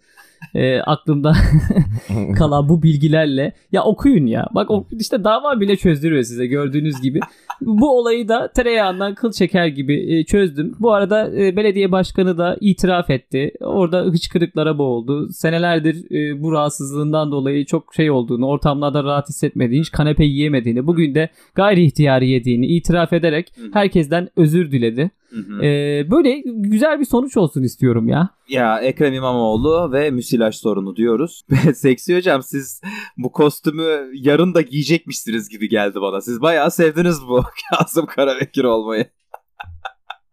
e, 0.55 0.79
aklımda 0.79 1.33
kalan 2.37 2.69
bu 2.69 2.83
bilgilerle 2.83 3.53
ya 3.71 3.83
okuyun 3.83 4.25
ya. 4.25 4.47
Bak 4.55 4.69
işte 4.91 5.23
dava 5.23 5.59
bile 5.59 5.75
çözdürüyor 5.75 6.23
size 6.23 6.47
gördüğünüz 6.47 7.01
gibi. 7.01 7.19
Bu 7.61 7.99
olayı 7.99 8.27
da 8.27 8.51
tereyağından 8.51 9.15
kıl 9.15 9.31
çeker 9.31 9.67
gibi 9.67 10.17
e, 10.17 10.23
çözdüm. 10.23 10.75
Bu 10.79 10.93
arada 10.93 11.35
e, 11.35 11.55
belediye 11.55 11.91
başkanı 11.91 12.37
da 12.37 12.57
itiraf 12.61 13.09
etti. 13.09 13.51
Orada 13.61 14.01
hıçkırıklara 14.01 14.77
boğuldu. 14.77 15.29
Senelerdir 15.29 16.11
e, 16.11 16.43
bu 16.43 16.51
rahatsızlığından 16.51 17.31
dolayı 17.31 17.65
çok 17.65 17.93
şey 17.95 18.11
olduğunu, 18.11 18.47
ortamlarda 18.47 19.03
rahat 19.03 19.29
hissetmediğini, 19.29 19.81
hiç 19.81 19.91
kanepe 19.91 20.25
yiyemediğini, 20.25 20.87
bugün 20.87 21.15
de 21.15 21.29
gayri 21.55 21.83
ihtiyari 21.83 22.29
yediğini 22.29 22.67
itiraf 22.67 23.13
ederek 23.13 23.53
herkesten 23.73 24.29
özür 24.35 24.71
diledi. 24.71 25.11
Hı 25.29 25.39
hı. 25.39 25.63
Ee, 25.63 26.07
böyle 26.11 26.41
güzel 26.45 26.99
bir 26.99 27.05
sonuç 27.05 27.37
olsun 27.37 27.63
istiyorum 27.63 28.07
ya. 28.07 28.29
Ya 28.47 28.79
Ekrem 28.79 29.13
İmamoğlu 29.13 29.91
ve 29.91 30.11
müsilaj 30.11 30.55
sorunu 30.55 30.95
diyoruz. 30.95 31.41
Seksi 31.75 32.15
hocam 32.15 32.43
siz 32.43 32.81
bu 33.17 33.31
kostümü 33.31 34.09
yarın 34.13 34.53
da 34.53 34.61
giyecekmişsiniz 34.61 35.49
gibi 35.49 35.69
geldi 35.69 36.01
bana. 36.01 36.21
Siz 36.21 36.41
bayağı 36.41 36.71
sevdiniz 36.71 37.21
bu 37.27 37.43
Kasım 37.71 38.05
Karabekir 38.05 38.63
olmayı. 38.63 39.05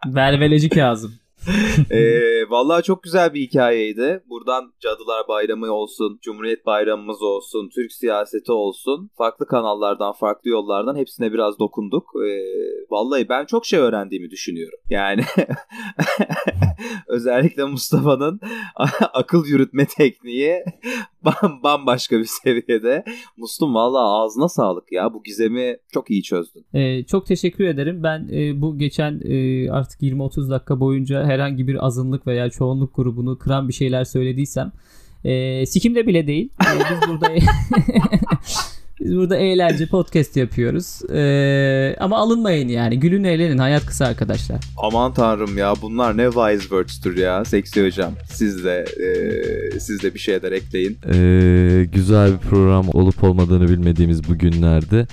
Velveleci 0.07 0.69
Kazım. 0.69 1.13
ee, 1.91 2.51
vallahi 2.51 2.83
çok 2.83 3.03
güzel 3.03 3.35
bir 3.35 3.41
hikayeydi. 3.41 4.23
Buradan 4.29 4.73
Cadılar 4.81 5.29
Bayramı 5.29 5.73
olsun, 5.73 6.19
Cumhuriyet 6.23 6.67
Bayramımız 6.67 7.23
olsun, 7.23 7.71
Türk 7.75 7.93
siyaseti 7.93 8.53
olsun. 8.53 9.11
Farklı 9.19 9.47
kanallardan, 9.47 10.13
farklı 10.13 10.51
yollardan 10.51 10.97
hepsine 10.97 11.33
biraz 11.33 11.59
dokunduk. 11.59 12.11
Ee, 12.27 12.41
vallahi 12.91 13.29
ben 13.29 13.45
çok 13.47 13.67
şey 13.67 13.79
öğrendiğimi 13.79 14.31
düşünüyorum. 14.31 14.79
Yani 14.91 15.25
özellikle 17.09 17.65
Mustafa'nın 17.65 18.41
akıl 19.13 19.47
yürütme 19.47 19.87
tekniği 19.87 20.65
bambaşka 21.63 22.19
bir 22.19 22.29
seviyede. 22.45 23.05
Mustum 23.37 23.75
vallahi 23.75 24.03
ağzına 24.03 24.49
sağlık 24.49 24.93
ya. 24.93 25.15
Bu 25.15 25.23
gizemi 25.23 25.77
çok 25.93 26.11
iyi 26.11 26.23
çözdün. 26.23 26.65
Ee, 26.75 27.05
çok 27.05 27.27
teşekkür 27.27 27.65
ederim. 27.65 28.03
Ben 28.03 28.29
e, 28.33 28.61
bu 28.61 28.79
geçen 28.79 29.21
e, 29.25 29.71
artık 29.71 30.03
20-30 30.03 30.51
dakika 30.51 30.81
boyunca 30.81 31.25
herhangi 31.25 31.69
bir 31.69 31.87
azınlık 31.87 32.27
veya 32.27 32.51
çoğunluk 32.51 32.97
grubunu 32.97 33.39
kıran 33.39 33.69
bir 33.69 33.73
şeyler 33.73 34.05
söylediysem 34.05 34.73
e, 35.25 35.67
sikimde 35.67 36.07
bile 36.07 36.27
değil. 36.27 36.53
E, 36.63 36.79
biz 36.79 37.09
burada 37.09 37.29
biz 39.01 39.17
burada 39.17 39.37
eğlence 39.37 39.87
podcast 39.87 40.37
yapıyoruz. 40.37 41.11
E, 41.11 41.97
ama 42.01 42.17
alınmayın 42.17 42.69
yani. 42.69 43.01
Gülün 43.01 43.25
eğlenin. 43.25 43.59
Hayat 43.59 43.87
kısa 43.87 44.07
arkadaşlar. 44.07 44.61
Aman 44.77 45.15
tanrım 45.15 45.59
ya 45.59 45.75
bunlar 45.83 46.17
ne 46.17 46.25
wise 46.25 46.61
words'tur 46.61 47.17
ya 47.17 47.45
seksi 47.45 47.87
hocam. 47.87 48.13
Siz 48.31 48.65
de 48.65 48.85
e, 49.05 49.81
siz 49.81 50.03
de 50.03 50.15
bir 50.15 50.19
şeyler 50.19 50.53
ekleyin. 50.53 50.99
Ee, 51.15 51.85
güzel 51.93 52.33
bir 52.33 52.39
program 52.39 52.89
olup 52.93 53.25
olmadığını 53.25 53.69
bilmediğimiz 53.69 54.29
bu 54.29 54.39
günlerde 54.39 55.07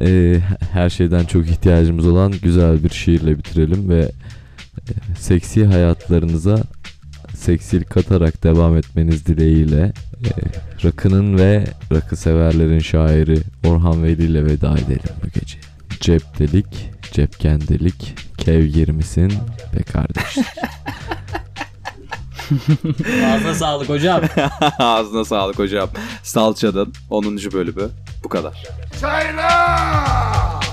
e, 0.00 0.36
her 0.72 0.90
şeyden 0.90 1.24
çok 1.24 1.46
ihtiyacımız 1.46 2.06
olan 2.06 2.34
güzel 2.42 2.84
bir 2.84 2.90
şiirle 2.90 3.38
bitirelim 3.38 3.88
ve 3.88 4.00
e, 4.00 4.92
seksi 5.18 5.64
hayatlarınıza 5.64 6.62
seksilik 7.34 7.90
katarak 7.90 8.44
devam 8.44 8.76
etmeniz 8.76 9.26
dileğiyle 9.26 9.92
rakının 10.84 11.38
ve 11.38 11.64
rakı 11.92 12.16
severlerin 12.16 12.78
şairi 12.78 13.38
Orhan 13.66 14.04
Veli 14.04 14.24
ile 14.24 14.44
veda 14.44 14.74
edelim 14.78 15.14
bu 15.24 15.40
gece. 15.40 15.58
Cep 16.00 16.38
delik, 16.38 16.90
cepken 17.12 17.60
delik, 17.60 18.14
kevgir 18.38 18.88
misin 18.88 19.32
be 19.76 19.82
kardeş. 19.82 20.36
Ağzına 23.24 23.54
sağlık 23.54 23.88
hocam. 23.88 24.22
Ağzına 24.78 25.24
sağlık 25.24 25.58
hocam. 25.58 25.88
Salçadan 26.22 26.92
10. 27.10 27.36
bölümü 27.36 27.88
bu 28.24 28.28
kadar. 28.28 28.64
Çaylar! 29.00 30.66